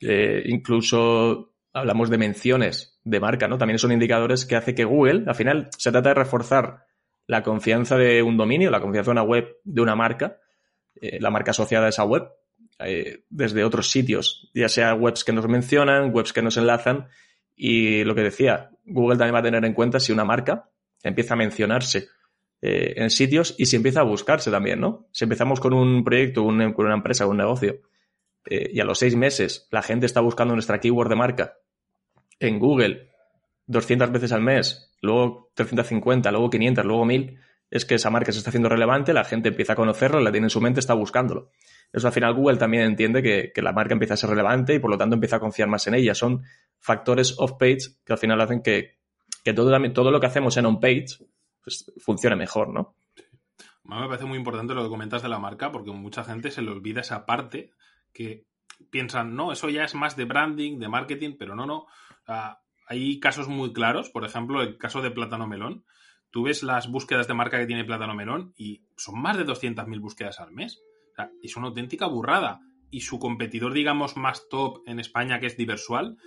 Eh, 0.06 0.44
incluso 0.46 1.54
hablamos 1.72 2.10
de 2.10 2.18
menciones 2.18 3.00
de 3.04 3.20
marca, 3.20 3.48
¿no? 3.48 3.58
También 3.58 3.80
son 3.80 3.92
indicadores 3.92 4.46
que 4.46 4.56
hace 4.56 4.76
que 4.76 4.86
Google, 4.86 5.24
al 5.28 5.36
final, 5.36 5.70
se 5.78 5.92
trata 5.92 6.10
de 6.10 6.16
reforzar 6.16 6.86
la 7.26 7.42
confianza 7.42 7.98
de 7.98 8.22
un 8.22 8.38
dominio, 8.38 8.70
la 8.70 8.82
confianza 8.82 9.12
de 9.12 9.14
una 9.14 9.24
web, 9.24 9.58
de 9.64 9.82
una 9.82 9.96
marca, 9.96 10.38
eh, 10.96 11.20
la 11.20 11.32
marca 11.32 11.52
asociada 11.52 11.86
a 11.88 11.90
esa 11.90 12.04
web, 12.04 12.28
eh, 12.80 13.24
desde 13.30 13.64
otros 13.64 13.90
sitios, 13.90 14.52
ya 14.54 14.68
sea 14.68 14.94
webs 14.94 15.24
que 15.24 15.32
nos 15.32 15.48
mencionan, 15.48 16.14
webs 16.14 16.34
que 16.34 16.42
nos 16.42 16.58
enlazan. 16.58 17.08
Y 17.56 18.04
lo 18.04 18.16
que 18.16 18.22
decía, 18.22 18.72
Google 18.86 19.18
también 19.18 19.36
va 19.36 19.40
a 19.40 19.44
tener 19.44 19.64
en 19.64 19.74
cuenta 19.74 20.00
si 20.00 20.12
una 20.12 20.26
marca 20.26 20.70
empieza 21.02 21.36
a 21.36 21.38
mencionarse 21.38 22.08
en 22.66 23.10
sitios 23.10 23.56
y 23.58 23.66
si 23.66 23.76
empieza 23.76 24.00
a 24.00 24.04
buscarse 24.04 24.50
también, 24.50 24.80
¿no? 24.80 25.10
Si 25.12 25.26
empezamos 25.26 25.60
con 25.60 25.74
un 25.74 26.02
proyecto, 26.02 26.46
con 26.46 26.86
una 26.86 26.94
empresa, 26.94 27.28
un 27.28 27.36
negocio, 27.36 27.82
eh, 28.46 28.70
y 28.74 28.80
a 28.80 28.86
los 28.86 29.00
seis 29.00 29.16
meses 29.16 29.68
la 29.72 29.82
gente 29.82 30.06
está 30.06 30.22
buscando 30.22 30.54
nuestra 30.54 30.80
keyword 30.80 31.10
de 31.10 31.16
marca 31.16 31.58
en 32.40 32.60
Google 32.60 33.10
200 33.68 34.12
veces 34.12 34.32
al 34.32 34.42
mes, 34.42 34.94
luego 35.02 35.52
350, 35.56 36.32
luego 36.32 36.50
500, 36.50 36.86
luego 36.86 37.06
1000, 37.06 37.40
es 37.70 37.86
que 37.86 37.96
esa 37.96 38.10
marca 38.10 38.32
se 38.32 38.38
está 38.38 38.50
haciendo 38.50 38.70
relevante, 38.70 39.14
la 39.14 39.24
gente 39.24 39.50
empieza 39.50 39.74
a 39.74 39.76
conocerlo, 39.76 40.20
la 40.20 40.32
tiene 40.32 40.46
en 40.48 40.50
su 40.50 40.62
mente, 40.62 40.80
está 40.80 40.94
buscándolo. 40.94 41.50
Eso 41.92 42.08
al 42.08 42.14
final 42.14 42.34
Google 42.34 42.58
también 42.58 42.84
entiende 42.84 43.24
que, 43.24 43.62
la 43.62 43.72
marca 43.72 43.94
empieza 43.94 44.16
a 44.16 44.18
ser 44.18 44.30
relevante 44.30 44.76
y 44.76 44.80
por 44.80 44.92
lo 44.92 44.98
tanto 44.98 45.16
empieza 45.16 45.38
a 45.38 45.40
confiar 45.40 45.70
más 45.70 45.88
en 45.88 45.96
ella. 45.96 46.14
Son 46.14 46.44
factores 46.80 47.36
off-page 47.38 47.98
que 48.06 48.14
al 48.14 48.20
final 48.20 48.42
hacen 48.42 48.62
que, 48.62 49.00
que 49.44 49.54
todo, 49.54 49.72
todo 49.92 50.12
lo 50.12 50.20
que 50.20 50.28
hacemos 50.28 50.58
en 50.58 50.66
on-page 50.66 51.06
pues, 51.64 51.92
funcione 51.98 52.36
mejor, 52.36 52.70
¿no? 52.70 52.96
Me 53.86 54.08
parece 54.08 54.26
muy 54.26 54.38
importante 54.38 54.74
lo 54.74 54.84
que 54.84 54.90
comentas 54.90 55.22
de 55.22 55.30
la 55.30 55.40
marca 55.40 55.72
porque 55.72 55.92
mucha 55.92 56.24
gente 56.24 56.52
se 56.52 56.62
le 56.62 56.72
olvida 56.72 57.02
esa 57.02 57.26
parte 57.26 57.72
que 58.14 58.46
piensan, 58.90 59.36
no, 59.36 59.52
eso 59.52 59.70
ya 59.70 59.84
es 59.84 59.96
más 59.96 60.16
de 60.16 60.26
branding, 60.26 60.80
de 60.80 60.88
marketing, 60.88 61.36
pero 61.38 61.56
no, 61.56 61.66
no. 61.66 61.88
Uh, 62.28 62.56
hay 62.88 63.20
casos 63.20 63.48
muy 63.48 63.74
claros, 63.74 64.10
por 64.10 64.26
ejemplo, 64.26 64.62
el 64.62 64.78
caso 64.78 65.02
de 65.02 65.12
Plátano 65.12 65.48
Melón. 65.48 65.86
Tú 66.32 66.44
ves 66.44 66.64
las 66.64 66.90
búsquedas 66.90 67.28
de 67.28 67.34
marca 67.34 67.60
que 67.60 67.66
tiene 67.66 67.86
Plátano 67.86 68.16
Melón 68.16 68.54
y 68.58 68.84
son 68.98 69.22
más 69.22 69.38
de 69.38 69.46
200.000 69.46 70.00
búsquedas 70.00 70.40
al 70.40 70.52
mes. 70.52 70.82
Es 71.42 71.56
una 71.56 71.68
auténtica 71.68 72.08
burrada. 72.08 72.60
Y 72.90 73.02
su 73.02 73.20
competidor, 73.20 73.74
digamos, 73.74 74.18
más 74.18 74.48
top 74.50 74.82
en 74.86 75.00
España, 75.00 75.40
que 75.40 75.48
es 75.48 75.58
Diversual, 75.58 76.18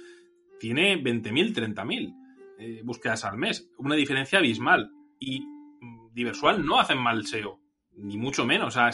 tiene 0.59 0.97
20.000, 1.03 1.55
30.000 1.55 2.15
eh, 2.59 2.83
búsquedas 2.85 3.25
al 3.25 3.37
mes. 3.37 3.69
Una 3.79 3.97
diferencia 3.97 4.39
abismal. 4.39 4.91
Y 5.19 5.41
mm, 5.41 6.13
Diversual 6.13 6.65
no 6.65 6.79
hacen 6.81 6.99
mal 6.99 7.27
SEO 7.27 7.61
ni 7.97 8.17
mucho 8.17 8.45
menos. 8.45 8.69
O 8.69 8.71
sea, 8.71 8.91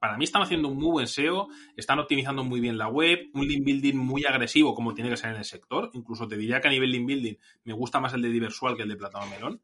para, 0.00 0.16
mí 0.16 0.24
están 0.24 0.42
haciendo 0.42 0.68
un 0.68 0.76
muy 0.76 0.90
buen 0.90 1.06
SEO, 1.06 1.48
están 1.76 1.98
optimizando 1.98 2.44
muy 2.44 2.60
bien 2.60 2.78
la 2.78 2.88
web, 2.88 3.30
un 3.34 3.46
link 3.46 3.64
building 3.64 3.96
muy 3.96 4.24
agresivo 4.24 4.74
como 4.74 4.94
tiene 4.94 5.10
que 5.10 5.16
ser 5.16 5.30
en 5.30 5.36
el 5.36 5.44
sector. 5.44 5.90
Incluso 5.92 6.26
te 6.26 6.36
diría 6.36 6.60
que 6.60 6.68
a 6.68 6.70
nivel 6.70 6.90
link 6.90 7.06
building 7.06 7.34
me 7.64 7.72
gusta 7.72 8.00
más 8.00 8.14
el 8.14 8.22
de 8.22 8.30
Diversual 8.30 8.76
que 8.76 8.82
el 8.82 8.88
de 8.88 8.96
Plátano 8.96 9.26
Melón. 9.26 9.60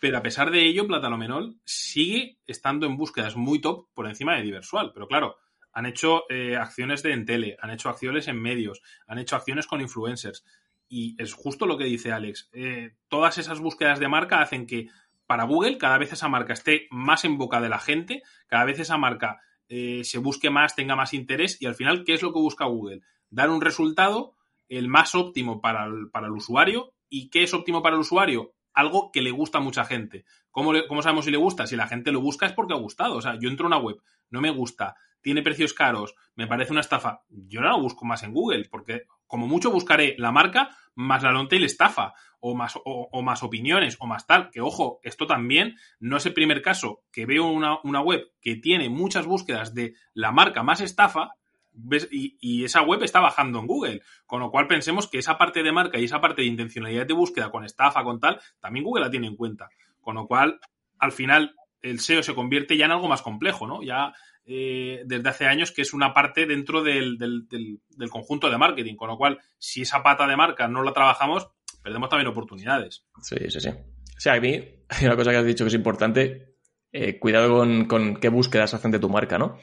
Pero 0.00 0.18
a 0.18 0.22
pesar 0.22 0.50
de 0.50 0.64
ello, 0.64 0.86
Plátano 0.86 1.18
Melón 1.18 1.60
sigue 1.64 2.38
estando 2.46 2.86
en 2.86 2.96
búsquedas 2.96 3.36
muy 3.36 3.60
top 3.60 3.88
por 3.94 4.06
encima 4.06 4.36
de 4.36 4.42
Diversual. 4.42 4.92
Pero 4.94 5.08
claro, 5.08 5.36
han 5.72 5.86
hecho 5.86 6.24
eh, 6.28 6.56
acciones 6.56 7.02
de 7.02 7.12
en 7.12 7.24
tele, 7.26 7.56
han 7.60 7.70
hecho 7.70 7.88
acciones 7.88 8.28
en 8.28 8.40
medios, 8.40 8.80
han 9.06 9.18
hecho 9.18 9.36
acciones 9.36 9.66
con 9.66 9.80
influencers. 9.80 10.44
Y 10.88 11.20
es 11.22 11.34
justo 11.34 11.66
lo 11.66 11.76
que 11.76 11.84
dice 11.84 12.12
Alex. 12.12 12.48
Eh, 12.52 12.94
todas 13.08 13.38
esas 13.38 13.60
búsquedas 13.60 14.00
de 14.00 14.08
marca 14.08 14.40
hacen 14.40 14.66
que 14.66 14.88
para 15.28 15.44
Google 15.44 15.78
cada 15.78 15.98
vez 15.98 16.12
esa 16.12 16.28
marca 16.28 16.54
esté 16.54 16.88
más 16.90 17.24
en 17.24 17.38
boca 17.38 17.60
de 17.60 17.68
la 17.68 17.78
gente, 17.78 18.22
cada 18.48 18.64
vez 18.64 18.80
esa 18.80 18.96
marca 18.96 19.38
eh, 19.68 20.02
se 20.02 20.18
busque 20.18 20.48
más, 20.48 20.74
tenga 20.74 20.96
más 20.96 21.12
interés 21.12 21.60
y 21.60 21.66
al 21.66 21.74
final, 21.74 22.02
¿qué 22.04 22.14
es 22.14 22.22
lo 22.22 22.32
que 22.32 22.40
busca 22.40 22.64
Google? 22.64 23.02
Dar 23.30 23.50
un 23.50 23.60
resultado 23.60 24.34
el 24.68 24.88
más 24.88 25.14
óptimo 25.14 25.60
para 25.60 25.84
el, 25.84 26.10
para 26.10 26.26
el 26.26 26.32
usuario. 26.32 26.94
¿Y 27.10 27.30
qué 27.30 27.42
es 27.42 27.54
óptimo 27.54 27.82
para 27.82 27.94
el 27.96 28.00
usuario? 28.00 28.54
Algo 28.72 29.10
que 29.12 29.22
le 29.22 29.30
gusta 29.30 29.58
a 29.58 29.62
mucha 29.62 29.84
gente. 29.84 30.24
¿Cómo, 30.50 30.72
¿Cómo, 30.88 31.02
sabemos 31.02 31.26
si 31.26 31.30
le 31.30 31.36
gusta? 31.36 31.66
Si 31.66 31.76
la 31.76 31.88
gente 31.88 32.10
lo 32.10 32.20
busca 32.20 32.46
es 32.46 32.52
porque 32.52 32.74
ha 32.74 32.78
gustado. 32.78 33.16
O 33.16 33.22
sea, 33.22 33.38
yo 33.38 33.48
entro 33.48 33.66
a 33.66 33.68
una 33.68 33.78
web, 33.78 33.96
no 34.30 34.40
me 34.40 34.50
gusta, 34.50 34.96
tiene 35.20 35.42
precios 35.42 35.74
caros, 35.74 36.14
me 36.34 36.46
parece 36.46 36.72
una 36.72 36.80
estafa. 36.80 37.22
Yo 37.28 37.60
no 37.60 37.68
la 37.68 37.76
busco 37.76 38.04
más 38.04 38.22
en 38.22 38.32
Google, 38.32 38.66
porque 38.70 39.04
como 39.28 39.46
mucho 39.46 39.70
buscaré 39.70 40.16
la 40.18 40.32
marca 40.32 40.70
más 40.96 41.22
la 41.22 41.30
long 41.30 41.48
tail 41.48 41.62
estafa, 41.62 42.12
o 42.40 42.56
más, 42.56 42.74
o, 42.84 43.22
más 43.22 43.44
opiniones, 43.44 43.96
o 44.00 44.06
más 44.06 44.26
tal. 44.26 44.50
Que 44.50 44.60
ojo, 44.60 44.98
esto 45.04 45.26
también 45.26 45.76
no 46.00 46.16
es 46.16 46.26
el 46.26 46.34
primer 46.34 46.60
caso 46.60 47.02
que 47.12 47.24
veo 47.24 47.46
una, 47.46 47.78
una 47.84 48.00
web 48.00 48.32
que 48.40 48.56
tiene 48.56 48.88
muchas 48.88 49.26
búsquedas 49.26 49.74
de 49.74 49.94
la 50.14 50.32
marca 50.32 50.64
más 50.64 50.80
estafa. 50.80 51.30
¿ves? 51.72 52.08
Y, 52.10 52.36
y, 52.40 52.64
esa 52.64 52.82
web 52.82 53.04
está 53.04 53.20
bajando 53.20 53.60
en 53.60 53.66
Google. 53.66 54.02
Con 54.26 54.40
lo 54.40 54.50
cual 54.50 54.66
pensemos 54.66 55.08
que 55.08 55.18
esa 55.18 55.38
parte 55.38 55.62
de 55.62 55.70
marca 55.70 55.98
y 55.98 56.04
esa 56.04 56.20
parte 56.20 56.42
de 56.42 56.48
intencionalidad 56.48 57.06
de 57.06 57.14
búsqueda 57.14 57.50
con 57.50 57.64
estafa, 57.64 58.02
con 58.02 58.18
tal, 58.18 58.40
también 58.58 58.84
Google 58.84 59.04
la 59.04 59.10
tiene 59.10 59.28
en 59.28 59.36
cuenta. 59.36 59.68
Con 60.00 60.16
lo 60.16 60.26
cual, 60.26 60.58
al 60.98 61.12
final, 61.12 61.54
el 61.80 62.00
SEO 62.00 62.24
se 62.24 62.34
convierte 62.34 62.76
ya 62.76 62.86
en 62.86 62.92
algo 62.92 63.08
más 63.08 63.22
complejo, 63.22 63.68
¿no? 63.68 63.82
Ya 63.82 64.12
eh, 64.50 65.02
desde 65.04 65.28
hace 65.28 65.44
años 65.44 65.72
que 65.72 65.82
es 65.82 65.92
una 65.92 66.14
parte 66.14 66.46
dentro 66.46 66.82
del, 66.82 67.18
del, 67.18 68.08
conjunto 68.08 68.48
de 68.48 68.56
marketing, 68.56 68.96
con 68.96 69.08
lo 69.08 69.18
cual, 69.18 69.38
si 69.58 69.82
esa 69.82 70.02
pata 70.02 70.26
de 70.26 70.38
marca 70.38 70.66
no 70.66 70.82
la 70.82 70.94
trabajamos, 70.94 71.50
perdemos 71.82 72.08
también 72.08 72.28
oportunidades. 72.28 73.04
Sí, 73.20 73.36
sí, 73.50 73.60
sí. 73.60 73.68
O 73.68 74.20
sea, 74.20 74.32
a 74.32 74.40
mí 74.40 74.54
hay 74.88 75.04
una 75.04 75.16
cosa 75.16 75.32
que 75.32 75.36
has 75.36 75.44
dicho 75.44 75.64
que 75.64 75.68
es 75.68 75.74
importante, 75.74 76.54
eh, 76.92 77.18
cuidado 77.18 77.58
con, 77.58 77.84
con, 77.84 78.16
qué 78.16 78.30
búsquedas 78.30 78.72
hacen 78.72 78.90
de 78.90 78.98
tu 78.98 79.10
marca, 79.10 79.36
¿no? 79.36 79.58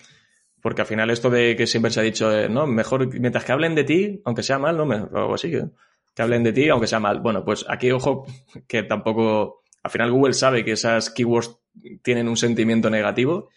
Porque 0.61 0.81
al 0.81 0.88
final 0.88 1.09
esto 1.09 1.31
de 1.31 1.55
que 1.55 1.65
siempre 1.65 1.89
se 1.89 2.01
ha 2.01 2.03
dicho, 2.03 2.31
eh, 2.31 2.47
no, 2.47 2.67
mejor, 2.67 3.07
mientras 3.19 3.43
que 3.43 3.53
hablen 3.53 3.73
de 3.73 3.86
ti, 3.86 4.21
aunque 4.23 4.43
sea 4.43 4.59
mal, 4.59 4.77
¿no? 4.77 4.83
O 4.83 5.17
algo 5.17 5.33
así, 5.33 5.49
que 5.49 6.21
hablen 6.21 6.43
de 6.43 6.53
ti, 6.53 6.69
aunque 6.69 6.86
sea 6.86 6.99
mal. 6.99 7.21
Bueno, 7.21 7.43
pues 7.43 7.65
aquí, 7.67 7.89
ojo, 7.89 8.27
que 8.67 8.83
tampoco, 8.83 9.63
al 9.81 9.89
final 9.89 10.11
Google 10.11 10.33
sabe 10.33 10.63
que 10.63 10.73
esas 10.73 11.09
keywords 11.09 11.57
tienen 12.03 12.27
un 12.27 12.38
sentimiento 12.38 12.91
negativo 12.91 13.49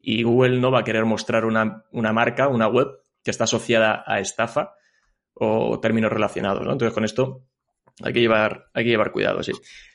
y 0.00 0.22
Google 0.22 0.58
no 0.60 0.70
va 0.70 0.80
a 0.80 0.84
querer 0.84 1.04
mostrar 1.04 1.44
una, 1.44 1.84
marca, 1.92 2.48
una 2.48 2.68
web 2.68 2.88
que 3.22 3.30
está 3.30 3.44
asociada 3.44 4.02
a 4.06 4.20
estafa 4.20 4.74
o 5.34 5.78
términos 5.80 6.10
relacionados, 6.10 6.64
¿no? 6.64 6.72
Entonces, 6.72 6.94
con 6.94 7.04
esto 7.04 7.46
hay 8.02 8.12
que 8.12 8.20
llevar, 8.20 8.70
hay 8.72 8.84
que 8.84 8.90
llevar 8.90 9.12
cuidado, 9.12 9.42
sí. 9.42 9.52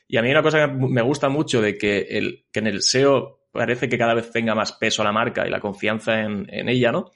Y 0.08 0.16
a 0.16 0.22
mí 0.22 0.30
una 0.30 0.42
cosa 0.42 0.66
que 0.66 0.72
me 0.72 1.02
gusta 1.02 1.28
mucho 1.28 1.60
de 1.60 1.76
que, 1.76 2.06
el, 2.10 2.46
que 2.52 2.60
en 2.60 2.68
el 2.68 2.82
SEO 2.82 3.48
parece 3.50 3.88
que 3.88 3.98
cada 3.98 4.14
vez 4.14 4.30
tenga 4.30 4.54
más 4.54 4.72
peso 4.72 5.02
la 5.02 5.12
marca 5.12 5.46
y 5.46 5.50
la 5.50 5.60
confianza 5.60 6.20
en, 6.20 6.46
en 6.50 6.68
ella, 6.68 6.92
¿no? 6.92 7.10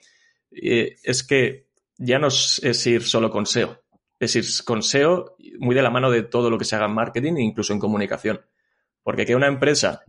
Eh, 0.50 0.96
es 1.04 1.22
que 1.22 1.68
ya 1.96 2.18
no 2.18 2.28
es 2.28 2.86
ir 2.86 3.02
solo 3.02 3.30
con 3.30 3.46
SEO, 3.46 3.82
es 4.18 4.34
ir 4.36 4.44
con 4.64 4.82
SEO 4.82 5.36
muy 5.58 5.74
de 5.74 5.82
la 5.82 5.90
mano 5.90 6.10
de 6.10 6.22
todo 6.22 6.50
lo 6.50 6.58
que 6.58 6.64
se 6.64 6.74
haga 6.74 6.86
en 6.86 6.94
marketing 6.94 7.34
e 7.36 7.42
incluso 7.42 7.72
en 7.72 7.78
comunicación. 7.78 8.40
Porque 9.02 9.24
que 9.24 9.36
una 9.36 9.46
empresa 9.46 10.02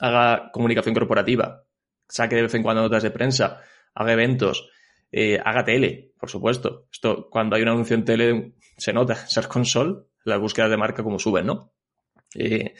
haga 0.00 0.50
comunicación 0.52 0.94
corporativa, 0.94 1.63
saque 2.08 2.36
de 2.36 2.42
vez 2.42 2.54
en 2.54 2.62
cuando 2.62 2.82
notas 2.82 3.02
de 3.02 3.10
prensa, 3.10 3.60
haga 3.94 4.12
eventos, 4.12 4.68
eh, 5.16 5.40
haga 5.44 5.64
tele, 5.64 6.12
por 6.18 6.28
supuesto. 6.28 6.88
Esto, 6.92 7.28
cuando 7.30 7.54
hay 7.54 7.62
un 7.62 7.68
anuncio 7.68 7.94
en 7.94 8.04
tele, 8.04 8.54
se 8.76 8.92
nota. 8.92 9.14
Search 9.28 9.46
Console, 9.46 10.06
las 10.24 10.40
búsquedas 10.40 10.70
de 10.70 10.76
marca 10.76 11.04
como 11.04 11.20
suben, 11.20 11.46
¿no? 11.46 11.72
Eh, 12.34 12.74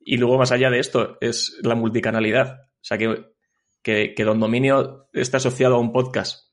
y 0.00 0.18
luego, 0.18 0.36
más 0.36 0.52
allá 0.52 0.68
de 0.68 0.80
esto, 0.80 1.16
es 1.22 1.58
la 1.62 1.74
multicanalidad. 1.74 2.60
O 2.60 2.84
sea, 2.84 2.98
que, 2.98 3.32
que, 3.82 4.24
Don 4.24 4.38
Dominio 4.38 5.08
está 5.14 5.38
asociado 5.38 5.76
a 5.76 5.80
un 5.80 5.92
podcast. 5.92 6.52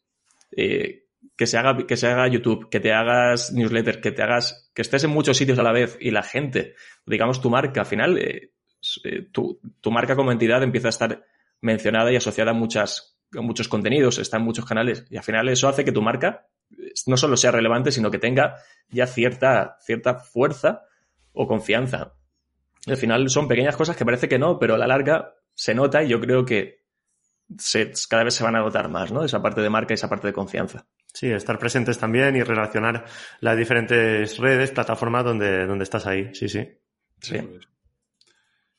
Eh, 0.55 1.03
que 1.35 1.47
se 1.47 1.57
haga, 1.57 1.85
que 1.85 1.97
se 1.97 2.07
haga 2.07 2.29
YouTube, 2.29 2.69
que 2.69 2.79
te 2.79 2.93
hagas 2.93 3.51
newsletter, 3.51 3.99
que 3.99 4.13
te 4.13 4.21
hagas, 4.21 4.71
que 4.73 4.83
estés 4.83 5.03
en 5.03 5.09
muchos 5.09 5.35
sitios 5.35 5.59
a 5.59 5.63
la 5.63 5.73
vez 5.73 5.97
y 5.99 6.11
la 6.11 6.23
gente, 6.23 6.75
digamos 7.05 7.41
tu 7.41 7.49
marca, 7.49 7.81
al 7.81 7.85
final, 7.85 8.21
tu, 9.33 9.59
tu 9.81 9.91
marca 9.91 10.15
como 10.15 10.31
entidad 10.31 10.63
empieza 10.63 10.87
a 10.87 10.89
estar 10.89 11.25
mencionada 11.61 12.11
y 12.11 12.15
asociada 12.15 12.51
a, 12.51 12.53
muchas, 12.53 13.17
a 13.37 13.41
muchos 13.41 13.67
contenidos, 13.67 14.19
está 14.19 14.37
en 14.37 14.43
muchos 14.43 14.65
canales. 14.65 15.05
Y 15.09 15.17
al 15.17 15.23
final 15.23 15.49
eso 15.49 15.67
hace 15.67 15.85
que 15.85 15.91
tu 15.91 16.01
marca 16.01 16.47
no 17.05 17.17
solo 17.17 17.37
sea 17.37 17.51
relevante, 17.51 17.91
sino 17.91 18.11
que 18.11 18.19
tenga 18.19 18.55
ya 18.89 19.07
cierta, 19.07 19.77
cierta 19.81 20.15
fuerza 20.15 20.83
o 21.33 21.47
confianza. 21.47 22.13
Al 22.87 22.97
final 22.97 23.29
son 23.29 23.47
pequeñas 23.47 23.75
cosas 23.75 23.95
que 23.95 24.05
parece 24.05 24.29
que 24.29 24.39
no, 24.39 24.59
pero 24.59 24.75
a 24.75 24.77
la 24.77 24.87
larga 24.87 25.35
se 25.53 25.73
nota 25.73 26.03
y 26.03 26.09
yo 26.09 26.19
creo 26.19 26.45
que 26.45 26.85
se, 27.57 27.91
cada 28.09 28.23
vez 28.23 28.33
se 28.33 28.43
van 28.43 28.55
a 28.55 28.59
notar 28.59 28.89
más, 28.89 29.11
¿no? 29.11 29.23
Esa 29.23 29.41
parte 29.41 29.61
de 29.61 29.69
marca 29.69 29.93
y 29.93 29.95
esa 29.95 30.09
parte 30.09 30.27
de 30.27 30.33
confianza. 30.33 30.85
Sí, 31.13 31.31
estar 31.31 31.57
presentes 31.57 31.97
también 31.97 32.35
y 32.35 32.43
relacionar 32.43 33.05
las 33.39 33.57
diferentes 33.57 34.37
redes, 34.37 34.71
plataformas 34.71 35.23
donde, 35.23 35.65
donde 35.65 35.83
estás 35.83 36.05
ahí. 36.05 36.33
Sí, 36.33 36.49
sí. 36.49 36.67
Sí. 37.21 37.37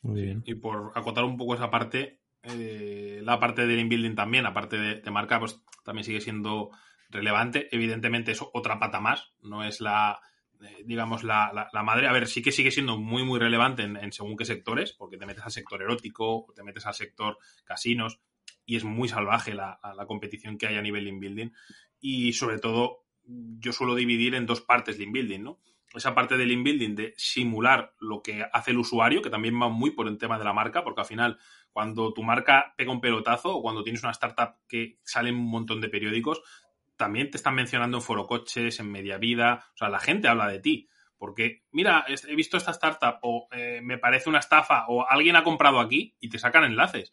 Muy 0.03 0.23
bien. 0.23 0.43
Y 0.45 0.55
por 0.55 0.93
acotar 0.95 1.25
un 1.25 1.37
poco 1.37 1.55
esa 1.55 1.71
parte, 1.71 2.21
eh, 2.47 3.21
la 3.23 3.39
parte 3.41 3.67
del 3.67 3.81
inbuilding 3.81 4.15
también, 4.15 4.47
aparte 4.47 4.77
de, 4.79 5.01
de 5.01 5.11
marca, 5.11 5.39
pues 5.41 5.63
también 5.85 6.05
sigue 6.05 6.21
siendo 6.21 6.71
relevante. 7.11 7.69
Evidentemente 7.75 8.33
es 8.33 8.41
otra 8.53 8.79
pata 8.79 9.01
más, 9.01 9.33
no 9.43 9.65
es 9.65 9.81
la, 9.81 10.21
eh, 10.61 10.83
digamos, 10.85 11.23
la, 11.25 11.69
la- 11.73 11.83
madre. 11.83 12.09
A 12.09 12.13
ver, 12.13 12.27
sí 12.27 12.43
que 12.43 12.53
sigue 12.53 12.71
siendo 12.71 12.99
muy, 12.99 13.25
muy 13.25 13.39
relevante 13.39 13.83
en, 13.83 13.97
en 13.97 14.13
según 14.13 14.37
qué 14.37 14.45
sectores, 14.45 14.93
porque 14.93 15.17
te 15.17 15.27
metes 15.27 15.45
al 15.45 15.51
sector 15.53 15.83
erótico, 15.83 16.47
te 16.55 16.63
metes 16.63 16.87
al 16.87 16.95
sector 16.95 17.39
casinos, 17.65 18.21
y 18.65 18.77
es 18.77 18.85
muy 18.85 19.09
salvaje 19.09 19.55
la- 19.55 19.79
la 19.97 20.07
competición 20.07 20.59
que 20.59 20.67
hay 20.67 20.77
a 20.77 20.83
nivel 20.83 21.07
inbuilding. 21.07 21.53
Y 22.01 22.33
sobre 22.33 22.59
todo, 22.59 23.05
yo 23.25 23.73
suelo 23.73 23.95
dividir 23.95 24.35
en 24.35 24.47
dos 24.47 24.61
partes 24.61 24.97
el 24.97 25.03
inbuilding, 25.03 25.43
¿no? 25.43 25.61
Esa 25.95 26.15
parte 26.15 26.37
del 26.37 26.51
inbuilding 26.53 26.95
de 26.95 27.15
simular 27.17 27.95
lo 28.01 28.21
que 28.23 28.45
hace 28.53 28.73
el 28.73 28.79
usuario, 28.79 29.23
que 29.23 29.31
también 29.31 29.61
va 29.61 29.69
muy 29.69 29.93
por 29.93 30.09
el 30.09 30.19
tema 30.19 30.39
de 30.39 30.45
la 30.45 30.53
marca, 30.53 30.85
porque 30.85 31.01
al 31.01 31.07
final, 31.07 31.39
cuando 31.73 32.13
tu 32.15 32.23
marca 32.23 32.75
pega 32.77 32.93
un 32.93 33.01
pelotazo 33.01 33.55
o 33.57 33.63
cuando 33.63 33.83
tienes 33.83 34.03
una 34.03 34.13
startup 34.13 34.57
que 34.69 34.99
sale 35.05 35.29
en 35.31 35.37
un 35.37 35.51
montón 35.51 35.81
de 35.81 35.89
periódicos, 35.89 36.41
también 36.97 37.31
te 37.31 37.37
están 37.37 37.55
mencionando 37.55 37.99
en 37.99 38.03
forocoches, 38.03 38.81
en 38.81 38.91
media 38.91 39.19
vida, 39.19 39.67
o 39.75 39.77
sea, 39.77 39.89
la 39.89 39.99
gente 40.01 40.29
habla 40.29 40.49
de 40.49 40.61
ti. 40.61 40.89
Porque, 41.19 41.63
mira, 41.73 42.05
he 42.09 42.35
visto 42.35 42.57
esta 42.59 42.73
startup 42.73 43.19
o 43.23 43.49
eh, 43.51 43.81
me 43.83 43.97
parece 43.99 44.29
una 44.29 44.39
estafa 44.39 44.85
o 44.89 45.09
alguien 45.09 45.37
ha 45.37 45.45
comprado 45.45 45.81
aquí 45.81 46.15
y 46.21 46.29
te 46.29 46.39
sacan 46.39 46.65
enlaces. 46.65 47.13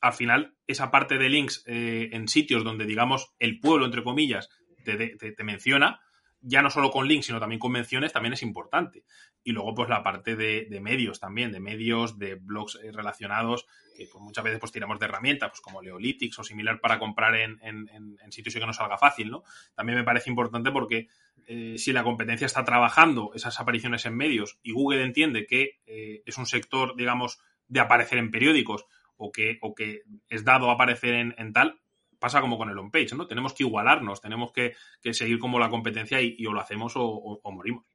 Al 0.00 0.12
final, 0.12 0.56
esa 0.66 0.90
parte 0.90 1.18
de 1.18 1.28
links 1.28 1.62
eh, 1.66 2.10
en 2.12 2.28
sitios 2.28 2.64
donde, 2.64 2.86
digamos, 2.86 3.34
el 3.38 3.60
pueblo, 3.60 3.84
entre 3.86 4.02
comillas, 4.02 4.48
te, 4.84 5.16
te- 5.16 5.32
te 5.32 5.44
menciona, 5.44 6.00
ya 6.40 6.62
no 6.62 6.70
solo 6.70 6.90
con 6.90 7.08
links, 7.08 7.26
sino 7.26 7.40
también 7.40 7.58
con 7.58 7.72
menciones, 7.72 8.12
también 8.12 8.34
es 8.34 8.42
importante. 8.42 9.04
Y 9.46 9.52
luego, 9.52 9.76
pues 9.76 9.88
la 9.88 10.02
parte 10.02 10.34
de, 10.34 10.80
medios 10.80 11.20
también, 11.20 11.52
de 11.52 11.60
medios, 11.60 12.18
de 12.18 12.34
blogs 12.34 12.80
eh, 12.82 12.90
relacionados, 12.90 13.64
que 13.96 14.08
pues, 14.10 14.20
muchas 14.20 14.42
veces 14.42 14.58
pues 14.58 14.72
tiramos 14.72 14.98
de 14.98 15.04
herramientas, 15.04 15.50
pues 15.50 15.60
como 15.60 15.80
Leolitics 15.80 16.40
o 16.40 16.42
similar 16.42 16.80
para 16.80 16.98
comprar 16.98 17.36
en, 17.36 18.18
sitios 18.30 18.56
que 18.56 18.66
no 18.66 18.72
salga 18.72 18.98
fácil, 18.98 19.30
¿no? 19.30 19.44
También 19.76 19.98
me 19.98 20.04
parece 20.04 20.30
importante 20.30 20.72
porque 20.72 21.06
eh, 21.46 21.76
si 21.78 21.92
la 21.92 22.02
competencia 22.02 22.44
está 22.44 22.64
trabajando 22.64 23.30
esas 23.36 23.60
apariciones 23.60 24.04
en 24.04 24.16
medios 24.16 24.58
y 24.64 24.72
Google 24.72 25.04
entiende 25.04 25.46
que 25.46 25.78
eh, 25.86 26.24
es 26.26 26.38
un 26.38 26.46
sector, 26.46 26.96
digamos, 26.96 27.38
de 27.68 27.78
aparecer 27.78 28.18
en 28.18 28.32
periódicos 28.32 28.84
o 29.16 29.30
que, 29.30 29.58
o 29.62 29.76
que 29.76 30.02
es 30.28 30.44
dado 30.44 30.70
a 30.70 30.72
aparecer 30.72 31.14
en, 31.14 31.52
tal, 31.52 31.78
pasa 32.18 32.40
como 32.40 32.58
con 32.58 32.68
el 32.68 32.78
on-page, 32.78 33.14
¿no? 33.14 33.28
Tenemos 33.28 33.54
que 33.54 33.62
igualarnos, 33.62 34.20
tenemos 34.20 34.50
que, 34.50 34.74
seguir 35.12 35.38
como 35.38 35.60
la 35.60 35.70
competencia 35.70 36.20
y, 36.20 36.44
o 36.46 36.52
lo 36.52 36.60
hacemos 36.60 36.94
o, 36.96 37.40
morimos. 37.52 37.86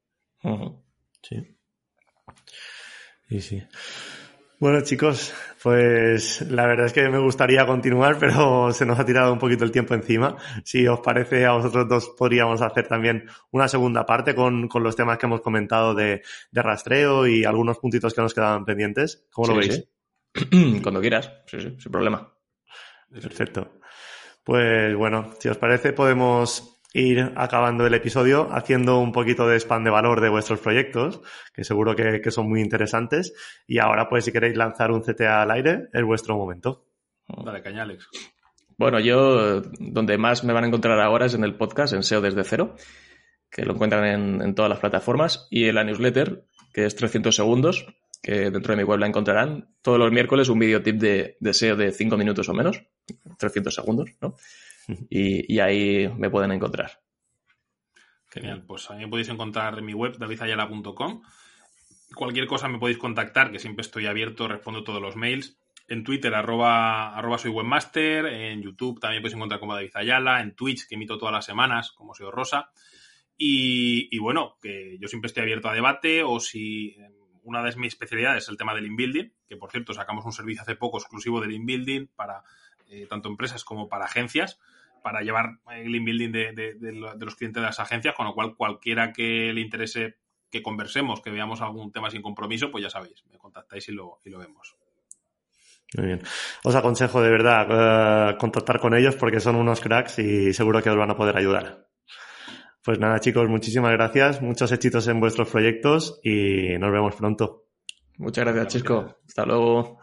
Ujú. 0.44 0.91
Sí. 1.22 1.58
Sí, 3.30 3.42
sí. 3.42 3.64
Bueno, 4.60 4.82
chicos, 4.82 5.34
pues 5.64 6.42
la 6.52 6.68
verdad 6.68 6.86
es 6.86 6.94
que 6.94 7.10
me 7.10 7.18
gustaría 7.18 7.66
continuar, 7.66 8.20
pero 8.20 8.72
se 8.72 8.86
nos 8.86 9.00
ha 9.00 9.06
tirado 9.06 9.34
un 9.34 9.40
poquito 9.40 9.64
el 9.64 9.72
tiempo 9.72 9.96
encima. 9.96 10.38
Si 10.64 10.88
os 10.88 11.00
parece, 11.00 11.46
a 11.48 11.54
vosotros 11.54 11.88
dos 11.90 12.10
podríamos 12.10 12.62
hacer 12.62 12.88
también 12.88 13.26
una 13.52 13.68
segunda 13.68 14.06
parte 14.06 14.36
con, 14.36 14.68
con 14.68 14.84
los 14.84 14.96
temas 14.96 15.18
que 15.18 15.26
hemos 15.26 15.42
comentado 15.42 15.96
de, 15.96 16.22
de 16.52 16.62
rastreo 16.62 17.26
y 17.26 17.44
algunos 17.44 17.80
puntitos 17.80 18.14
que 18.14 18.22
nos 18.22 18.36
quedaban 18.36 18.64
pendientes. 18.66 19.26
¿Cómo 19.32 19.48
lo 19.48 19.62
Sí, 19.62 19.70
veis? 19.70 19.88
sí. 20.36 20.80
Cuando 20.84 21.02
quieras, 21.02 21.32
sí, 21.48 21.60
sí, 21.60 21.76
sin 21.80 21.92
problema. 21.92 22.32
Perfecto. 23.12 23.80
Pues 24.44 24.96
bueno, 24.96 25.34
si 25.40 25.50
os 25.50 25.58
parece, 25.58 25.92
podemos 25.94 26.71
ir 26.94 27.32
acabando 27.36 27.86
el 27.86 27.94
episodio 27.94 28.50
haciendo 28.52 29.00
un 29.00 29.12
poquito 29.12 29.48
de 29.48 29.60
spam 29.60 29.84
de 29.84 29.90
valor 29.90 30.22
de 30.22 30.30
vuestros 30.30 30.60
proyectos, 30.60 31.22
que 31.54 31.64
seguro 31.64 31.96
que, 31.96 32.22
que 32.22 32.32
son 32.32 32.50
muy 32.50 32.62
interesantes. 32.62 33.34
Y 33.68 33.80
ahora, 33.80 34.10
pues, 34.10 34.26
si 34.26 34.32
queréis 34.32 34.58
lanzar 34.58 34.92
un 34.92 35.02
CTA 35.02 35.42
al 35.42 35.52
aire, 35.52 35.90
es 35.94 36.04
vuestro 36.04 36.38
momento. 36.38 36.86
Dale, 37.28 37.62
caña, 37.62 37.84
Alex. 37.84 38.08
Bueno, 38.78 39.00
yo 39.00 39.62
donde 39.80 40.18
más 40.18 40.44
me 40.44 40.54
van 40.54 40.64
a 40.64 40.68
encontrar 40.68 41.00
ahora 41.00 41.28
es 41.28 41.34
en 41.34 41.44
el 41.44 41.56
podcast, 41.56 41.94
en 41.94 42.04
SEO 42.04 42.20
desde 42.20 42.44
cero, 42.44 42.76
que 43.50 43.64
lo 43.64 43.74
encuentran 43.74 44.06
en, 44.06 44.42
en 44.42 44.56
todas 44.56 44.70
las 44.70 44.80
plataformas, 44.80 45.48
y 45.52 45.66
en 45.66 45.76
la 45.76 45.84
newsletter, 45.84 46.46
que 46.74 46.86
es 46.86 46.96
300 46.96 47.36
segundos, 47.36 47.86
que 48.22 48.50
dentro 48.50 48.74
de 48.74 48.78
mi 48.78 48.84
web 48.84 49.00
la 49.00 49.08
encontrarán. 49.08 49.70
Todos 49.82 50.00
los 50.00 50.12
miércoles 50.12 50.50
un 50.50 50.60
videotip 50.60 50.96
de, 50.96 51.38
de 51.40 51.54
SEO 51.54 51.76
de 51.76 51.92
5 51.92 52.18
minutos 52.18 52.50
o 52.50 52.54
menos, 52.54 52.84
300 53.38 53.74
segundos, 53.74 54.12
¿no? 54.22 54.36
Y, 55.10 55.54
y 55.54 55.60
ahí 55.60 56.08
me 56.18 56.30
pueden 56.30 56.52
encontrar. 56.52 57.02
Genial. 58.30 58.64
Pues 58.66 58.90
a 58.90 58.96
mí 58.96 59.04
me 59.04 59.10
podéis 59.10 59.30
encontrar 59.30 59.78
en 59.78 59.86
mi 59.86 59.94
web, 59.94 60.18
davidayala.com. 60.18 61.22
Cualquier 62.16 62.48
cosa 62.48 62.68
me 62.68 62.80
podéis 62.80 62.98
contactar, 62.98 63.52
que 63.52 63.60
siempre 63.60 63.82
estoy 63.82 64.06
abierto, 64.06 64.48
respondo 64.48 64.84
todos 64.84 65.02
los 65.02 65.16
mails. 65.16 65.58
En 65.88 66.04
Twitter, 66.04 66.34
arroba, 66.34 67.18
arroba 67.18 67.38
soy 67.38 67.52
webmaster. 67.52 68.26
En 68.26 68.62
YouTube 68.62 69.00
también 69.00 69.22
podéis 69.22 69.36
encontrar 69.36 69.60
como 69.60 69.76
David 69.76 69.92
Ayala. 69.96 70.42
En 70.42 70.56
Twitch, 70.56 70.88
que 70.88 70.96
emito 70.96 71.18
todas 71.18 71.34
las 71.34 71.46
semanas, 71.46 71.92
como 71.92 72.14
soy 72.14 72.30
Rosa. 72.32 72.72
Y, 73.38 74.08
y 74.16 74.20
bueno, 74.20 74.58
que 74.62 74.98
yo 75.00 75.08
siempre 75.08 75.28
estoy 75.28 75.44
abierto 75.44 75.68
a 75.68 75.74
debate 75.74 76.24
o 76.24 76.40
si 76.40 76.90
eh, 76.90 77.10
una 77.44 77.64
de 77.64 77.76
mis 77.76 77.94
especialidades 77.94 78.44
es 78.44 78.50
el 78.50 78.58
tema 78.58 78.76
del 78.76 78.86
inbuilding, 78.86 79.34
que 79.48 79.58
por 79.58 79.72
cierto 79.72 79.94
sacamos 79.94 80.26
un 80.26 80.32
servicio 80.32 80.62
hace 80.62 80.76
poco 80.76 81.00
exclusivo 81.00 81.42
del 81.42 81.54
inbuilding 81.54 82.08
para 82.16 82.44
eh, 82.92 83.08
tanto 83.10 83.30
empresas 83.30 83.64
como 83.64 83.88
para 83.90 84.06
agencias, 84.06 84.60
para 85.04 85.22
llevar 85.22 85.58
el 85.72 85.96
inbuilding 85.96 86.32
de, 86.32 86.52
de- 86.54 86.74
de 86.76 86.92
lo- 86.92 87.16
de 87.16 87.26
los 87.26 87.36
clientes 87.36 87.60
de 87.62 87.66
las 87.68 87.80
agencias, 87.80 88.14
con 88.16 88.28
lo 88.28 88.34
cual 88.36 88.56
cualquiera 88.56 89.12
que 89.12 89.52
le 89.54 89.62
interese 89.62 90.18
que 90.52 90.62
conversemos, 90.62 91.22
que 91.22 91.32
veamos 91.32 91.62
algún 91.62 91.92
tema 91.92 92.10
sin 92.12 92.22
compromiso, 92.22 92.70
pues 92.70 92.84
ya 92.84 92.90
sabéis, 92.90 93.24
me 93.32 93.38
contactáis 93.40 93.88
y 93.90 93.94
lo, 93.94 94.20
y 94.24 94.30
lo 94.30 94.38
vemos. 94.38 94.76
Muy 95.98 96.06
bien. 96.08 96.22
Os 96.64 96.76
aconsejo 96.76 97.22
de 97.22 97.30
verdad 97.30 98.32
eh, 98.32 98.38
contactar 98.38 98.80
con 98.80 98.94
ellos 98.94 99.16
porque 99.16 99.40
son 99.40 99.56
unos 99.56 99.82
cracks 99.82 100.20
y 100.20 100.54
seguro 100.54 100.82
que 100.82 100.90
os 100.90 100.96
van 100.98 101.12
a 101.12 101.18
poder 101.18 101.36
ayudar. 101.38 101.88
Pues 102.84 102.98
nada, 103.00 103.20
chicos, 103.20 103.48
muchísimas 103.50 103.92
gracias. 103.92 104.42
Muchos 104.42 104.72
éxitos 104.72 105.08
en 105.08 105.20
vuestros 105.20 105.50
proyectos 105.50 106.20
y 106.24 106.78
nos 106.80 106.92
vemos 106.92 107.16
pronto. 107.16 107.66
Muchas 108.18 108.46
gracias, 108.46 108.68
Chisco. 108.68 109.18
Hasta 109.28 109.46
luego. 109.46 110.00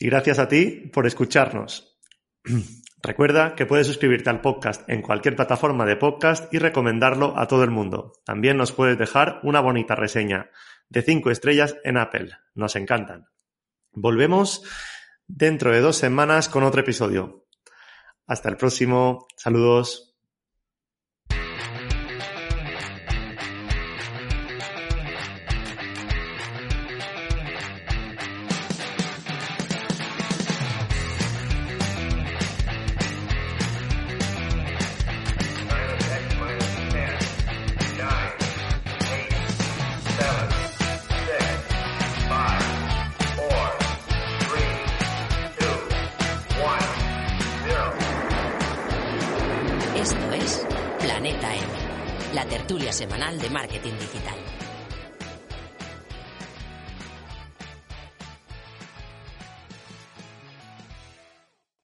Y 0.00 0.06
gracias 0.06 0.38
a 0.38 0.48
ti 0.48 0.90
por 0.92 1.06
escucharnos. 1.06 1.98
Recuerda 3.02 3.54
que 3.54 3.66
puedes 3.66 3.86
suscribirte 3.86 4.30
al 4.30 4.40
podcast 4.40 4.88
en 4.88 5.02
cualquier 5.02 5.36
plataforma 5.36 5.84
de 5.84 5.96
podcast 5.96 6.52
y 6.52 6.58
recomendarlo 6.58 7.38
a 7.38 7.46
todo 7.46 7.64
el 7.64 7.70
mundo. 7.70 8.14
También 8.24 8.56
nos 8.56 8.72
puedes 8.72 8.98
dejar 8.98 9.40
una 9.42 9.60
bonita 9.60 9.94
reseña 9.94 10.50
de 10.88 11.02
5 11.02 11.30
estrellas 11.30 11.76
en 11.84 11.98
Apple. 11.98 12.30
Nos 12.54 12.76
encantan. 12.76 13.28
Volvemos 13.92 14.64
dentro 15.26 15.70
de 15.70 15.80
dos 15.80 15.96
semanas 15.96 16.48
con 16.48 16.62
otro 16.62 16.80
episodio. 16.80 17.46
Hasta 18.26 18.48
el 18.48 18.56
próximo. 18.56 19.26
Saludos. 19.36 20.09